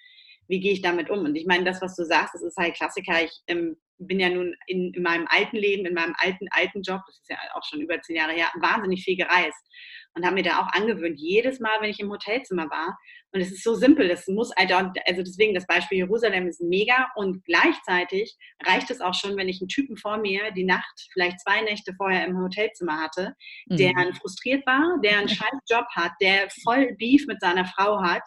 wie 0.49 0.61
gehe 0.61 0.73
ich 0.73 0.81
damit 0.81 1.11
um? 1.11 1.25
Und 1.25 1.35
ich 1.35 1.47
meine, 1.47 1.65
das, 1.65 1.83
was 1.83 1.97
du 1.97 2.05
sagst, 2.05 2.35
das 2.35 2.43
ist 2.43 2.57
halt 2.57 2.75
Klassiker. 2.75 3.25
Ich 3.25 3.43
ähm, 3.49 3.77
bin 3.99 4.21
ja 4.21 4.31
nun 4.31 4.55
in, 4.69 4.93
in, 4.95 5.03
meinem 5.03 5.27
alten 5.29 5.57
Leben, 5.57 5.87
in 5.87 5.95
meinem 5.95 6.15
alten, 6.19 6.47
alten 6.51 6.83
Job, 6.83 7.01
das 7.07 7.19
ist 7.19 7.31
ja 7.31 7.37
auch 7.55 7.65
schon 7.65 7.81
über 7.81 8.01
zehn 8.01 8.17
Jahre 8.17 8.33
her, 8.33 8.47
wahnsinnig 8.61 9.03
viel 9.03 9.17
gereist 9.17 9.59
und 10.17 10.25
habe 10.25 10.35
mir 10.35 10.43
da 10.43 10.61
auch 10.61 10.73
angewöhnt, 10.73 11.21
jedes 11.21 11.61
Mal, 11.61 11.77
wenn 11.81 11.91
ich 11.91 12.01
im 12.01 12.11
Hotelzimmer 12.11 12.69
war, 12.71 12.99
und 13.33 13.43
es 13.43 13.53
ist 13.53 13.65
so 13.65 13.75
simpel, 13.75 14.09
das 14.09 14.27
muss 14.29 14.51
also 14.53 15.23
deswegen 15.23 15.55
das 15.55 15.67
Beispiel 15.67 15.99
Jerusalem 15.99 16.49
ist 16.49 16.63
mega 16.63 17.09
und 17.17 17.45
gleichzeitig 17.45 18.35
reicht 18.65 18.91
es 18.91 19.03
auch 19.03 19.13
schon, 19.13 19.37
wenn 19.37 19.49
ich 19.49 19.61
einen 19.61 19.69
Typen 19.69 19.99
vor 19.99 20.17
mir 20.17 20.53
die 20.53 20.65
Nacht, 20.65 21.09
vielleicht 21.13 21.41
zwei 21.41 21.61
Nächte 21.61 21.93
vorher 21.99 22.27
im 22.27 22.39
Hotelzimmer 22.39 22.99
hatte, 22.99 23.35
der 23.67 23.93
mhm. 23.93 24.15
frustriert 24.15 24.67
war, 24.67 24.99
der 25.05 25.19
einen 25.19 25.29
scheiß 25.29 25.59
Job 25.69 25.85
hat, 25.95 26.13
der 26.23 26.49
voll 26.65 26.95
Beef 26.99 27.27
mit 27.27 27.41
seiner 27.43 27.67
Frau 27.67 28.01
hat, 28.01 28.23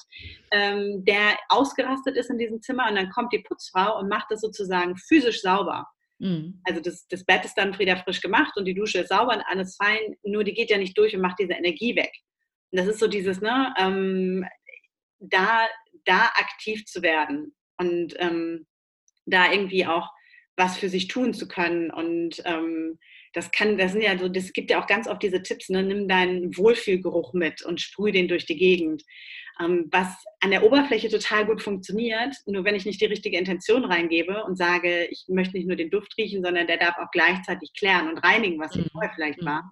ähm, 0.51 1.03
der 1.05 1.37
ausgerastet 1.47 2.15
ist 2.15 2.29
in 2.29 2.37
diesem 2.37 2.61
Zimmer 2.61 2.87
und 2.87 2.95
dann 2.95 3.09
kommt 3.09 3.33
die 3.33 3.39
Putzfrau 3.39 3.97
und 3.97 4.09
macht 4.09 4.27
das 4.29 4.41
sozusagen 4.41 4.95
physisch 4.95 5.41
sauber. 5.41 5.87
Mhm. 6.19 6.61
Also 6.63 6.81
das, 6.81 7.07
das 7.07 7.23
Bett 7.23 7.45
ist 7.45 7.55
dann 7.55 7.73
frieder 7.73 7.97
frisch 7.97 8.21
gemacht 8.21 8.53
und 8.55 8.65
die 8.65 8.75
Dusche 8.75 8.99
ist 8.99 9.09
sauber 9.09 9.35
und 9.35 9.43
alles 9.47 9.75
fein, 9.75 10.15
nur 10.23 10.43
die 10.43 10.53
geht 10.53 10.69
ja 10.69 10.77
nicht 10.77 10.97
durch 10.97 11.15
und 11.15 11.21
macht 11.21 11.39
diese 11.39 11.53
Energie 11.53 11.95
weg. 11.95 12.11
Und 12.71 12.79
das 12.79 12.87
ist 12.87 12.99
so 12.99 13.07
dieses, 13.07 13.41
ne, 13.41 13.73
ähm, 13.79 14.45
da, 15.19 15.67
da 16.05 16.25
aktiv 16.35 16.85
zu 16.85 17.01
werden 17.01 17.55
und 17.77 18.15
ähm, 18.19 18.67
da 19.25 19.51
irgendwie 19.51 19.85
auch 19.85 20.09
was 20.55 20.77
für 20.77 20.89
sich 20.89 21.07
tun 21.07 21.33
zu 21.33 21.47
können. 21.47 21.89
Und 21.89 22.41
ähm, 22.45 22.99
das 23.33 23.51
kann, 23.51 23.77
das 23.77 23.93
sind 23.93 24.01
ja 24.01 24.17
so, 24.17 24.27
das 24.27 24.51
gibt 24.53 24.71
ja 24.71 24.81
auch 24.81 24.87
ganz 24.87 25.07
oft 25.07 25.23
diese 25.23 25.41
Tipps, 25.41 25.69
ne? 25.69 25.83
nimm 25.83 26.07
deinen 26.07 26.55
Wohlfühlgeruch 26.57 27.33
mit 27.33 27.63
und 27.63 27.79
sprüh 27.79 28.11
den 28.11 28.27
durch 28.27 28.45
die 28.45 28.57
Gegend. 28.57 29.03
Ähm, 29.61 29.87
was 29.91 30.07
an 30.39 30.51
der 30.51 30.63
Oberfläche 30.63 31.09
total 31.09 31.45
gut 31.45 31.61
funktioniert, 31.61 32.35
nur 32.45 32.63
wenn 32.63 32.75
ich 32.75 32.85
nicht 32.85 33.01
die 33.01 33.05
richtige 33.05 33.37
Intention 33.37 33.83
reingebe 33.83 34.43
und 34.45 34.57
sage, 34.57 35.05
ich 35.07 35.25
möchte 35.27 35.57
nicht 35.57 35.67
nur 35.67 35.75
den 35.75 35.89
Duft 35.89 36.17
riechen, 36.17 36.43
sondern 36.43 36.67
der 36.67 36.77
darf 36.77 36.97
auch 36.97 37.11
gleichzeitig 37.11 37.73
klären 37.77 38.07
und 38.07 38.19
reinigen, 38.19 38.59
was 38.59 38.73
mhm. 38.75 38.85
vorher 38.91 39.11
vielleicht 39.13 39.41
mhm. 39.41 39.47
war, 39.47 39.71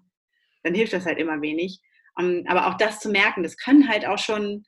dann 0.64 0.76
hilft 0.76 0.94
das 0.94 1.06
halt 1.06 1.20
immer 1.20 1.42
wenig. 1.42 1.80
Ähm, 2.20 2.44
aber 2.48 2.68
auch 2.68 2.76
das 2.76 3.00
zu 3.00 3.10
merken, 3.10 3.44
das 3.44 3.56
können 3.56 3.88
halt 3.88 4.06
auch 4.06 4.18
schon 4.18 4.66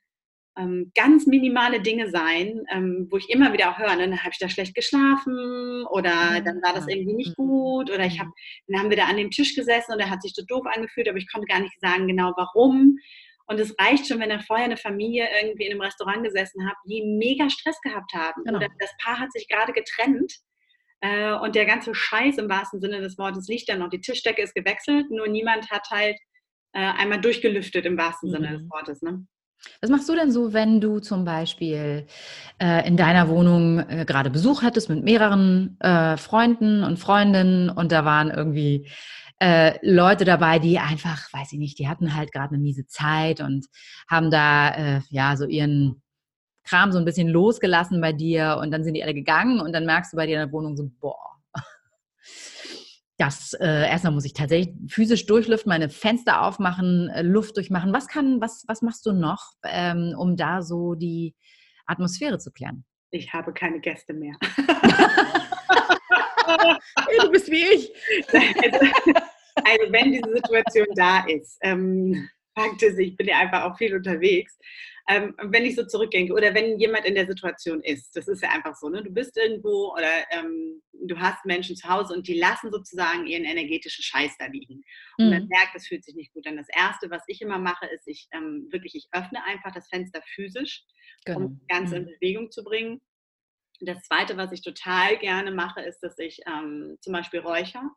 ähm, 0.58 0.92
ganz 0.96 1.26
minimale 1.26 1.82
Dinge 1.82 2.10
sein, 2.10 2.62
wo 3.10 3.18
ich 3.18 3.30
immer 3.30 3.54
wieder 3.54 3.72
auch 3.72 3.78
höre, 3.78 3.96
ne, 3.96 4.10
dann 4.10 4.20
habe 4.20 4.32
ich 4.32 4.40
da 4.40 4.50
schlecht 4.50 4.76
geschlafen 4.76 5.86
oder 5.90 6.40
mhm. 6.40 6.46
dann 6.46 6.62
war 6.62 6.74
das 6.74 6.88
irgendwie 6.88 7.16
nicht 7.16 7.38
mhm. 7.38 7.44
gut 7.44 7.92
oder 7.92 8.06
ich 8.06 8.20
habe, 8.20 8.32
dann 8.68 8.80
haben 8.80 8.90
wir 8.90 8.98
da 8.98 9.06
an 9.06 9.18
dem 9.18 9.32
Tisch 9.32 9.56
gesessen 9.56 9.94
und 9.94 10.00
er 10.00 10.10
hat 10.10 10.22
sich 10.22 10.34
so 10.36 10.44
doof 10.46 10.66
angefühlt, 10.66 11.08
aber 11.08 11.18
ich 11.18 11.32
konnte 11.32 11.48
gar 11.48 11.60
nicht 11.60 11.80
sagen 11.82 12.08
genau 12.08 12.34
warum. 12.36 12.98
Und 13.50 13.60
es 13.60 13.76
reicht 13.80 14.08
schon, 14.08 14.20
wenn 14.20 14.30
er 14.30 14.42
vorher 14.42 14.66
eine 14.66 14.78
Familie 14.78 15.28
irgendwie 15.42 15.66
in 15.66 15.72
einem 15.72 15.82
Restaurant 15.82 16.24
gesessen 16.24 16.68
hat, 16.70 16.76
die 16.88 17.04
mega 17.04 17.50
Stress 17.50 17.82
gehabt 17.82 18.14
haben. 18.14 18.44
Genau. 18.46 18.58
Oder 18.58 18.68
das 18.80 18.92
Paar 19.04 19.20
hat 19.20 19.32
sich 19.32 19.48
gerade 19.48 19.74
getrennt 19.74 20.32
äh, 21.02 21.34
und 21.34 21.56
der 21.56 21.66
ganze 21.66 21.96
Scheiß 21.96 22.38
im 22.38 22.48
wahrsten 22.48 22.80
Sinne 22.80 23.02
des 23.02 23.18
Wortes 23.18 23.48
liegt 23.48 23.68
dann 23.68 23.80
noch. 23.80 23.90
Die 23.90 24.02
Tischdecke 24.02 24.44
ist 24.44 24.54
gewechselt, 24.54 25.10
nur 25.10 25.28
niemand 25.28 25.72
hat 25.72 25.90
halt 25.90 26.16
äh, 26.74 26.80
einmal 26.80 27.20
durchgelüftet 27.22 27.88
im 27.88 27.98
wahrsten 27.98 28.30
mhm. 28.30 28.34
Sinne 28.34 28.50
des 28.50 28.62
mhm. 28.62 28.70
Wortes. 28.70 29.02
Ne? 29.02 29.26
Was 29.82 29.90
machst 29.90 30.08
du 30.08 30.16
denn 30.16 30.32
so, 30.32 30.54
wenn 30.54 30.80
du 30.80 31.00
zum 31.00 31.26
Beispiel 31.26 32.06
äh, 32.62 32.88
in 32.88 32.98
deiner 32.98 33.30
Wohnung 33.30 33.80
äh, 33.80 34.06
gerade 34.06 34.30
Besuch 34.30 34.62
hattest 34.62 34.90
mit 34.90 35.04
mehreren 35.04 35.76
äh, 35.80 36.18
Freunden 36.18 36.84
und 36.84 37.00
Freundinnen 37.00 37.72
und 37.72 37.92
da 37.92 38.06
waren 38.06 38.30
irgendwie 38.30 38.88
äh, 39.39 39.78
Leute 39.82 40.25
dabei, 40.25 40.60
die 40.60 40.80
einfach, 40.80 41.32
weiß 41.34 41.54
ich 41.54 41.60
nicht, 41.60 41.80
die 41.80 41.88
hatten 41.88 42.15
halt 42.15 42.32
gerade 42.32 42.54
eine 42.54 42.62
miese 42.62 42.86
Zeit 42.88 43.41
und 43.41 43.67
haben 44.10 44.32
da 44.32 44.69
äh, 44.69 45.02
ja 45.10 45.38
so 45.38 45.45
ihren 45.45 46.02
Kram 46.63 46.91
so 46.91 46.99
ein 46.99 47.06
bisschen 47.06 47.30
losgelassen 47.30 48.02
bei 48.02 48.13
dir 48.13 48.60
und 48.62 48.71
dann 48.71 48.84
sind 48.84 48.93
die 48.93 49.04
alle 49.04 49.13
gegangen 49.13 49.60
und 49.60 49.73
dann 49.73 49.86
merkst 49.86 50.13
du 50.13 50.17
bei 50.17 50.25
dir 50.28 50.41
in 50.41 50.47
der 50.47 50.52
Wohnung 50.52 50.75
so, 50.75 50.91
boah, 50.99 51.30
das 53.19 53.54
äh, 53.54 53.89
erstmal 53.89 54.13
muss 54.13 54.23
ich 54.23 54.34
tatsächlich 54.34 54.73
physisch 54.88 55.25
durchlüften, 55.25 55.69
meine 55.69 55.89
Fenster 55.89 56.41
aufmachen, 56.41 57.10
äh, 57.10 57.21
Luft 57.21 57.58
durchmachen. 57.58 57.91
Was 57.91 58.08
kann, 58.08 58.39
was, 58.39 58.63
was 58.67 58.82
machst 58.82 59.06
du 59.06 59.12
noch, 59.12 59.52
ähm, 59.63 60.15
um 60.17 60.38
da 60.38 60.62
so 60.62 60.95
die 60.95 61.36
Atmosphäre 61.86 62.39
zu 62.39 62.52
klären? 62.52 62.86
Ich 63.12 63.34
habe 63.34 63.52
keine 63.52 63.82
Gäste 63.82 64.13
mehr. 64.13 64.36
du 67.22 67.32
bist 67.32 67.50
wie 67.50 67.63
ich. 67.63 67.91
Also, 68.34 68.80
also, 69.56 69.91
wenn 69.91 70.12
diese 70.12 70.32
Situation 70.32 70.88
da 70.95 71.26
ist, 71.26 71.58
ähm, 71.62 72.30
Fakt 72.56 72.82
ist, 72.84 73.00
ich 73.00 73.15
bin 73.15 73.28
ja 73.28 73.39
einfach 73.39 73.63
auch 73.63 73.78
viel 73.78 73.95
unterwegs, 73.95 74.58
ähm, 75.10 75.34
wenn 75.41 75.65
ich 75.65 75.76
so 75.76 75.86
zurückdenke 75.86 76.32
oder 76.34 76.54
wenn 76.54 76.78
jemand 76.78 77.04
in 77.06 77.15
der 77.15 77.26
Situation 77.26 77.82
ist, 77.82 78.15
das 78.15 78.28
ist 78.28 78.43
ja 78.43 78.50
einfach 78.50 78.76
so, 78.76 78.89
ne? 78.89 79.04
du 79.04 79.10
bist 79.10 79.36
irgendwo 79.38 79.91
oder 79.93 80.12
ähm, 80.32 80.84
du 81.02 81.17
hast 81.17 81.45
Menschen 81.45 81.76
zu 81.76 81.89
Hause 81.89 82.13
und 82.13 82.28
die 82.28 82.38
lassen 82.38 82.72
sozusagen 82.72 83.26
ihren 83.26 83.45
energetischen 83.45 84.04
Scheiß 84.04 84.38
da 84.38 84.45
liegen. 84.45 84.84
Und 85.17 85.26
mhm. 85.26 85.32
man 85.32 85.48
merkt, 85.48 85.76
es 85.76 85.88
fühlt 85.88 86.06
sich 86.06 86.13
nicht 86.13 86.32
gut 86.34 86.45
an. 86.45 86.58
Das 86.58 86.67
Erste, 86.69 87.10
was 87.10 87.24
ich 87.26 87.41
immer 87.41 87.58
mache, 87.58 87.88
ist, 87.88 88.08
ich 88.08 88.28
ähm, 88.34 88.67
wirklich, 88.72 88.93
ich 88.93 89.08
öffne 89.12 89.43
einfach 89.45 89.72
das 89.72 89.88
Fenster 89.89 90.22
physisch, 90.36 90.84
genau. 91.26 91.39
um 91.39 91.58
das 91.58 91.67
Ganze 91.67 91.95
mhm. 91.95 92.08
in 92.08 92.13
Bewegung 92.19 92.52
zu 92.52 92.63
bringen. 92.63 93.02
Das 93.82 94.02
Zweite, 94.04 94.36
was 94.38 94.52
ich 94.52 94.62
total 94.62 95.18
gerne 95.18 95.52
mache, 95.52 95.82
ist, 95.82 96.00
dass 96.02 96.18
ich 96.20 96.39
ähm, 96.48 96.98
zum 97.02 97.13
Beispiel 97.13 97.39
räucher. 97.39 97.89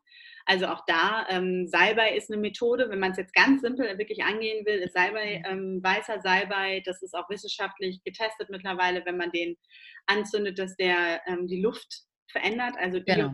Also 0.45 0.67
auch 0.67 0.83
da, 0.87 1.25
ähm, 1.29 1.67
Salbei 1.67 2.15
ist 2.15 2.31
eine 2.31 2.41
Methode, 2.41 2.89
wenn 2.89 2.99
man 2.99 3.11
es 3.11 3.17
jetzt 3.17 3.33
ganz 3.33 3.61
simpel 3.61 3.97
wirklich 3.97 4.23
angehen 4.23 4.65
will, 4.65 4.79
ist 4.79 4.93
Salbei, 4.93 5.39
mhm. 5.39 5.51
ähm, 5.51 5.83
weißer 5.83 6.21
Salbei, 6.21 6.81
das 6.85 7.01
ist 7.01 7.13
auch 7.13 7.29
wissenschaftlich 7.29 8.03
getestet 8.03 8.49
mittlerweile, 8.49 9.05
wenn 9.05 9.17
man 9.17 9.31
den 9.31 9.57
anzündet, 10.05 10.59
dass 10.59 10.75
der 10.75 11.21
ähm, 11.27 11.47
die 11.47 11.61
Luft 11.61 12.03
verändert, 12.33 12.75
also 12.77 12.99
genau. 13.05 13.31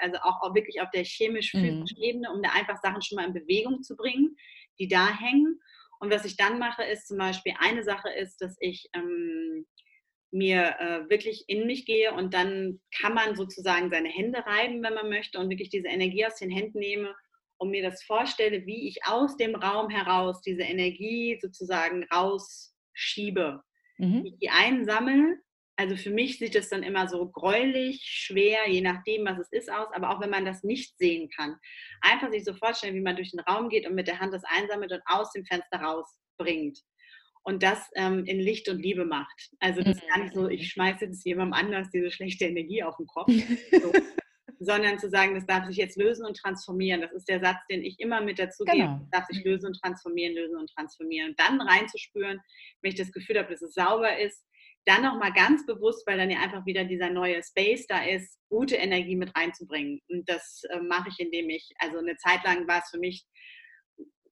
also 0.00 0.18
auch, 0.22 0.42
auch, 0.42 0.54
wirklich 0.54 0.80
auf 0.80 0.90
der 0.90 1.02
chemisch-physischen 1.02 1.98
mhm. 1.98 2.04
Ebene, 2.04 2.32
um 2.32 2.42
da 2.42 2.50
einfach 2.50 2.76
Sachen 2.82 3.02
schon 3.02 3.16
mal 3.16 3.26
in 3.26 3.32
Bewegung 3.32 3.82
zu 3.82 3.96
bringen, 3.96 4.36
die 4.78 4.86
da 4.86 5.08
hängen. 5.18 5.60
Und 5.98 6.12
was 6.12 6.24
ich 6.24 6.36
dann 6.36 6.58
mache, 6.58 6.84
ist 6.84 7.08
zum 7.08 7.18
Beispiel, 7.18 7.54
eine 7.58 7.82
Sache 7.82 8.10
ist, 8.10 8.36
dass 8.40 8.56
ich 8.60 8.88
ähm, 8.92 9.66
mir 10.34 10.74
äh, 10.80 11.08
wirklich 11.08 11.44
in 11.46 11.66
mich 11.66 11.86
gehe 11.86 12.12
und 12.12 12.34
dann 12.34 12.80
kann 13.00 13.14
man 13.14 13.36
sozusagen 13.36 13.88
seine 13.88 14.08
Hände 14.08 14.44
reiben, 14.44 14.82
wenn 14.82 14.94
man 14.94 15.08
möchte 15.08 15.38
und 15.38 15.48
wirklich 15.48 15.70
diese 15.70 15.86
Energie 15.86 16.26
aus 16.26 16.36
den 16.36 16.50
Händen 16.50 16.80
nehme 16.80 17.14
und 17.56 17.70
mir 17.70 17.82
das 17.82 18.02
vorstelle, 18.02 18.66
wie 18.66 18.88
ich 18.88 18.98
aus 19.06 19.36
dem 19.36 19.54
Raum 19.54 19.90
heraus 19.90 20.42
diese 20.42 20.62
Energie 20.62 21.38
sozusagen 21.40 22.04
rausschiebe. 22.12 23.62
Mhm. 23.98 24.22
Ich 24.26 24.38
die 24.40 24.50
einsammle. 24.50 25.38
Also 25.76 25.96
für 25.96 26.10
mich 26.10 26.38
sieht 26.38 26.56
es 26.56 26.68
dann 26.68 26.82
immer 26.82 27.08
so 27.08 27.28
gräulich, 27.30 28.02
schwer, 28.04 28.68
je 28.68 28.80
nachdem, 28.80 29.24
was 29.26 29.38
es 29.38 29.52
ist, 29.52 29.70
aus, 29.70 29.88
aber 29.92 30.10
auch 30.10 30.20
wenn 30.20 30.30
man 30.30 30.44
das 30.44 30.62
nicht 30.62 30.96
sehen 30.98 31.28
kann. 31.30 31.56
Einfach 32.00 32.30
sich 32.30 32.44
so 32.44 32.54
vorstellen, 32.54 32.94
wie 32.94 33.00
man 33.00 33.16
durch 33.16 33.30
den 33.30 33.40
Raum 33.40 33.68
geht 33.68 33.86
und 33.86 33.94
mit 33.94 34.08
der 34.08 34.20
Hand 34.20 34.32
das 34.32 34.44
einsammelt 34.44 34.92
und 34.92 35.02
aus 35.06 35.32
dem 35.32 35.44
Fenster 35.44 35.78
rausbringt 35.78 36.78
und 37.44 37.62
das 37.62 37.90
ähm, 37.94 38.24
in 38.24 38.40
Licht 38.40 38.68
und 38.68 38.80
Liebe 38.80 39.04
macht. 39.04 39.50
Also 39.60 39.82
das 39.82 39.98
ist 39.98 40.08
gar 40.08 40.22
nicht 40.22 40.34
so, 40.34 40.48
ich 40.48 40.62
mhm. 40.62 40.66
schmeiße 40.66 41.04
jetzt 41.04 41.24
jemandem 41.24 41.52
anders 41.52 41.90
diese 41.90 42.10
schlechte 42.10 42.46
Energie 42.46 42.82
auf 42.82 42.96
den 42.96 43.06
Kopf, 43.06 43.30
so, 43.70 43.92
sondern 44.58 44.98
zu 44.98 45.10
sagen, 45.10 45.34
das 45.34 45.46
darf 45.46 45.66
sich 45.66 45.76
jetzt 45.76 45.98
lösen 45.98 46.24
und 46.24 46.36
transformieren. 46.36 47.02
Das 47.02 47.12
ist 47.12 47.28
der 47.28 47.40
Satz, 47.40 47.58
den 47.70 47.82
ich 47.82 48.00
immer 48.00 48.22
mit 48.22 48.38
dazu 48.38 48.64
gebe. 48.64 48.78
Genau. 48.78 48.98
Das 48.98 49.10
darf 49.10 49.26
sich 49.26 49.44
mhm. 49.44 49.50
lösen 49.50 49.66
und 49.66 49.80
transformieren, 49.80 50.34
lösen 50.34 50.56
und 50.56 50.70
transformieren. 50.70 51.30
Und 51.30 51.40
dann 51.40 51.60
reinzuspüren, 51.60 52.40
wenn 52.80 52.92
ich 52.92 52.98
das 52.98 53.12
Gefühl 53.12 53.38
habe, 53.38 53.52
dass 53.52 53.62
es 53.62 53.74
sauber 53.74 54.18
ist, 54.18 54.42
dann 54.86 55.02
nochmal 55.02 55.32
ganz 55.32 55.64
bewusst, 55.66 56.06
weil 56.06 56.18
dann 56.18 56.30
ja 56.30 56.40
einfach 56.40 56.66
wieder 56.66 56.84
dieser 56.84 57.10
neue 57.10 57.42
Space 57.42 57.86
da 57.86 58.04
ist, 58.04 58.38
gute 58.48 58.76
Energie 58.76 59.16
mit 59.16 59.34
reinzubringen. 59.34 60.00
Und 60.08 60.28
das 60.28 60.62
äh, 60.70 60.80
mache 60.80 61.08
ich, 61.08 61.18
indem 61.18 61.48
ich, 61.50 61.72
also 61.78 61.98
eine 61.98 62.16
Zeit 62.16 62.44
lang 62.44 62.66
war 62.68 62.78
es 62.78 62.90
für 62.90 62.98
mich 62.98 63.24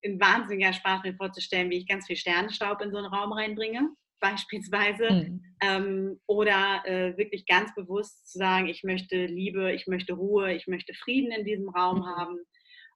ein 0.04 0.20
wahnsinniger 0.20 0.72
Spaß, 0.72 1.02
mir 1.04 1.14
vorzustellen, 1.14 1.70
wie 1.70 1.78
ich 1.78 1.86
ganz 1.86 2.06
viel 2.06 2.16
Sternenstaub 2.16 2.80
in 2.80 2.90
so 2.90 2.98
einen 2.98 3.06
Raum 3.06 3.32
reinbringe. 3.32 3.90
beispielsweise. 4.22 5.10
Mhm. 5.10 5.44
Ähm, 5.60 6.20
oder 6.26 6.82
äh, 6.86 7.16
wirklich 7.18 7.44
ganz 7.44 7.74
bewusst 7.74 8.30
zu 8.30 8.38
sagen, 8.38 8.68
ich 8.68 8.82
möchte 8.84 9.26
Liebe, 9.26 9.72
ich 9.72 9.86
möchte 9.86 10.14
Ruhe, 10.14 10.54
ich 10.54 10.66
möchte 10.66 10.94
Frieden 10.94 11.32
in 11.32 11.44
diesem 11.44 11.68
Raum 11.68 11.98
mhm. 11.98 12.06
haben. 12.06 12.38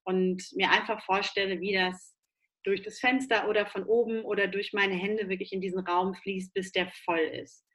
Und 0.04 0.42
mir 0.54 0.70
einfach 0.70 1.04
vorstelle, 1.04 1.60
wie 1.60 1.74
das 1.74 2.14
durch 2.62 2.82
das 2.82 2.98
Fenster 2.98 3.48
oder 3.48 3.66
von 3.66 3.84
oben 3.84 4.22
oder 4.22 4.46
durch 4.46 4.72
meine 4.72 4.94
Hände 4.94 5.28
wirklich 5.28 5.52
in 5.52 5.60
diesen 5.60 5.80
Raum 5.80 6.14
fließt, 6.14 6.54
bis 6.54 6.72
der 6.72 6.88
voll 7.04 7.18
ist. 7.18 7.65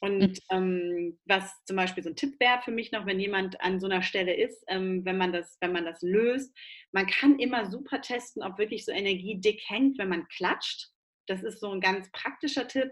Und 0.00 0.20
mhm. 0.20 0.38
ähm, 0.50 1.18
was 1.24 1.52
zum 1.64 1.76
Beispiel 1.76 2.02
so 2.02 2.10
ein 2.10 2.16
Tipp 2.16 2.38
wäre 2.38 2.60
für 2.62 2.70
mich 2.70 2.92
noch, 2.92 3.06
wenn 3.06 3.20
jemand 3.20 3.60
an 3.60 3.80
so 3.80 3.86
einer 3.86 4.02
Stelle 4.02 4.34
ist, 4.34 4.62
ähm, 4.68 5.04
wenn, 5.04 5.16
man 5.16 5.32
das, 5.32 5.56
wenn 5.60 5.72
man 5.72 5.84
das 5.84 6.02
löst, 6.02 6.56
man 6.92 7.06
kann 7.06 7.38
immer 7.38 7.70
super 7.70 8.00
testen, 8.00 8.42
ob 8.42 8.58
wirklich 8.58 8.84
so 8.84 8.92
Energie 8.92 9.40
dick 9.40 9.62
hängt, 9.66 9.98
wenn 9.98 10.08
man 10.08 10.28
klatscht. 10.28 10.88
Das 11.26 11.42
ist 11.42 11.60
so 11.60 11.70
ein 11.70 11.80
ganz 11.80 12.10
praktischer 12.12 12.68
Tipp. 12.68 12.90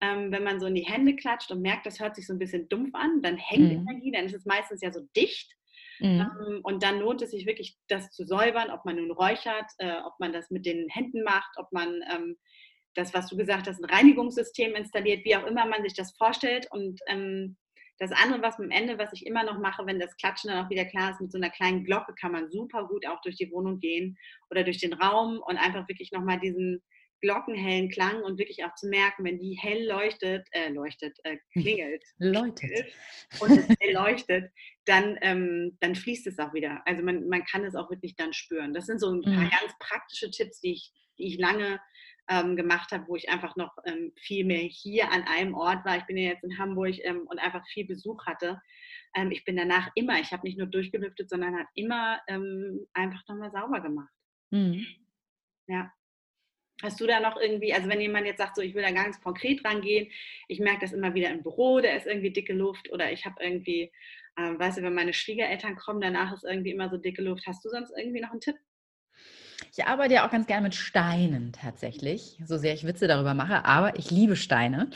Ähm, 0.00 0.30
wenn 0.30 0.44
man 0.44 0.60
so 0.60 0.66
in 0.66 0.74
die 0.74 0.86
Hände 0.86 1.16
klatscht 1.16 1.50
und 1.50 1.62
merkt, 1.62 1.86
das 1.86 2.00
hört 2.00 2.16
sich 2.16 2.26
so 2.26 2.34
ein 2.34 2.38
bisschen 2.38 2.68
dumpf 2.68 2.94
an, 2.94 3.22
dann 3.22 3.36
hängt 3.36 3.72
mhm. 3.72 3.86
Energie, 3.88 4.12
dann 4.12 4.26
ist 4.26 4.34
es 4.34 4.44
meistens 4.44 4.82
ja 4.82 4.92
so 4.92 5.00
dicht. 5.16 5.56
Mhm. 6.00 6.20
Ähm, 6.20 6.60
und 6.62 6.82
dann 6.82 7.00
lohnt 7.00 7.22
es 7.22 7.30
sich 7.30 7.46
wirklich, 7.46 7.76
das 7.88 8.10
zu 8.10 8.26
säubern, 8.26 8.70
ob 8.70 8.84
man 8.84 8.96
nun 8.96 9.10
räuchert, 9.10 9.70
äh, 9.78 9.98
ob 10.04 10.18
man 10.18 10.32
das 10.32 10.50
mit 10.50 10.66
den 10.66 10.88
Händen 10.88 11.22
macht, 11.22 11.50
ob 11.56 11.72
man 11.72 12.02
ähm, 12.12 12.36
das, 12.96 13.14
was 13.14 13.28
du 13.28 13.36
gesagt 13.36 13.68
hast, 13.68 13.80
ein 13.80 13.90
Reinigungssystem 13.90 14.74
installiert, 14.74 15.24
wie 15.24 15.36
auch 15.36 15.46
immer 15.46 15.66
man 15.66 15.82
sich 15.82 15.94
das 15.94 16.12
vorstellt. 16.16 16.66
Und 16.70 17.00
ähm, 17.06 17.56
das 17.98 18.12
andere, 18.12 18.42
was 18.42 18.58
am 18.58 18.70
Ende, 18.70 18.98
was 18.98 19.12
ich 19.12 19.26
immer 19.26 19.44
noch 19.44 19.58
mache, 19.58 19.86
wenn 19.86 19.98
das 19.98 20.16
Klatschen 20.16 20.50
dann 20.50 20.64
auch 20.64 20.70
wieder 20.70 20.84
klar 20.84 21.12
ist, 21.12 21.20
mit 21.20 21.32
so 21.32 21.38
einer 21.38 21.50
kleinen 21.50 21.84
Glocke 21.84 22.14
kann 22.14 22.32
man 22.32 22.50
super 22.50 22.86
gut 22.86 23.06
auch 23.06 23.20
durch 23.22 23.36
die 23.36 23.50
Wohnung 23.50 23.80
gehen 23.80 24.18
oder 24.50 24.64
durch 24.64 24.78
den 24.78 24.92
Raum 24.92 25.40
und 25.46 25.56
einfach 25.56 25.88
wirklich 25.88 26.12
nochmal 26.12 26.38
diesen 26.38 26.82
glockenhellen 27.22 27.88
Klang 27.88 28.22
und 28.22 28.38
wirklich 28.38 28.64
auch 28.64 28.74
zu 28.74 28.88
merken, 28.88 29.24
wenn 29.24 29.38
die 29.38 29.54
hell 29.54 29.86
leuchtet, 29.86 30.46
äh, 30.50 30.68
leuchtet, 30.68 31.18
äh, 31.24 31.38
klingelt, 31.52 32.04
läutet 32.18 32.92
und 33.40 33.50
es 33.52 33.68
hell 33.80 33.94
leuchtet, 33.94 34.52
dann, 34.84 35.18
ähm, 35.22 35.76
dann 35.80 35.94
fließt 35.94 36.26
es 36.26 36.38
auch 36.38 36.52
wieder. 36.52 36.82
Also 36.84 37.02
man, 37.02 37.26
man 37.28 37.44
kann 37.44 37.64
es 37.64 37.74
auch 37.74 37.90
wirklich 37.90 38.16
dann 38.16 38.32
spüren. 38.32 38.74
Das 38.74 38.86
sind 38.86 39.00
so 39.00 39.10
ein 39.10 39.22
paar 39.22 39.32
mhm. 39.32 39.50
ganz 39.50 39.72
praktische 39.78 40.30
Tipps, 40.30 40.60
die 40.60 40.72
ich, 40.72 40.92
die 41.18 41.28
ich 41.28 41.38
lange 41.38 41.80
ähm, 42.28 42.56
gemacht 42.56 42.90
habe, 42.92 43.06
wo 43.08 43.16
ich 43.16 43.28
einfach 43.28 43.56
noch 43.56 43.76
ähm, 43.84 44.12
viel 44.16 44.44
mehr 44.44 44.62
hier 44.62 45.12
an 45.12 45.22
einem 45.22 45.54
Ort 45.54 45.84
war. 45.84 45.96
Ich 45.96 46.04
bin 46.04 46.16
ja 46.16 46.30
jetzt 46.30 46.44
in 46.44 46.58
Hamburg 46.58 46.96
ähm, 47.04 47.26
und 47.26 47.38
einfach 47.38 47.66
viel 47.68 47.86
Besuch 47.86 48.26
hatte. 48.26 48.60
Ähm, 49.14 49.30
ich 49.30 49.44
bin 49.44 49.56
danach 49.56 49.90
immer, 49.94 50.18
ich 50.20 50.32
habe 50.32 50.46
nicht 50.46 50.58
nur 50.58 50.66
durchgelüftet, 50.66 51.30
sondern 51.30 51.56
habe 51.56 51.68
immer 51.74 52.20
ähm, 52.28 52.86
einfach 52.94 53.22
nochmal 53.28 53.50
sauber 53.52 53.80
gemacht. 53.80 54.12
Mhm. 54.50 54.86
Ja. 55.68 55.92
Hast 56.82 57.00
du 57.00 57.06
da 57.06 57.20
noch 57.20 57.40
irgendwie, 57.40 57.72
also 57.72 57.88
wenn 57.88 58.02
jemand 58.02 58.26
jetzt 58.26 58.38
sagt, 58.38 58.56
so 58.56 58.62
ich 58.62 58.74
will 58.74 58.82
da 58.82 58.90
ganz 58.90 59.20
konkret 59.22 59.64
rangehen, 59.64 60.10
ich 60.46 60.60
merke 60.60 60.80
das 60.80 60.92
immer 60.92 61.14
wieder 61.14 61.30
im 61.30 61.42
Büro, 61.42 61.80
da 61.80 61.90
ist 61.92 62.06
irgendwie 62.06 62.32
dicke 62.32 62.52
Luft 62.52 62.92
oder 62.92 63.10
ich 63.10 63.24
habe 63.24 63.42
irgendwie, 63.42 63.90
äh, 64.36 64.58
weißt 64.58 64.78
du, 64.78 64.82
wenn 64.82 64.94
meine 64.94 65.14
Schwiegereltern 65.14 65.76
kommen, 65.76 66.02
danach 66.02 66.34
ist 66.34 66.44
irgendwie 66.44 66.72
immer 66.72 66.90
so 66.90 66.98
dicke 66.98 67.22
Luft. 67.22 67.46
Hast 67.46 67.64
du 67.64 67.70
sonst 67.70 67.92
irgendwie 67.96 68.20
noch 68.20 68.30
einen 68.30 68.40
Tipp? 68.40 68.56
Ich 69.72 69.84
arbeite 69.84 70.14
ja 70.14 70.26
auch 70.26 70.30
ganz 70.30 70.46
gerne 70.46 70.62
mit 70.62 70.74
Steinen 70.74 71.52
tatsächlich, 71.52 72.40
so 72.46 72.56
sehr 72.56 72.74
ich 72.74 72.86
Witze 72.86 73.08
darüber 73.08 73.34
mache, 73.34 73.64
aber 73.64 73.98
ich 73.98 74.10
liebe 74.10 74.36
Steine. 74.36 74.88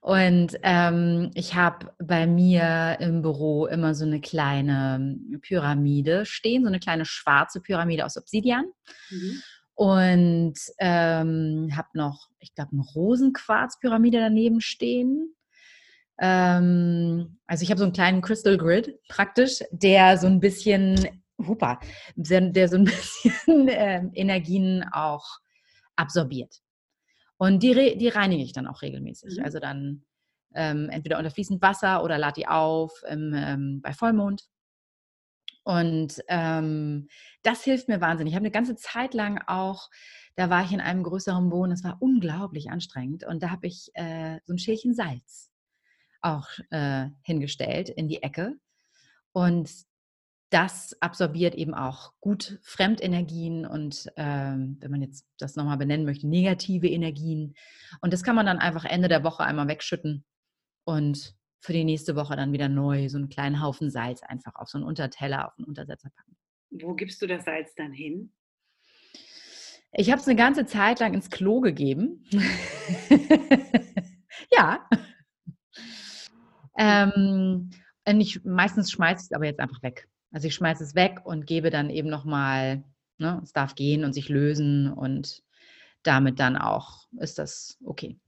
Und 0.00 0.58
ähm, 0.62 1.30
ich 1.34 1.54
habe 1.54 1.92
bei 1.98 2.26
mir 2.26 2.98
im 3.00 3.22
Büro 3.22 3.66
immer 3.66 3.94
so 3.94 4.04
eine 4.04 4.20
kleine 4.20 5.18
Pyramide 5.40 6.26
stehen, 6.26 6.62
so 6.62 6.68
eine 6.68 6.80
kleine 6.80 7.04
schwarze 7.04 7.60
Pyramide 7.60 8.04
aus 8.04 8.16
Obsidian. 8.16 8.66
Mhm. 9.10 9.42
Und 9.74 10.58
ähm, 10.78 11.70
habe 11.76 11.88
noch, 11.94 12.28
ich 12.40 12.54
glaube, 12.54 12.72
eine 12.72 12.82
Rosenquarzpyramide 12.82 14.18
daneben 14.18 14.60
stehen. 14.60 15.34
Ähm, 16.18 17.38
also 17.46 17.62
ich 17.62 17.70
habe 17.70 17.78
so 17.78 17.84
einen 17.84 17.92
kleinen 17.92 18.22
Crystal 18.22 18.56
Grid 18.56 18.98
praktisch, 19.08 19.62
der 19.70 20.18
so 20.18 20.26
ein 20.26 20.40
bisschen 20.40 21.22
Hupa, 21.38 21.80
der 22.16 22.68
so 22.68 22.76
ein 22.76 22.84
bisschen 22.84 23.68
äh, 23.68 24.02
Energien 24.14 24.84
auch 24.92 25.38
absorbiert. 25.96 26.60
Und 27.36 27.62
die, 27.62 27.96
die 27.96 28.08
reinige 28.08 28.42
ich 28.42 28.52
dann 28.52 28.66
auch 28.66 28.82
regelmäßig. 28.82 29.38
Mhm. 29.38 29.44
Also 29.44 29.60
dann 29.60 30.04
ähm, 30.54 30.88
entweder 30.90 31.18
unter 31.18 31.30
fließend 31.30 31.62
Wasser 31.62 32.02
oder 32.02 32.18
lade 32.18 32.40
die 32.40 32.48
auf 32.48 33.02
im, 33.08 33.32
ähm, 33.34 33.80
bei 33.82 33.92
Vollmond. 33.92 34.48
Und 35.62 36.22
ähm, 36.28 37.08
das 37.42 37.62
hilft 37.62 37.88
mir 37.88 38.00
wahnsinnig. 38.00 38.32
Ich 38.32 38.36
habe 38.36 38.46
eine 38.46 38.50
ganze 38.50 38.74
Zeit 38.74 39.12
lang 39.12 39.40
auch, 39.46 39.90
da 40.34 40.48
war 40.48 40.64
ich 40.64 40.72
in 40.72 40.80
einem 40.80 41.02
größeren 41.02 41.50
Wohnen, 41.50 41.70
das 41.70 41.84
war 41.84 41.98
unglaublich 42.00 42.70
anstrengend. 42.70 43.24
Und 43.24 43.42
da 43.42 43.50
habe 43.50 43.66
ich 43.66 43.90
äh, 43.94 44.38
so 44.44 44.54
ein 44.54 44.58
Schälchen 44.58 44.94
Salz 44.94 45.50
auch 46.22 46.48
äh, 46.70 47.08
hingestellt 47.22 47.90
in 47.90 48.08
die 48.08 48.22
Ecke. 48.22 48.54
Und 49.32 49.70
das 50.50 50.96
absorbiert 51.00 51.54
eben 51.54 51.74
auch 51.74 52.14
gut 52.20 52.58
Fremdenergien 52.62 53.66
und 53.66 54.10
ähm, 54.16 54.78
wenn 54.80 54.90
man 54.90 55.02
jetzt 55.02 55.26
das 55.38 55.56
nochmal 55.56 55.76
benennen 55.76 56.06
möchte, 56.06 56.26
negative 56.26 56.88
Energien. 56.88 57.54
Und 58.00 58.12
das 58.12 58.22
kann 58.22 58.34
man 58.34 58.46
dann 58.46 58.58
einfach 58.58 58.84
Ende 58.84 59.08
der 59.08 59.24
Woche 59.24 59.44
einmal 59.44 59.68
wegschütten 59.68 60.24
und 60.84 61.36
für 61.60 61.72
die 61.72 61.84
nächste 61.84 62.16
Woche 62.16 62.36
dann 62.36 62.52
wieder 62.52 62.68
neu 62.68 63.08
so 63.08 63.18
einen 63.18 63.28
kleinen 63.28 63.62
Haufen 63.62 63.90
Salz 63.90 64.22
einfach 64.22 64.54
auf 64.54 64.68
so 64.68 64.78
einen 64.78 64.86
Unterteller, 64.86 65.48
auf 65.48 65.58
einen 65.58 65.66
Untersetzer 65.66 66.10
packen. 66.14 66.36
Wo 66.70 66.94
gibst 66.94 67.20
du 67.20 67.26
das 67.26 67.44
Salz 67.44 67.74
dann 67.74 67.92
hin? 67.92 68.32
Ich 69.92 70.10
habe 70.10 70.20
es 70.20 70.28
eine 70.28 70.36
ganze 70.36 70.66
Zeit 70.66 71.00
lang 71.00 71.14
ins 71.14 71.30
Klo 71.30 71.60
gegeben. 71.60 72.24
ja. 74.52 74.86
Ähm, 76.78 77.70
ich, 78.04 78.44
meistens 78.44 78.90
schmeiße 78.90 79.22
ich 79.22 79.26
es 79.26 79.32
aber 79.32 79.46
jetzt 79.46 79.60
einfach 79.60 79.82
weg. 79.82 80.08
Also 80.30 80.48
ich 80.48 80.54
schmeiße 80.54 80.84
es 80.84 80.94
weg 80.94 81.20
und 81.24 81.46
gebe 81.46 81.70
dann 81.70 81.90
eben 81.90 82.08
nochmal, 82.08 82.84
ne, 83.18 83.40
es 83.42 83.52
darf 83.52 83.74
gehen 83.74 84.04
und 84.04 84.12
sich 84.12 84.28
lösen 84.28 84.92
und 84.92 85.42
damit 86.02 86.38
dann 86.38 86.56
auch 86.56 87.06
ist 87.18 87.38
das 87.38 87.78
okay. 87.84 88.18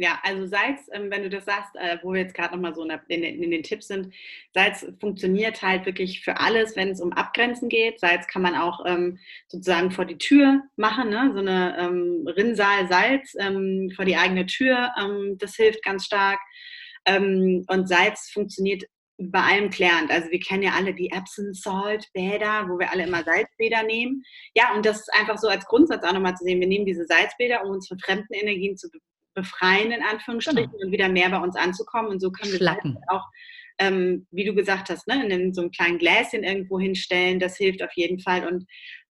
Ja, 0.00 0.18
also 0.22 0.46
Salz, 0.46 0.88
ähm, 0.92 1.10
wenn 1.10 1.24
du 1.24 1.28
das 1.28 1.44
sagst, 1.44 1.76
äh, 1.76 1.98
wo 2.02 2.14
wir 2.14 2.22
jetzt 2.22 2.34
gerade 2.34 2.54
nochmal 2.54 2.74
so 2.74 2.82
in, 3.08 3.50
den 3.50 3.62
Tipps 3.62 3.88
sind, 3.88 4.14
Salz 4.54 4.86
funktioniert 4.98 5.60
halt 5.60 5.84
wirklich 5.84 6.24
für 6.24 6.40
alles, 6.40 6.74
wenn 6.74 6.88
es 6.88 7.02
um 7.02 7.12
Abgrenzen 7.12 7.68
geht. 7.68 8.00
Salz 8.00 8.26
kann 8.26 8.40
man 8.40 8.54
auch 8.54 8.86
ähm, 8.86 9.18
sozusagen 9.48 9.90
vor 9.90 10.06
die 10.06 10.16
Tür 10.16 10.62
machen, 10.76 11.10
ne? 11.10 11.32
so 11.34 11.40
eine 11.40 11.76
ähm, 11.78 12.26
Rinnsal 12.26 12.88
Salz 12.88 13.36
ähm, 13.38 13.92
vor 13.94 14.06
die 14.06 14.16
eigene 14.16 14.46
Tür, 14.46 14.90
das 15.36 15.56
hilft 15.56 15.82
ganz 15.82 16.06
stark. 16.06 16.38
Und 17.06 17.88
Salz 17.88 18.30
funktioniert 18.30 18.84
bei 19.20 19.40
allem 19.40 19.70
klärend. 19.70 20.10
Also 20.10 20.30
wir 20.30 20.40
kennen 20.40 20.62
ja 20.62 20.72
alle 20.72 20.94
die 20.94 21.10
Epsom 21.10 21.52
Salt 21.52 22.06
Bäder, 22.14 22.66
wo 22.68 22.78
wir 22.78 22.90
alle 22.90 23.04
immer 23.04 23.22
Salzbäder 23.22 23.82
nehmen. 23.82 24.22
Ja, 24.54 24.74
und 24.74 24.86
das 24.86 25.00
ist 25.00 25.12
einfach 25.12 25.38
so 25.38 25.48
als 25.48 25.66
Grundsatz 25.66 26.04
auch 26.04 26.12
nochmal 26.12 26.36
zu 26.36 26.44
sehen. 26.44 26.60
Wir 26.60 26.68
nehmen 26.68 26.86
diese 26.86 27.04
Salzbäder, 27.04 27.64
um 27.64 27.72
uns 27.72 27.88
von 27.88 27.98
fremden 27.98 28.32
Energien 28.32 28.76
zu 28.76 28.88
befreien, 29.34 29.92
in 29.92 30.02
Anführungsstrichen, 30.02 30.70
genau. 30.70 30.84
und 30.86 30.92
wieder 30.92 31.08
mehr 31.08 31.28
bei 31.30 31.38
uns 31.38 31.56
anzukommen. 31.56 32.10
Und 32.10 32.20
so 32.20 32.30
können 32.30 32.52
wir 32.52 32.60
auch, 33.08 33.24
ähm, 33.78 34.26
wie 34.30 34.44
du 34.44 34.54
gesagt 34.54 34.88
hast, 34.88 35.06
ne, 35.06 35.26
in 35.28 35.52
so 35.52 35.62
einem 35.62 35.70
kleinen 35.70 35.98
Gläschen 35.98 36.42
irgendwo 36.42 36.80
hinstellen. 36.80 37.38
Das 37.38 37.56
hilft 37.56 37.82
auf 37.82 37.92
jeden 37.94 38.20
Fall. 38.20 38.46
Und 38.46 38.64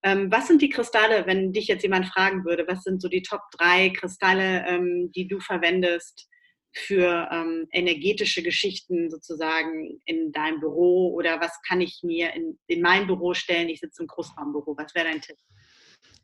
ähm, 0.03 0.31
was 0.31 0.47
sind 0.47 0.63
die 0.63 0.71
Kristalle, 0.71 1.27
wenn 1.27 1.53
dich 1.53 1.67
jetzt 1.67 1.83
jemand 1.83 2.07
fragen 2.07 2.45
würde, 2.45 2.65
was 2.67 2.83
sind 2.83 3.03
so 3.03 3.09
die 3.09 3.23
Top 3.23 3.43
3 3.59 3.91
Kristalle, 3.91 4.65
ähm, 4.67 5.11
die 5.15 5.29
du 5.29 5.39
verwendest? 5.41 6.28
Für 6.73 7.29
ähm, 7.33 7.67
energetische 7.73 8.43
Geschichten 8.43 9.11
sozusagen 9.11 10.01
in 10.05 10.33
deinem 10.33 10.61
Büro 10.61 11.13
oder 11.15 11.41
was 11.41 11.53
kann 11.67 11.81
ich 11.81 12.01
mir 12.03 12.35
in, 12.35 12.59
in 12.67 12.83
mein 12.83 13.07
Büro 13.07 13.35
stellen? 13.35 13.69
Ich 13.69 13.81
sitze 13.81 14.03
im 14.03 14.09
Großraumbüro. 14.09 14.77
Was 14.77 14.95
wäre 14.95 15.07
dein 15.07 15.21
Tipp? 15.21 15.37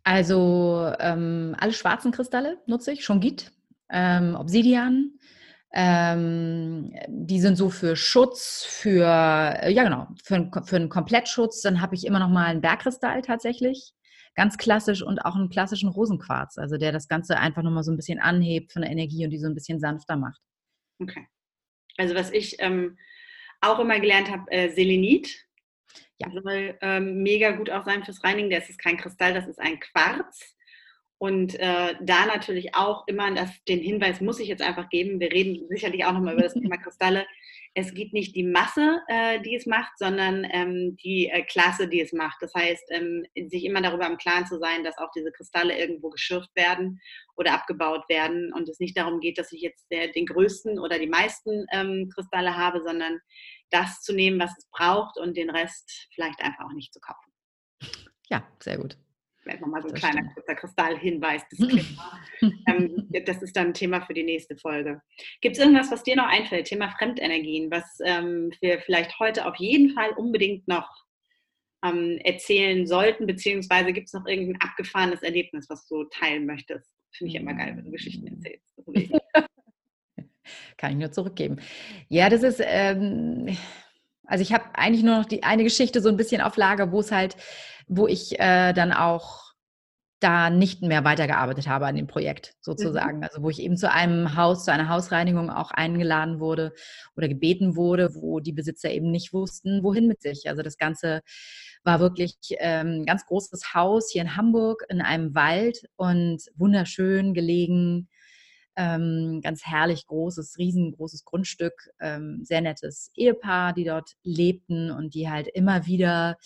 Also 0.04 0.92
ähm, 1.00 1.56
alle 1.58 1.72
schwarzen 1.72 2.12
Kristalle 2.12 2.58
nutze 2.66 2.92
ich, 2.92 3.04
schon 3.04 3.20
Git, 3.20 3.52
ähm, 3.90 4.36
Obsidian. 4.38 5.18
Ähm, 5.72 6.94
die 7.08 7.40
sind 7.40 7.56
so 7.56 7.68
für 7.68 7.96
Schutz, 7.96 8.64
für, 8.64 9.00
ja 9.02 9.82
genau, 9.82 10.06
für, 10.22 10.48
für 10.64 10.76
einen 10.76 10.88
Komplettschutz. 10.88 11.62
Dann 11.62 11.80
habe 11.80 11.96
ich 11.96 12.06
immer 12.06 12.20
noch 12.20 12.28
mal 12.28 12.46
einen 12.46 12.60
Bergkristall 12.60 13.22
tatsächlich 13.22 13.94
ganz 14.34 14.56
klassisch 14.58 15.02
und 15.02 15.20
auch 15.20 15.34
einen 15.34 15.48
klassischen 15.48 15.88
Rosenquarz, 15.88 16.58
also 16.58 16.76
der 16.76 16.92
das 16.92 17.08
Ganze 17.08 17.38
einfach 17.38 17.62
nochmal 17.62 17.84
so 17.84 17.92
ein 17.92 17.96
bisschen 17.96 18.18
anhebt 18.18 18.72
von 18.72 18.82
der 18.82 18.90
Energie 18.90 19.24
und 19.24 19.30
die 19.30 19.38
so 19.38 19.46
ein 19.46 19.54
bisschen 19.54 19.80
sanfter 19.80 20.16
macht. 20.16 20.40
Okay. 21.00 21.26
Also 21.96 22.14
was 22.14 22.30
ich 22.32 22.56
ähm, 22.58 22.98
auch 23.60 23.78
immer 23.78 24.00
gelernt 24.00 24.30
habe, 24.30 24.50
äh, 24.50 24.70
Selenit. 24.70 25.46
Ja. 26.18 26.30
Soll 26.30 26.78
ähm, 26.80 27.22
mega 27.22 27.52
gut 27.52 27.70
auch 27.70 27.84
sein 27.84 28.04
fürs 28.04 28.22
Reinigen. 28.22 28.50
Das 28.50 28.68
ist 28.68 28.78
kein 28.78 28.96
Kristall, 28.96 29.34
das 29.34 29.46
ist 29.46 29.60
ein 29.60 29.80
Quarz. 29.80 30.56
Und 31.18 31.54
äh, 31.58 31.94
da 32.00 32.26
natürlich 32.26 32.74
auch 32.74 33.04
immer 33.06 33.32
das, 33.34 33.50
den 33.68 33.80
Hinweis 33.80 34.20
muss 34.20 34.40
ich 34.40 34.48
jetzt 34.48 34.62
einfach 34.62 34.88
geben. 34.88 35.20
Wir 35.20 35.30
reden 35.30 35.66
sicherlich 35.68 36.04
auch 36.04 36.12
nochmal 36.12 36.34
über 36.34 36.42
das 36.42 36.54
Thema 36.54 36.76
Kristalle. 36.82 37.26
Es 37.76 37.94
gibt 37.94 38.12
nicht 38.12 38.36
die 38.36 38.44
Masse, 38.44 39.00
äh, 39.08 39.40
die 39.40 39.56
es 39.56 39.66
macht, 39.66 39.98
sondern 39.98 40.46
ähm, 40.50 40.96
die 41.02 41.28
äh, 41.28 41.42
Klasse, 41.42 41.88
die 41.88 42.00
es 42.00 42.12
macht. 42.12 42.36
Das 42.40 42.52
heißt, 42.54 42.84
ähm, 42.90 43.24
sich 43.48 43.64
immer 43.64 43.80
darüber 43.80 44.06
im 44.06 44.16
Klaren 44.16 44.46
zu 44.46 44.58
sein, 44.58 44.84
dass 44.84 44.98
auch 44.98 45.10
diese 45.14 45.32
Kristalle 45.32 45.78
irgendwo 45.78 46.10
geschürft 46.10 46.54
werden 46.54 47.00
oder 47.36 47.52
abgebaut 47.52 48.08
werden 48.08 48.52
und 48.52 48.68
es 48.68 48.78
nicht 48.78 48.96
darum 48.96 49.20
geht, 49.20 49.38
dass 49.38 49.52
ich 49.52 49.60
jetzt 49.60 49.86
der, 49.90 50.08
den 50.08 50.26
größten 50.26 50.78
oder 50.78 50.98
die 50.98 51.08
meisten 51.08 51.66
ähm, 51.72 52.10
Kristalle 52.14 52.56
habe, 52.56 52.82
sondern 52.82 53.18
das 53.70 54.02
zu 54.02 54.12
nehmen, 54.12 54.38
was 54.38 54.56
es 54.56 54.68
braucht 54.70 55.18
und 55.18 55.36
den 55.36 55.50
Rest 55.50 56.08
vielleicht 56.14 56.40
einfach 56.40 56.66
auch 56.66 56.74
nicht 56.74 56.92
zu 56.92 57.00
kaufen. 57.00 57.32
Ja, 58.28 58.46
sehr 58.60 58.78
gut. 58.78 58.96
Vielleicht 59.44 59.60
nochmal 59.60 59.82
so 59.82 59.88
ein 59.88 59.94
das 59.94 60.00
kleiner 60.00 60.26
kurzer 60.32 60.54
Kristallhinweis. 60.54 61.42
ähm, 62.66 63.08
das 63.26 63.42
ist 63.42 63.54
dann 63.54 63.68
ein 63.68 63.74
Thema 63.74 64.00
für 64.00 64.14
die 64.14 64.22
nächste 64.22 64.56
Folge. 64.56 65.02
Gibt 65.42 65.56
es 65.56 65.62
irgendwas, 65.62 65.90
was 65.90 66.02
dir 66.02 66.16
noch 66.16 66.26
einfällt? 66.26 66.66
Thema 66.66 66.90
Fremdenergien, 66.98 67.70
was 67.70 67.84
ähm, 68.02 68.50
wir 68.62 68.80
vielleicht 68.80 69.20
heute 69.20 69.46
auf 69.46 69.56
jeden 69.56 69.90
Fall 69.90 70.12
unbedingt 70.16 70.66
noch 70.66 70.88
ähm, 71.84 72.18
erzählen 72.24 72.86
sollten, 72.86 73.26
beziehungsweise 73.26 73.92
gibt 73.92 74.06
es 74.06 74.14
noch 74.14 74.26
irgendein 74.26 74.62
abgefahrenes 74.62 75.22
Erlebnis, 75.22 75.68
was 75.68 75.86
du 75.86 76.04
teilen 76.04 76.46
möchtest? 76.46 76.88
Finde 77.12 77.34
ich 77.34 77.40
immer 77.40 77.52
geil, 77.52 77.74
wenn 77.76 77.84
du 77.84 77.90
Geschichten 77.90 78.26
erzählst. 78.26 78.74
Kann 80.78 80.92
ich 80.92 80.98
nur 80.98 81.12
zurückgeben. 81.12 81.58
Ja, 82.08 82.30
das 82.30 82.42
ist, 82.42 82.62
ähm, 82.64 83.56
also 84.24 84.40
ich 84.40 84.54
habe 84.54 84.64
eigentlich 84.74 85.04
nur 85.04 85.18
noch 85.18 85.26
die 85.26 85.42
eine 85.42 85.64
Geschichte 85.64 86.00
so 86.00 86.08
ein 86.08 86.16
bisschen 86.16 86.40
auf 86.40 86.56
Lager, 86.56 86.90
wo 86.90 87.00
es 87.00 87.12
halt 87.12 87.36
wo 87.86 88.06
ich 88.06 88.38
äh, 88.40 88.72
dann 88.72 88.92
auch 88.92 89.54
da 90.24 90.48
nicht 90.48 90.80
mehr 90.80 91.04
weitergearbeitet 91.04 91.68
habe 91.68 91.86
an 91.86 91.96
dem 91.96 92.06
Projekt 92.06 92.54
sozusagen. 92.62 93.18
Mhm. 93.18 93.24
Also 93.24 93.42
wo 93.42 93.50
ich 93.50 93.60
eben 93.60 93.76
zu 93.76 93.90
einem 93.90 94.36
Haus, 94.36 94.64
zu 94.64 94.72
einer 94.72 94.88
Hausreinigung 94.88 95.50
auch 95.50 95.70
eingeladen 95.70 96.40
wurde 96.40 96.72
oder 97.14 97.28
gebeten 97.28 97.76
wurde, 97.76 98.14
wo 98.14 98.40
die 98.40 98.52
Besitzer 98.52 98.90
eben 98.90 99.10
nicht 99.10 99.34
wussten, 99.34 99.82
wohin 99.82 100.06
mit 100.06 100.22
sich. 100.22 100.48
Also 100.48 100.62
das 100.62 100.78
Ganze 100.78 101.20
war 101.82 102.00
wirklich 102.00 102.36
ähm, 102.58 103.00
ein 103.00 103.04
ganz 103.04 103.26
großes 103.26 103.74
Haus 103.74 104.10
hier 104.10 104.22
in 104.22 104.34
Hamburg 104.34 104.84
in 104.88 105.02
einem 105.02 105.34
Wald 105.34 105.84
und 105.96 106.40
wunderschön 106.56 107.34
gelegen. 107.34 108.08
Ähm, 108.76 109.40
ganz 109.42 109.64
herrlich 109.64 110.06
großes, 110.06 110.56
riesengroßes 110.58 111.24
Grundstück, 111.24 111.90
ähm, 112.00 112.40
sehr 112.42 112.60
nettes 112.60 113.12
Ehepaar, 113.14 113.72
die 113.72 113.84
dort 113.84 114.14
lebten 114.24 114.90
und 114.90 115.14
die 115.14 115.30
halt 115.30 115.46
immer 115.48 115.86
wieder 115.86 116.38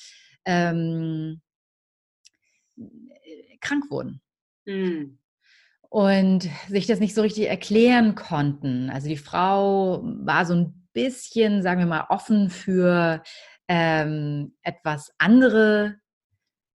ähm, 0.49 1.43
krank 3.61 3.91
wurden. 3.91 4.21
Mhm. 4.65 5.19
Und 5.91 6.49
sich 6.69 6.87
das 6.87 7.01
nicht 7.01 7.15
so 7.15 7.23
richtig 7.23 7.49
erklären 7.49 8.15
konnten. 8.15 8.91
Also 8.91 9.09
die 9.09 9.17
Frau 9.17 10.03
war 10.03 10.45
so 10.45 10.55
ein 10.55 10.89
bisschen, 10.93 11.63
sagen 11.63 11.81
wir 11.81 11.87
mal, 11.87 12.07
offen 12.09 12.51
für 12.51 13.23
ähm, 13.69 14.55
etwas 14.63 15.13
andere 15.19 15.97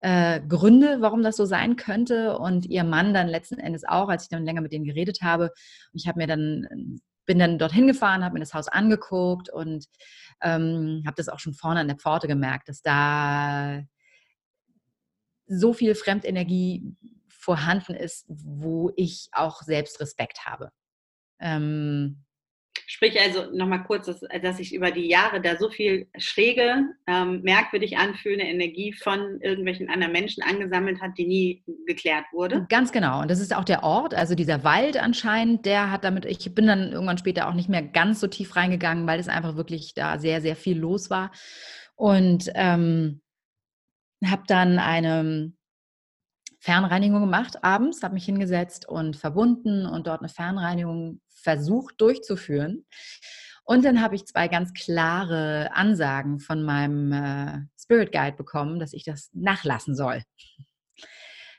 äh, 0.02 0.42
Gründe, 0.42 0.98
warum 1.02 1.24
das 1.24 1.38
so 1.38 1.46
sein 1.46 1.76
könnte. 1.76 2.38
Und 2.38 2.66
ihr 2.66 2.84
Mann 2.84 3.14
dann 3.14 3.28
letzten 3.28 3.60
Endes 3.60 3.84
auch, 3.88 4.10
als 4.10 4.24
ich 4.24 4.30
dann 4.30 4.46
länger 4.46 4.62
mit 4.62 4.72
denen 4.72 4.86
geredet 4.86 5.22
habe. 5.22 5.46
Und 5.92 6.02
ich 6.02 6.08
habe 6.08 6.20
mir 6.20 6.28
dann, 6.28 7.00
bin 7.30 7.38
dann 7.38 7.60
dorthin 7.60 7.86
gefahren, 7.86 8.26
habe 8.26 8.34
mir 8.34 8.40
das 8.40 8.56
Haus 8.56 8.68
angeguckt 8.68 9.52
und 9.52 9.86
ähm, 10.42 11.04
habe 11.06 11.14
das 11.16 11.30
auch 11.30 11.38
schon 11.38 11.54
vorne 11.54 11.80
an 11.80 11.88
der 11.88 11.96
Pforte 11.96 12.28
gemerkt, 12.28 12.70
dass 12.70 12.82
da 12.82 13.84
so 15.46 15.74
viel 15.74 15.94
Fremdenergie 15.94 16.98
vorhanden 17.28 17.94
ist, 17.94 18.26
wo 18.28 18.92
ich 18.96 19.30
auch 19.32 19.62
selbst 19.62 20.00
Respekt 20.00 20.48
habe. 20.48 20.72
Ähm, 21.40 22.24
Sprich 22.86 23.20
also 23.20 23.52
nochmal 23.52 23.84
kurz, 23.84 24.08
dass, 24.08 24.22
dass 24.42 24.58
sich 24.58 24.74
über 24.74 24.92
die 24.92 25.08
Jahre 25.08 25.42
da 25.42 25.58
so 25.58 25.70
viel 25.70 26.08
schräge, 26.18 26.86
ähm, 27.08 27.42
merkwürdig 27.44 27.98
anfühlende 27.98 28.46
Energie 28.46 28.94
von 28.94 29.40
irgendwelchen 29.42 29.90
anderen 29.90 30.12
Menschen 30.12 30.44
angesammelt 30.44 31.02
hat, 31.02 31.12
die 31.18 31.28
nie 31.28 31.64
geklärt 31.86 32.26
wurde. 32.32 32.66
Ganz 32.70 32.92
genau. 32.92 33.22
Und 33.22 33.30
das 33.30 33.40
ist 33.40 33.56
auch 33.56 33.64
der 33.64 33.84
Ort, 33.84 34.16
also 34.16 34.34
dieser 34.34 34.64
Wald 34.64 34.98
anscheinend, 34.98 35.66
der 35.66 35.92
hat 35.92 36.04
damit, 36.04 36.26
ich 36.26 36.54
bin 36.56 36.68
dann 36.68 36.92
irgendwann 36.92 37.18
später 37.18 37.48
auch 37.48 37.54
nicht 37.54 37.70
mehr 37.70 37.84
ganz 37.84 38.20
so 38.20 38.28
tief 38.28 38.56
reingegangen, 38.56 39.06
weil 39.08 39.20
es 39.20 39.28
einfach 39.28 39.56
wirklich 39.56 39.94
da 39.94 40.18
sehr, 40.18 40.42
sehr 40.42 40.56
viel 40.56 40.78
los 40.78 41.10
war. 41.10 41.32
Und 41.96 42.50
ähm, 42.56 43.22
habe 44.26 44.44
dann 44.48 44.80
eine 44.80 45.54
Fernreinigung 46.60 47.22
gemacht 47.22 47.64
abends, 47.64 48.04
habe 48.04 48.16
mich 48.16 48.26
hingesetzt 48.26 48.88
und 48.88 49.16
verbunden 49.16 49.86
und 49.86 50.08
dort 50.08 50.22
eine 50.22 50.30
Fernreinigung 50.30 51.22
versucht 51.30 52.00
durchzuführen. 52.02 52.86
Und 53.64 53.86
dann 53.86 54.02
habe 54.02 54.16
ich 54.16 54.26
zwei 54.26 54.48
ganz 54.48 54.74
klare 54.74 55.70
Ansagen 55.74 56.40
von 56.40 56.64
meinem 56.64 57.12
äh, 57.14 57.60
Spirit 57.80 58.12
Guide 58.12 58.36
bekommen, 58.36 58.80
dass 58.80 58.94
ich 58.94 59.04
das 59.04 59.30
nachlassen 59.34 59.96
soll. 59.96 60.24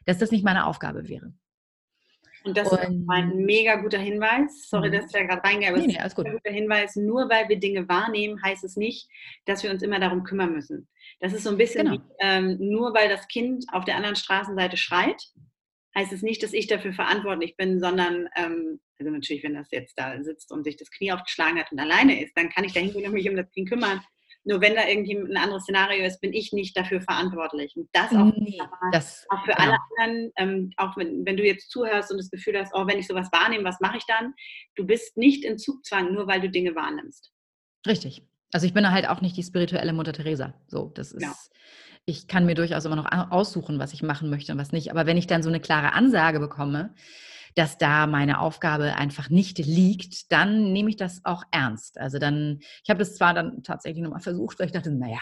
Dass 0.07 0.19
das 0.19 0.31
nicht 0.31 0.45
meine 0.45 0.67
Aufgabe 0.67 1.09
wäre. 1.09 1.33
Und 2.45 2.57
das 2.57 2.69
und, 2.69 2.79
ist 2.79 3.09
ein 3.09 3.37
mega 3.37 3.77
guter 3.77 3.99
Hinweis. 3.99 4.69
Sorry, 4.69 4.89
mhm. 4.89 4.93
dass 4.95 5.07
ich 5.07 5.13
da 5.13 5.23
gerade 5.23 5.43
reingehe, 5.43 5.69
aber 5.69 5.79
nee, 5.79 5.89
nee, 5.89 6.05
ist 6.05 6.19
ein 6.19 6.33
guter 6.33 6.51
Hinweis. 6.51 6.97
Nur 6.97 7.29
weil 7.29 7.49
wir 7.49 7.59
Dinge 7.59 7.89
wahrnehmen, 7.89 8.43
heißt 8.43 8.65
es 8.65 8.77
nicht, 8.77 9.09
dass 9.45 9.63
wir 9.63 9.71
uns 9.71 9.83
immer 9.83 10.01
darum 10.01 10.25
kümmern 10.25 10.53
müssen. 10.53 10.89
Das 11.21 11.33
ist 11.33 11.45
so 11.45 11.51
ein 11.51 11.59
bisschen 11.59 11.87
genau. 11.87 11.99
wie, 11.99 12.15
ähm, 12.21 12.57
nur 12.59 12.95
weil 12.95 13.09
das 13.09 13.29
Kind 13.29 13.67
auf 13.73 13.85
der 13.85 13.97
anderen 13.97 14.17
Straßenseite 14.17 14.77
schreit, 14.77 15.23
heißt 15.95 16.13
es 16.13 16.23
nicht, 16.23 16.43
dass 16.43 16.53
ich 16.53 16.67
dafür 16.67 16.93
verantwortlich 16.93 17.57
bin, 17.57 17.81
sondern, 17.81 18.29
ähm, 18.37 18.81
also 18.99 19.11
natürlich, 19.11 19.43
wenn 19.43 19.55
das 19.55 19.71
jetzt 19.71 19.99
da 19.99 20.23
sitzt 20.23 20.53
und 20.53 20.65
sich 20.65 20.77
das 20.77 20.91
Knie 20.91 21.13
aufgeschlagen 21.13 21.59
hat 21.59 21.73
und 21.73 21.79
alleine 21.79 22.23
ist, 22.23 22.37
dann 22.37 22.51
kann 22.51 22.65
ich 22.65 22.73
da 22.73 22.81
hingehen 22.81 23.07
und 23.07 23.13
mich 23.13 23.29
um 23.29 23.37
das 23.37 23.51
Kind 23.51 23.69
kümmern. 23.69 24.01
Nur 24.45 24.61
wenn 24.63 24.75
da 24.75 24.89
irgendwie 24.89 25.17
ein 25.17 25.37
anderes 25.37 25.65
Szenario 25.65 26.05
ist, 26.05 26.21
bin 26.21 26.33
ich 26.33 26.53
nicht 26.53 26.77
dafür 26.77 27.03
verantwortlich. 27.03 27.77
Und 27.77 27.89
das 27.93 28.11
auch, 28.13 28.33
nee, 28.37 28.59
das, 28.91 29.27
auch 29.29 29.45
für 29.45 29.53
genau. 29.53 29.63
alle 29.63 29.79
anderen, 29.99 30.33
ähm, 30.37 30.73
auch 30.77 30.97
wenn, 30.97 31.27
wenn 31.27 31.37
du 31.37 31.45
jetzt 31.45 31.71
zuhörst 31.71 32.11
und 32.11 32.19
das 32.19 32.31
Gefühl 32.31 32.59
hast, 32.59 32.73
oh, 32.75 32.87
wenn 32.87 32.99
ich 32.99 33.07
sowas 33.07 33.29
wahrnehme, 33.33 33.65
was 33.65 33.81
mache 33.81 33.99
ich 33.99 34.07
dann? 34.07 34.35
Du 34.77 34.87
bist 34.87 35.17
nicht 35.19 35.45
in 35.45 35.59
Zugzwang, 35.59 36.15
nur 36.15 36.27
weil 36.27 36.41
du 36.41 36.49
Dinge 36.49 36.75
wahrnimmst. 36.75 37.31
Richtig. 37.87 38.23
Also 38.53 38.67
ich 38.67 38.75
bin 38.75 38.91
halt 38.91 39.09
auch 39.09 39.21
nicht 39.21 39.37
die 39.37 39.43
spirituelle 39.43 39.93
Mutter 39.93 40.13
Teresa. 40.13 40.55
So, 40.69 40.91
das 40.95 41.13
ist, 41.13 41.23
ja. 41.23 41.35
ich 42.07 42.27
kann 42.27 42.47
mir 42.47 42.55
durchaus 42.55 42.85
immer 42.85 42.97
noch 42.97 43.31
aussuchen, 43.31 43.79
was 43.79 43.93
ich 43.93 44.03
machen 44.03 44.31
möchte 44.31 44.53
und 44.53 44.59
was 44.59 44.73
nicht. 44.73 44.91
Aber 44.91 45.07
wenn 45.07 45.17
ich 45.17 45.27
dann 45.27 45.43
so 45.43 45.51
eine 45.51 45.61
klare 45.61 45.93
Ansage 45.93 46.41
bekomme, 46.41 46.95
dass 47.55 47.79
da 47.79 48.07
meine 48.07 48.41
Aufgabe 48.41 48.97
einfach 48.97 49.31
nicht 49.31 49.59
liegt, 49.59 50.31
dann 50.33 50.73
nehme 50.73 50.91
ich 50.91 50.97
das 50.97 51.25
auch 51.25 51.45
ernst. 51.51 51.99
Also 51.99 52.19
dann, 52.19 52.59
ich 52.83 52.91
habe 52.91 52.99
das 52.99 53.15
zwar 53.15 53.35
dann 53.35 53.63
tatsächlich 53.63 54.03
nochmal 54.03 54.21
versucht, 54.21 54.59
weil 54.59 54.67
ich 54.67 54.73
dachte, 54.73 54.91
naja, 54.91 55.21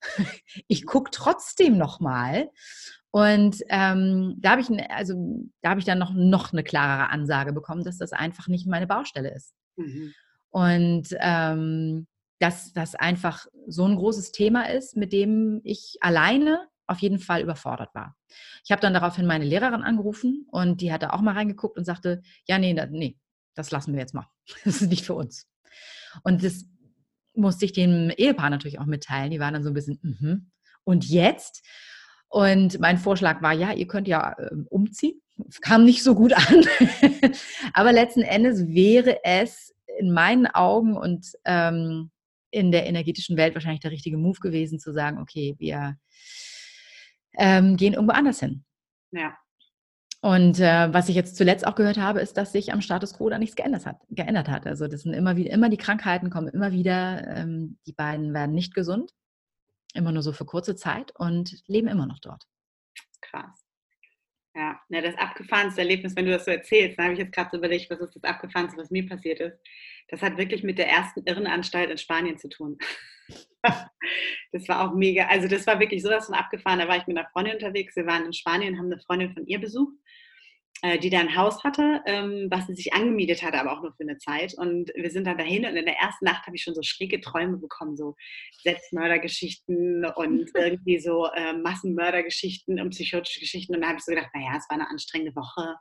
ich 0.68 0.86
gucke 0.86 1.10
trotzdem 1.10 1.78
nochmal. 1.78 2.50
Und 3.10 3.62
ähm, 3.68 4.34
da 4.38 4.50
habe 4.50 4.60
ich, 4.60 4.68
also 4.90 5.14
da 5.62 5.70
habe 5.70 5.80
ich 5.80 5.86
dann 5.86 5.98
noch, 5.98 6.12
noch 6.12 6.52
eine 6.52 6.62
klarere 6.62 7.10
Ansage 7.10 7.52
bekommen, 7.52 7.84
dass 7.84 7.98
das 7.98 8.12
einfach 8.12 8.48
nicht 8.48 8.66
meine 8.66 8.86
Baustelle 8.86 9.34
ist. 9.34 9.54
Mhm. 9.76 10.12
Und 10.50 11.08
ähm, 11.20 12.06
dass 12.38 12.72
das 12.72 12.94
einfach 12.94 13.46
so 13.66 13.86
ein 13.86 13.96
großes 13.96 14.32
Thema 14.32 14.68
ist, 14.68 14.96
mit 14.96 15.12
dem 15.12 15.60
ich 15.64 15.96
alleine 16.00 16.68
auf 16.86 16.98
jeden 17.00 17.18
Fall 17.18 17.42
überfordert 17.42 17.94
war. 17.94 18.16
Ich 18.64 18.70
habe 18.70 18.80
dann 18.80 18.94
daraufhin 18.94 19.26
meine 19.26 19.44
Lehrerin 19.44 19.82
angerufen 19.82 20.46
und 20.50 20.80
die 20.80 20.92
hat 20.92 21.02
da 21.02 21.10
auch 21.10 21.20
mal 21.20 21.34
reingeguckt 21.34 21.76
und 21.76 21.84
sagte, 21.84 22.22
ja, 22.46 22.58
nee, 22.58 22.74
nee, 22.90 23.18
das 23.54 23.70
lassen 23.70 23.92
wir 23.92 24.00
jetzt 24.00 24.14
mal. 24.14 24.28
Das 24.64 24.80
ist 24.80 24.88
nicht 24.88 25.04
für 25.04 25.14
uns. 25.14 25.48
Und 26.22 26.44
das 26.44 26.64
musste 27.34 27.64
ich 27.64 27.72
dem 27.72 28.10
Ehepaar 28.16 28.50
natürlich 28.50 28.78
auch 28.78 28.86
mitteilen. 28.86 29.30
Die 29.30 29.40
waren 29.40 29.54
dann 29.54 29.64
so 29.64 29.70
ein 29.70 29.74
bisschen, 29.74 29.98
-hmm. 30.02 30.42
und 30.84 31.08
jetzt? 31.08 31.64
Und 32.28 32.80
mein 32.80 32.98
Vorschlag 32.98 33.42
war, 33.42 33.52
ja, 33.52 33.72
ihr 33.72 33.86
könnt 33.86 34.08
ja 34.08 34.32
äh, 34.38 34.50
umziehen. 34.68 35.20
Kam 35.60 35.84
nicht 35.84 36.02
so 36.02 36.14
gut 36.14 36.32
an. 36.50 36.64
Aber 37.72 37.92
letzten 37.92 38.22
Endes 38.22 38.66
wäre 38.68 39.24
es 39.24 39.74
in 39.98 40.12
meinen 40.12 40.46
Augen 40.46 40.96
und 40.96 41.26
ähm, 41.44 42.10
in 42.50 42.72
der 42.72 42.86
energetischen 42.86 43.36
Welt 43.36 43.54
wahrscheinlich 43.54 43.80
der 43.80 43.90
richtige 43.90 44.16
Move 44.16 44.38
gewesen, 44.40 44.78
zu 44.78 44.92
sagen, 44.92 45.18
okay, 45.18 45.56
wir 45.58 45.96
ähm, 47.36 47.76
gehen 47.76 47.94
irgendwo 47.94 48.12
anders 48.12 48.40
hin. 48.40 48.64
Ja. 49.12 49.36
Und 50.22 50.58
äh, 50.58 50.92
was 50.92 51.08
ich 51.08 51.14
jetzt 51.14 51.36
zuletzt 51.36 51.66
auch 51.66 51.74
gehört 51.74 51.98
habe, 51.98 52.20
ist, 52.20 52.36
dass 52.36 52.50
sich 52.50 52.72
am 52.72 52.80
Status 52.80 53.14
quo 53.14 53.28
da 53.28 53.38
nichts 53.38 53.54
geändert 53.54 53.86
hat. 53.86 54.00
Geändert 54.10 54.48
hat. 54.48 54.66
Also 54.66 54.88
das 54.88 55.02
sind 55.02 55.12
immer 55.12 55.36
wieder, 55.36 55.52
immer 55.52 55.68
die 55.68 55.76
Krankheiten 55.76 56.30
kommen 56.30 56.48
immer 56.48 56.72
wieder. 56.72 57.36
Ähm, 57.36 57.78
die 57.86 57.92
beiden 57.92 58.34
werden 58.34 58.54
nicht 58.54 58.74
gesund, 58.74 59.12
immer 59.94 60.12
nur 60.12 60.22
so 60.22 60.32
für 60.32 60.44
kurze 60.44 60.74
Zeit 60.74 61.12
und 61.14 61.62
leben 61.68 61.88
immer 61.88 62.06
noch 62.06 62.18
dort. 62.18 62.44
Krass. 63.20 63.64
Ja, 64.54 64.80
ja 64.88 65.00
das 65.02 65.16
abgefahrenste 65.16 65.82
Erlebnis, 65.82 66.16
wenn 66.16 66.24
du 66.24 66.32
das 66.32 66.46
so 66.46 66.50
erzählst, 66.50 66.98
da 66.98 67.04
habe 67.04 67.12
ich 67.12 67.18
jetzt 67.18 67.32
gerade 67.32 67.50
so 67.52 67.58
überlegt, 67.58 67.90
was 67.90 68.00
ist 68.00 68.16
das 68.16 68.24
abgefahrenste, 68.24 68.78
was 68.80 68.90
mir 68.90 69.06
passiert 69.06 69.40
ist. 69.40 69.58
Das 70.08 70.22
hat 70.22 70.38
wirklich 70.38 70.64
mit 70.64 70.78
der 70.78 70.88
ersten 70.88 71.22
Irrenanstalt 71.24 71.90
in 71.90 71.98
Spanien 71.98 72.38
zu 72.38 72.48
tun. 72.48 72.78
Das 74.52 74.68
war 74.68 74.88
auch 74.88 74.94
mega. 74.94 75.26
Also 75.26 75.48
das 75.48 75.66
war 75.66 75.78
wirklich 75.80 76.02
sowas 76.02 76.26
von 76.26 76.34
abgefahren. 76.34 76.78
Da 76.78 76.88
war 76.88 76.96
ich 76.96 77.06
mit 77.06 77.16
einer 77.16 77.28
Freundin 77.30 77.54
unterwegs. 77.54 77.96
Wir 77.96 78.06
waren 78.06 78.26
in 78.26 78.32
Spanien, 78.32 78.78
haben 78.78 78.92
eine 78.92 79.00
Freundin 79.00 79.32
von 79.32 79.46
ihr 79.46 79.60
besucht. 79.60 79.94
Äh, 80.82 80.98
die 80.98 81.10
da 81.10 81.20
ein 81.20 81.36
Haus 81.36 81.64
hatte, 81.64 82.02
ähm, 82.06 82.48
was 82.50 82.66
sie 82.66 82.74
sich 82.74 82.92
angemietet 82.92 83.42
hatte, 83.42 83.58
aber 83.58 83.72
auch 83.72 83.82
nur 83.82 83.92
für 83.94 84.02
eine 84.02 84.18
Zeit. 84.18 84.54
Und 84.54 84.92
wir 84.94 85.10
sind 85.10 85.26
dann 85.26 85.38
dahin 85.38 85.64
und 85.64 85.76
in 85.76 85.86
der 85.86 85.96
ersten 85.96 86.26
Nacht 86.26 86.46
habe 86.46 86.56
ich 86.56 86.62
schon 86.62 86.74
so 86.74 86.82
schräge 86.82 87.20
Träume 87.20 87.56
bekommen, 87.56 87.96
so 87.96 88.14
Selbstmördergeschichten 88.62 90.04
und 90.04 90.50
irgendwie 90.54 90.98
so 90.98 91.28
äh, 91.34 91.54
Massenmördergeschichten 91.54 92.80
und 92.80 92.90
psychotische 92.90 93.40
Geschichten. 93.40 93.74
Und 93.74 93.80
da 93.80 93.88
habe 93.88 93.98
ich 93.98 94.04
so 94.04 94.12
gedacht, 94.12 94.30
naja, 94.34 94.52
es 94.56 94.68
war 94.68 94.76
eine 94.76 94.90
anstrengende 94.90 95.34
Woche. 95.34 95.76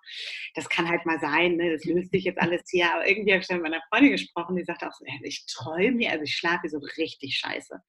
Das 0.54 0.70
kann 0.70 0.88
halt 0.88 1.06
mal 1.06 1.20
sein, 1.20 1.58
ne? 1.58 1.74
das 1.74 1.84
löst 1.86 2.12
sich 2.12 2.24
jetzt 2.24 2.42
alles 2.42 2.64
hier. 2.70 2.94
Aber 2.94 3.08
irgendwie 3.08 3.34
habe 3.34 3.42
ich 3.42 3.48
dann 3.48 3.62
mit 3.62 3.72
meiner 3.72 3.84
Freundin 3.90 4.12
gesprochen, 4.12 4.56
die 4.56 4.64
sagte 4.64 4.88
auch 4.88 4.94
so, 4.94 5.06
ich 5.24 5.46
träume 5.48 6.00
hier, 6.00 6.12
also 6.12 6.24
ich 6.24 6.36
schlafe 6.36 6.70
so 6.70 6.80
richtig 6.98 7.38
scheiße. 7.38 7.82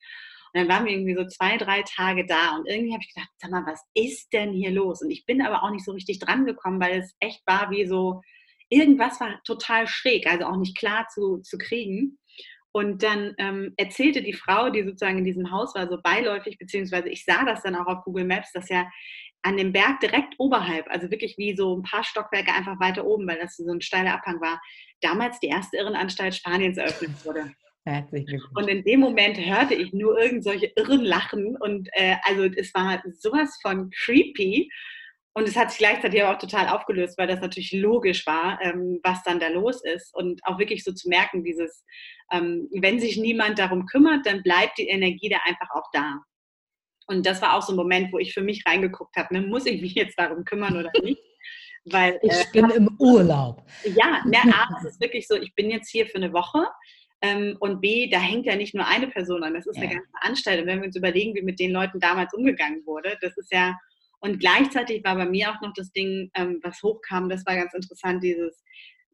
Dann 0.57 0.69
waren 0.69 0.85
wir 0.85 0.93
irgendwie 0.93 1.15
so 1.15 1.27
zwei, 1.27 1.57
drei 1.57 1.83
Tage 1.83 2.27
da 2.27 2.57
und 2.57 2.67
irgendwie 2.67 2.93
habe 2.93 3.03
ich 3.03 3.15
gedacht, 3.15 3.31
sag 3.39 3.51
mal, 3.51 3.67
was 3.67 3.81
ist 3.95 4.33
denn 4.33 4.53
hier 4.53 4.71
los? 4.71 5.03
Und 5.03 5.11
ich 5.11 5.27
bin 5.27 5.43
aber 5.43 5.63
auch 5.63 5.71
nicht 5.71 5.85
so 5.85 5.93
richtig 5.93 6.19
dran 6.19 6.47
gekommen, 6.47 6.81
weil 6.81 7.01
es 7.01 7.15
echt 7.21 7.43
war 7.47 7.71
wie 7.71 7.87
so, 7.87 8.23
irgendwas 8.69 9.21
war 9.21 9.41
total 9.45 9.87
schräg, 9.87 10.27
also 10.27 10.47
auch 10.47 10.57
nicht 10.57 10.77
klar 10.77 11.07
zu, 11.09 11.39
zu 11.39 11.59
kriegen. 11.59 12.19
Und 12.73 13.03
dann 13.03 13.35
ähm, 13.39 13.73
erzählte 13.79 14.23
die 14.23 14.35
Frau, 14.35 14.69
die 14.69 14.83
sozusagen 14.83 15.19
in 15.19 15.25
diesem 15.25 15.51
Haus 15.51 15.75
war, 15.75 15.89
so 15.89 15.99
beiläufig, 16.03 16.59
beziehungsweise 16.59 17.09
ich 17.09 17.25
sah 17.25 17.45
das 17.45 17.63
dann 17.63 17.75
auch 17.75 17.87
auf 17.87 18.05
Google 18.05 18.27
Maps, 18.27 18.53
dass 18.53 18.69
ja 18.69 18.87
an 19.43 19.57
dem 19.57 19.73
Berg 19.73 20.01
direkt 20.01 20.35
oberhalb, 20.39 20.87
also 20.91 21.11
wirklich 21.11 21.39
wie 21.39 21.57
so 21.57 21.77
ein 21.77 21.83
paar 21.83 22.05
Stockwerke 22.05 22.53
einfach 22.53 22.79
weiter 22.81 23.07
oben, 23.07 23.27
weil 23.29 23.39
das 23.39 23.57
so 23.57 23.71
ein 23.71 23.81
steiler 23.81 24.15
Abhang 24.15 24.41
war, 24.41 24.61
damals 25.01 25.39
die 25.41 25.47
erste 25.47 25.77
Irrenanstalt 25.77 26.35
Spaniens 26.35 26.79
eröffnet 26.79 27.25
wurde. 27.25 27.53
Und 28.55 28.69
in 28.69 28.85
dem 28.85 29.01
Moment 29.01 29.39
hörte 29.39 29.75
ich 29.75 29.93
nur 29.93 30.19
irgend 30.19 30.45
solche 30.45 30.73
irren 30.77 31.05
Lachen 31.05 31.57
und 31.57 31.89
äh, 31.93 32.17
also 32.23 32.45
es 32.45 32.75
war 32.75 33.03
sowas 33.19 33.59
von 33.63 33.91
creepy 33.91 34.71
und 35.37 35.47
es 35.47 35.55
hat 35.55 35.71
sich 35.71 35.79
gleichzeitig 35.79 36.23
aber 36.23 36.35
auch 36.35 36.41
total 36.41 36.69
aufgelöst, 36.69 37.19
weil 37.19 37.29
das 37.29 37.43
natürlich 37.43 37.71
logisch 37.73 38.27
war, 38.27 38.59
ähm, 38.63 39.01
was 39.03 39.23
dann 39.23 39.39
da 39.39 39.49
los 39.49 39.85
ist 39.85 40.15
und 40.15 40.41
auch 40.47 40.59
wirklich 40.59 40.83
so 40.83 40.93
zu 40.93 41.11
merken, 41.11 41.45
dieses, 41.45 41.85
ähm, 42.33 42.69
wenn 42.81 42.99
sich 43.01 43.19
niemand 43.19 43.59
darum 43.59 43.85
kümmert, 43.85 44.25
dann 44.25 44.43
bleibt 44.43 44.79
die 44.79 44.89
Energie 44.89 45.29
da 45.29 45.37
einfach 45.45 45.69
auch 45.75 45.91
da. 45.93 46.21
Und 47.07 47.27
das 47.27 47.43
war 47.43 47.55
auch 47.55 47.61
so 47.61 47.75
ein 47.75 47.77
Moment, 47.77 48.13
wo 48.15 48.19
ich 48.19 48.33
für 48.33 48.41
mich 48.41 48.65
reingeguckt 48.67 49.15
habe, 49.17 49.35
ne, 49.35 49.43
muss 49.43 49.67
ich 49.67 49.83
mich 49.83 49.95
jetzt 49.95 50.19
darum 50.19 50.45
kümmern 50.45 50.77
oder 50.77 50.91
nicht? 51.03 51.21
Weil, 51.85 52.19
ich 52.23 52.33
äh, 52.33 52.45
bin 52.53 52.71
im 52.71 52.97
Urlaub. 52.99 53.63
Ja, 53.85 54.23
ne, 54.25 54.39
A, 54.55 54.69
es 54.79 54.93
ist 54.93 55.01
wirklich 55.01 55.29
so, 55.29 55.37
ich 55.37 55.55
bin 55.55 55.71
jetzt 55.71 55.91
hier 55.91 56.07
für 56.07 56.17
eine 56.17 56.33
Woche 56.33 56.67
und 57.61 57.81
B, 57.81 58.09
da 58.09 58.19
hängt 58.19 58.47
ja 58.47 58.57
nicht 58.57 58.75
nur 58.75 58.87
eine 58.87 59.09
Person 59.09 59.43
an, 59.43 59.55
das 59.55 59.67
ist 59.67 59.77
ja. 59.77 59.83
eine 59.83 59.95
ganze 59.95 60.13
Anstalt. 60.21 60.61
Und 60.61 60.67
wenn 60.67 60.81
wir 60.81 60.87
uns 60.87 60.97
überlegen, 60.97 61.35
wie 61.35 61.43
mit 61.43 61.61
den 61.61 61.73
Leuten 61.73 62.01
damals 62.01 62.33
umgegangen 62.35 62.85
wurde, 62.87 63.17
das 63.21 63.37
ist 63.37 63.53
ja, 63.53 63.79
und 64.21 64.39
gleichzeitig 64.39 65.05
war 65.05 65.17
bei 65.17 65.27
mir 65.27 65.51
auch 65.51 65.61
noch 65.61 65.73
das 65.75 65.93
Ding, 65.93 66.31
ähm, 66.35 66.61
was 66.63 66.83
hochkam, 66.83 67.29
das 67.29 67.45
war 67.47 67.55
ganz 67.55 67.75
interessant, 67.75 68.23
dieses, 68.23 68.63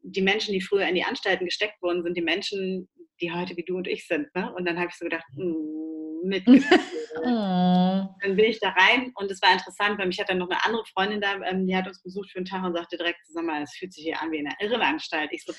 die 0.01 0.21
Menschen, 0.21 0.53
die 0.53 0.61
früher 0.61 0.87
in 0.87 0.95
die 0.95 1.03
Anstalten 1.03 1.45
gesteckt 1.45 1.81
wurden, 1.81 2.03
sind 2.03 2.17
die 2.17 2.21
Menschen, 2.21 2.89
die 3.21 3.31
heute 3.31 3.55
wie 3.55 3.63
du 3.63 3.77
und 3.77 3.87
ich 3.87 4.07
sind. 4.07 4.33
Ne? 4.35 4.53
Und 4.53 4.65
dann 4.65 4.77
habe 4.77 4.89
ich 4.89 4.95
so 4.95 5.05
gedacht, 5.05 5.25
mm, 5.35 5.83
mit. 6.23 6.47
Dann 7.23 8.35
bin 8.35 8.45
ich 8.45 8.59
da 8.59 8.69
rein 8.69 9.11
und 9.15 9.29
es 9.29 9.41
war 9.41 9.53
interessant, 9.53 9.99
weil 9.99 10.07
mich 10.07 10.19
hat 10.19 10.29
dann 10.29 10.39
noch 10.39 10.49
eine 10.49 10.65
andere 10.65 10.83
Freundin 10.85 11.21
da, 11.21 11.35
ähm, 11.43 11.67
die 11.67 11.75
hat 11.75 11.87
uns 11.87 12.01
besucht 12.01 12.31
für 12.31 12.37
einen 12.37 12.45
Tag 12.45 12.63
und 12.63 12.73
sagte 12.73 12.97
direkt, 12.97 13.19
sag 13.27 13.43
mal, 13.43 13.61
es 13.61 13.75
fühlt 13.75 13.93
sich 13.93 14.03
hier 14.03 14.21
an 14.21 14.31
wie 14.31 14.39
in 14.39 14.47
einer 14.47 14.59
Irrenanstalt. 14.59 15.29
Ich 15.31 15.43
so, 15.43 15.53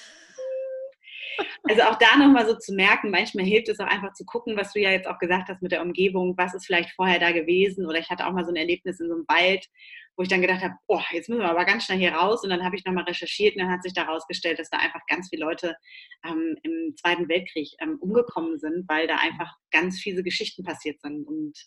also 1.64 1.82
auch 1.82 1.98
da 1.98 2.16
nochmal 2.16 2.46
so 2.46 2.56
zu 2.56 2.74
merken, 2.74 3.10
manchmal 3.10 3.44
hilft 3.44 3.68
es 3.68 3.80
auch 3.80 3.86
einfach 3.86 4.12
zu 4.14 4.24
gucken, 4.24 4.56
was 4.56 4.72
du 4.72 4.80
ja 4.80 4.90
jetzt 4.90 5.08
auch 5.08 5.18
gesagt 5.18 5.48
hast 5.48 5.62
mit 5.62 5.72
der 5.72 5.82
Umgebung, 5.82 6.34
was 6.36 6.54
ist 6.54 6.66
vielleicht 6.66 6.90
vorher 6.90 7.18
da 7.18 7.32
gewesen? 7.32 7.86
Oder 7.86 7.98
ich 7.98 8.10
hatte 8.10 8.26
auch 8.26 8.32
mal 8.32 8.44
so 8.44 8.50
ein 8.50 8.56
Erlebnis 8.56 9.00
in 9.00 9.08
so 9.08 9.14
einem 9.14 9.24
Wald, 9.28 9.66
wo 10.16 10.22
ich 10.22 10.28
dann 10.28 10.40
gedacht 10.40 10.62
habe, 10.62 10.74
oh, 10.86 11.00
jetzt 11.12 11.28
müssen 11.28 11.42
wir 11.42 11.50
aber 11.50 11.64
ganz 11.64 11.84
schnell 11.84 11.98
hier 11.98 12.14
raus. 12.14 12.42
Und 12.44 12.50
dann 12.50 12.64
habe 12.64 12.76
ich 12.76 12.84
nochmal 12.84 13.04
recherchiert 13.04 13.56
und 13.56 13.62
dann 13.62 13.70
hat 13.70 13.82
sich 13.82 13.94
da 13.94 14.06
herausgestellt, 14.06 14.58
dass 14.58 14.70
da 14.70 14.78
einfach 14.78 15.00
ganz 15.08 15.28
viele 15.28 15.44
Leute 15.44 15.76
ähm, 16.24 16.56
im 16.62 16.94
Zweiten 16.96 17.28
Weltkrieg 17.28 17.68
ähm, 17.80 17.98
umgekommen 18.00 18.58
sind, 18.58 18.88
weil 18.88 19.06
da 19.06 19.16
einfach 19.16 19.54
ganz 19.70 20.00
fiese 20.00 20.22
Geschichten 20.22 20.62
passiert 20.62 21.00
sind. 21.00 21.26
Und 21.26 21.58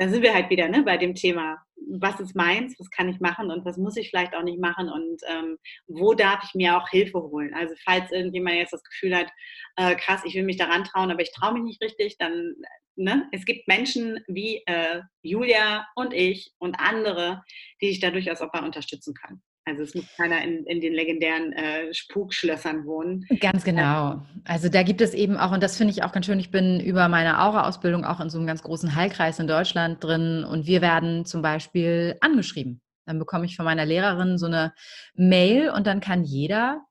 da 0.00 0.08
sind 0.08 0.22
wir 0.22 0.32
halt 0.32 0.48
wieder 0.48 0.66
ne, 0.66 0.82
bei 0.82 0.96
dem 0.96 1.14
Thema, 1.14 1.58
was 1.90 2.20
ist 2.20 2.34
meins, 2.34 2.74
was 2.78 2.90
kann 2.90 3.10
ich 3.10 3.20
machen 3.20 3.50
und 3.50 3.66
was 3.66 3.76
muss 3.76 3.98
ich 3.98 4.08
vielleicht 4.08 4.34
auch 4.34 4.42
nicht 4.42 4.58
machen 4.58 4.88
und 4.88 5.20
ähm, 5.28 5.58
wo 5.88 6.14
darf 6.14 6.42
ich 6.42 6.54
mir 6.54 6.78
auch 6.78 6.88
Hilfe 6.88 7.20
holen. 7.20 7.52
Also 7.52 7.74
falls 7.84 8.10
irgendjemand 8.10 8.56
jetzt 8.56 8.72
das 8.72 8.82
Gefühl 8.82 9.14
hat, 9.14 9.30
äh, 9.76 9.94
krass, 9.96 10.22
ich 10.24 10.34
will 10.34 10.44
mich 10.44 10.56
daran 10.56 10.84
trauen, 10.84 11.10
aber 11.10 11.20
ich 11.20 11.32
traue 11.32 11.52
mich 11.52 11.64
nicht 11.64 11.82
richtig, 11.82 12.16
dann, 12.16 12.54
ne, 12.96 13.28
es 13.32 13.44
gibt 13.44 13.68
Menschen 13.68 14.24
wie 14.26 14.62
äh, 14.64 15.02
Julia 15.20 15.86
und 15.94 16.14
ich 16.14 16.50
und 16.56 16.76
andere, 16.80 17.42
die 17.82 17.88
dich 17.88 18.00
da 18.00 18.10
durchaus 18.10 18.40
auch 18.40 18.54
mal 18.54 18.64
unterstützen 18.64 19.12
können. 19.12 19.42
Also 19.64 19.82
es 19.82 19.94
muss 19.94 20.04
keiner 20.16 20.42
in, 20.42 20.64
in 20.64 20.80
den 20.80 20.92
legendären 20.94 21.52
äh, 21.52 21.92
Spukschlössern 21.92 22.86
wohnen. 22.86 23.26
Ganz 23.40 23.62
genau. 23.62 24.22
Also 24.44 24.68
da 24.68 24.82
gibt 24.82 25.00
es 25.00 25.14
eben 25.14 25.36
auch, 25.36 25.52
und 25.52 25.62
das 25.62 25.76
finde 25.76 25.92
ich 25.92 26.02
auch 26.02 26.12
ganz 26.12 26.26
schön, 26.26 26.40
ich 26.40 26.50
bin 26.50 26.80
über 26.80 27.08
meine 27.08 27.40
Aura-Ausbildung 27.40 28.04
auch 28.04 28.20
in 28.20 28.30
so 28.30 28.38
einem 28.38 28.46
ganz 28.46 28.62
großen 28.62 28.94
Heilkreis 28.94 29.38
in 29.38 29.46
Deutschland 29.46 30.02
drin 30.02 30.44
und 30.44 30.66
wir 30.66 30.80
werden 30.80 31.24
zum 31.26 31.42
Beispiel 31.42 32.16
angeschrieben. 32.20 32.80
Dann 33.06 33.18
bekomme 33.18 33.44
ich 33.44 33.56
von 33.56 33.64
meiner 33.64 33.84
Lehrerin 33.84 34.38
so 34.38 34.46
eine 34.46 34.72
Mail 35.14 35.70
und 35.70 35.86
dann 35.86 36.00
kann 36.00 36.24
jeder 36.24 36.82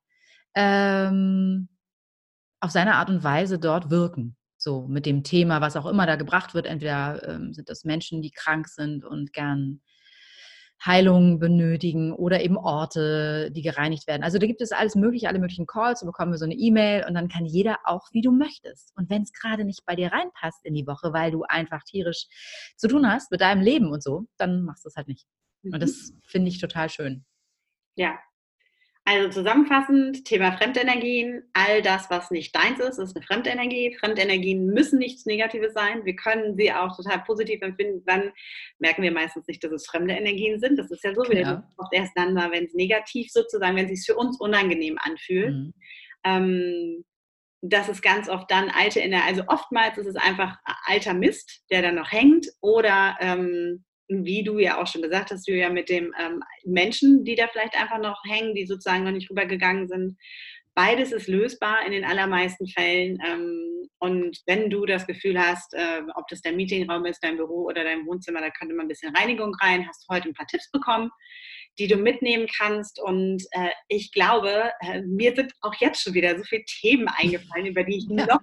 ähm, 0.56 1.70
auf 2.60 2.72
seine 2.72 2.96
Art 2.96 3.10
und 3.10 3.24
Weise 3.24 3.60
dort 3.60 3.90
wirken. 3.90 4.36
So 4.58 4.88
mit 4.88 5.06
dem 5.06 5.24
Thema, 5.24 5.62
was 5.62 5.78
auch 5.78 5.86
immer 5.86 6.06
da 6.06 6.18
gebracht 6.18 6.54
wird. 6.54 6.66
Entweder 6.66 7.28
ähm, 7.28 7.54
sind 7.54 7.70
das 7.70 7.86
Menschen, 7.86 8.22
die 8.22 8.32
krank 8.32 8.68
sind 8.68 9.06
und 9.06 9.32
gern 9.32 9.82
Heilung 10.86 11.40
benötigen 11.40 12.14
oder 12.14 12.42
eben 12.42 12.58
Orte, 12.58 13.52
die 13.52 13.62
gereinigt 13.62 14.08
werden. 14.08 14.24
Also 14.24 14.38
da 14.38 14.48
gibt 14.48 14.62
es 14.62 14.72
alles 14.72 14.96
mögliche, 14.96 15.28
alle 15.28 15.40
möglichen 15.40 15.68
Calls, 15.68 16.00
so 16.00 16.06
bekommen 16.06 16.32
wir 16.32 16.38
so 16.38 16.46
eine 16.46 16.56
E-Mail 16.56 17.06
und 17.08 17.16
dann 17.16 17.28
kann 17.28 17.46
jeder 17.46 17.80
auch, 17.84 18.08
wie 18.12 18.22
du 18.22 18.32
möchtest. 18.32 18.94
Und 18.96 19.10
wenn 19.10 19.24
es 19.24 19.34
gerade 19.34 19.66
nicht 19.66 19.86
bei 19.86 19.96
dir 19.96 20.12
reinpasst 20.12 20.66
in 20.66 20.74
die 20.74 20.88
Woche, 20.88 21.12
weil 21.14 21.32
du 21.32 21.44
einfach 21.44 21.84
tierisch 21.84 22.28
zu 22.78 22.88
tun 22.88 23.12
hast 23.12 23.32
mit 23.32 23.42
deinem 23.42 23.62
Leben 23.62 23.92
und 23.92 24.02
so, 24.02 24.26
dann 24.38 24.64
machst 24.64 24.86
du 24.86 24.90
es 24.90 24.96
halt 24.96 25.08
nicht. 25.08 25.26
Und 25.64 25.74
mhm. 25.74 25.80
das 25.80 26.14
finde 26.26 26.50
ich 26.50 26.60
total 26.60 26.90
schön. 26.90 27.26
Ja, 27.96 28.18
also 29.10 29.30
zusammenfassend, 29.30 30.24
Thema 30.26 30.52
Fremdenergien, 30.52 31.42
all 31.54 31.82
das, 31.82 32.12
was 32.12 32.30
nicht 32.30 32.56
deins 32.56 32.80
ist, 32.80 33.00
ist 33.00 33.16
eine 33.16 33.26
Fremdenergie. 33.26 33.98
Fremdenergien 34.00 34.68
müssen 34.68 35.00
nichts 35.00 35.26
Negatives 35.26 35.74
sein. 35.74 36.06
Wir 36.06 36.16
können 36.16 36.56
sie 36.56 36.72
auch 36.72 36.96
total 36.96 37.24
positiv 37.24 37.64
empfinden. 37.64 38.04
Dann 38.06 38.32
merken 38.78 39.02
wir 39.02 39.12
meistens 39.12 39.48
nicht, 39.48 39.64
dass 39.64 39.72
es 39.72 39.88
fremde 39.88 40.14
Energien 40.14 40.60
sind. 40.60 40.78
Das 40.78 40.92
ist 40.92 41.04
ja 41.04 41.16
so, 41.16 41.24
wir 41.24 41.42
ja. 41.42 41.68
oft 41.78 41.92
erst 41.92 42.12
dann 42.16 42.36
mal, 42.36 42.52
wenn 42.52 42.66
es 42.66 42.76
negativ 42.76 43.32
sozusagen, 43.32 43.76
wenn 43.76 43.90
es 43.90 43.98
sich 44.00 44.06
für 44.06 44.16
uns 44.16 44.40
unangenehm 44.40 45.00
anfühlt. 45.02 45.56
Mhm. 45.56 45.74
Ähm, 46.24 47.06
das 47.62 47.90
ist 47.90 48.04
ganz 48.04 48.30
oft 48.30 48.50
dann 48.52 48.70
alte 48.70 49.00
Energie, 49.00 49.28
also 49.28 49.44
oftmals 49.48 49.98
ist 49.98 50.08
es 50.08 50.16
einfach 50.16 50.58
alter 50.86 51.16
Mist, 51.16 51.64
der 51.72 51.82
dann 51.82 51.96
noch 51.96 52.12
hängt 52.12 52.48
oder 52.62 53.18
ähm, 53.20 53.84
wie 54.10 54.44
du 54.44 54.60
ja 54.60 54.82
auch 54.82 54.88
schon 54.88 55.02
gesagt 55.02 55.32
hast, 55.32 55.48
Julia, 55.48 55.70
mit 55.70 55.90
dem 55.90 56.14
ähm, 56.20 56.44
Menschen, 56.66 57.24
die 57.24 57.36
da 57.36 57.48
vielleicht 57.48 57.80
einfach 57.80 58.00
noch 58.00 58.22
hängen, 58.28 58.56
die 58.56 58.66
sozusagen 58.66 59.04
noch 59.04 59.12
nicht 59.12 59.30
rübergegangen 59.30 59.88
sind. 59.88 60.18
Beides 60.74 61.12
ist 61.12 61.28
lösbar 61.28 61.86
in 61.86 61.92
den 61.92 62.06
allermeisten 62.06 62.68
Fällen. 62.68 63.20
Ähm, 63.26 63.90
und 64.00 64.40
wenn 64.48 64.70
du 64.70 64.86
das 64.86 65.06
Gefühl 65.06 65.40
hast, 65.40 65.74
äh, 65.74 66.02
ob 66.16 66.28
das 66.28 66.42
dein 66.42 66.56
Meetingraum 66.56 67.06
ist, 67.06 67.24
dein 67.24 67.38
Büro 67.38 67.66
oder 67.66 67.84
dein 67.84 68.06
Wohnzimmer, 68.06 68.40
da 68.42 68.50
könnte 68.50 68.74
mal 68.74 68.84
ein 68.84 68.88
bisschen 68.88 69.16
Reinigung 69.16 69.54
rein, 69.62 69.88
hast 69.88 70.06
du 70.08 70.14
heute 70.14 70.30
ein 70.30 70.34
paar 70.34 70.48
Tipps 70.48 70.72
bekommen 70.72 71.12
die 71.80 71.88
du 71.88 71.96
mitnehmen 71.96 72.48
kannst. 72.58 73.00
Und 73.00 73.44
äh, 73.52 73.70
ich 73.88 74.12
glaube, 74.12 74.72
äh, 74.82 75.02
mir 75.02 75.34
sind 75.34 75.54
auch 75.62 75.74
jetzt 75.80 76.04
schon 76.04 76.14
wieder 76.14 76.38
so 76.38 76.44
viele 76.44 76.66
Themen 76.66 77.08
eingefallen, 77.08 77.68
über 77.68 77.84
die 77.84 77.98
ich 77.98 78.06
ja, 78.10 78.26
noch 78.26 78.42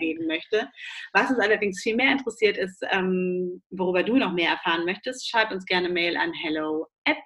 reden 0.00 0.26
möchte. 0.26 0.68
Was 1.12 1.30
uns 1.30 1.38
allerdings 1.38 1.82
viel 1.82 1.96
mehr 1.96 2.12
interessiert 2.12 2.56
ist, 2.56 2.82
ähm, 2.90 3.62
worüber 3.70 4.02
du 4.02 4.16
noch 4.16 4.32
mehr 4.32 4.50
erfahren 4.50 4.84
möchtest, 4.86 5.28
schreib 5.28 5.52
uns 5.52 5.66
gerne 5.66 5.88
Mail 5.88 6.16
an 6.16 6.32
hello 6.32 6.86
at 7.04 7.16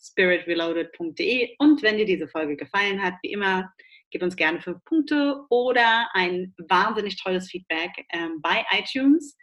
spiritreloaded.de 0.00 1.56
und 1.58 1.82
wenn 1.82 1.96
dir 1.96 2.04
diese 2.04 2.28
Folge 2.28 2.56
gefallen 2.56 3.02
hat, 3.02 3.14
wie 3.22 3.32
immer, 3.32 3.72
gib 4.10 4.22
uns 4.22 4.36
gerne 4.36 4.60
fünf 4.60 4.84
Punkte 4.84 5.40
oder 5.50 6.08
ein 6.12 6.54
wahnsinnig 6.68 7.20
tolles 7.20 7.50
Feedback 7.50 7.90
ähm, 8.12 8.40
bei 8.42 8.64
iTunes. 8.70 9.36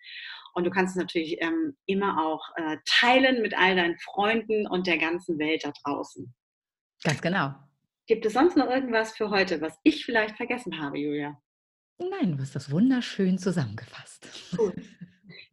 Und 0.53 0.65
du 0.65 0.69
kannst 0.69 0.95
es 0.95 1.01
natürlich 1.01 1.41
ähm, 1.41 1.75
immer 1.85 2.25
auch 2.25 2.41
äh, 2.55 2.77
teilen 2.85 3.41
mit 3.41 3.57
all 3.57 3.75
deinen 3.75 3.97
Freunden 3.99 4.67
und 4.67 4.87
der 4.87 4.97
ganzen 4.97 5.37
Welt 5.39 5.63
da 5.63 5.71
draußen. 5.83 6.33
Ganz 7.03 7.21
genau. 7.21 7.53
Gibt 8.07 8.25
es 8.25 8.33
sonst 8.33 8.57
noch 8.57 8.69
irgendwas 8.69 9.15
für 9.15 9.29
heute, 9.29 9.61
was 9.61 9.77
ich 9.83 10.05
vielleicht 10.05 10.37
vergessen 10.37 10.81
habe, 10.81 10.99
Julia? 10.99 11.41
Nein, 11.97 12.35
du 12.35 12.39
hast 12.41 12.55
das 12.55 12.71
wunderschön 12.71 13.37
zusammengefasst. 13.37 14.27
Gut. 14.57 14.73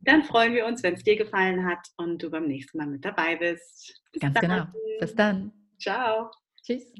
Dann 0.00 0.24
freuen 0.24 0.54
wir 0.54 0.66
uns, 0.66 0.82
wenn 0.82 0.94
es 0.94 1.04
dir 1.04 1.16
gefallen 1.16 1.66
hat 1.66 1.86
und 1.96 2.22
du 2.22 2.30
beim 2.30 2.46
nächsten 2.46 2.78
Mal 2.78 2.86
mit 2.86 3.04
dabei 3.04 3.36
bist. 3.36 4.02
Bis 4.12 4.20
Ganz 4.20 4.34
dann. 4.34 4.42
genau. 4.42 4.66
Bis 5.00 5.14
dann. 5.14 5.52
Ciao. 5.78 6.30
Tschüss. 6.62 6.92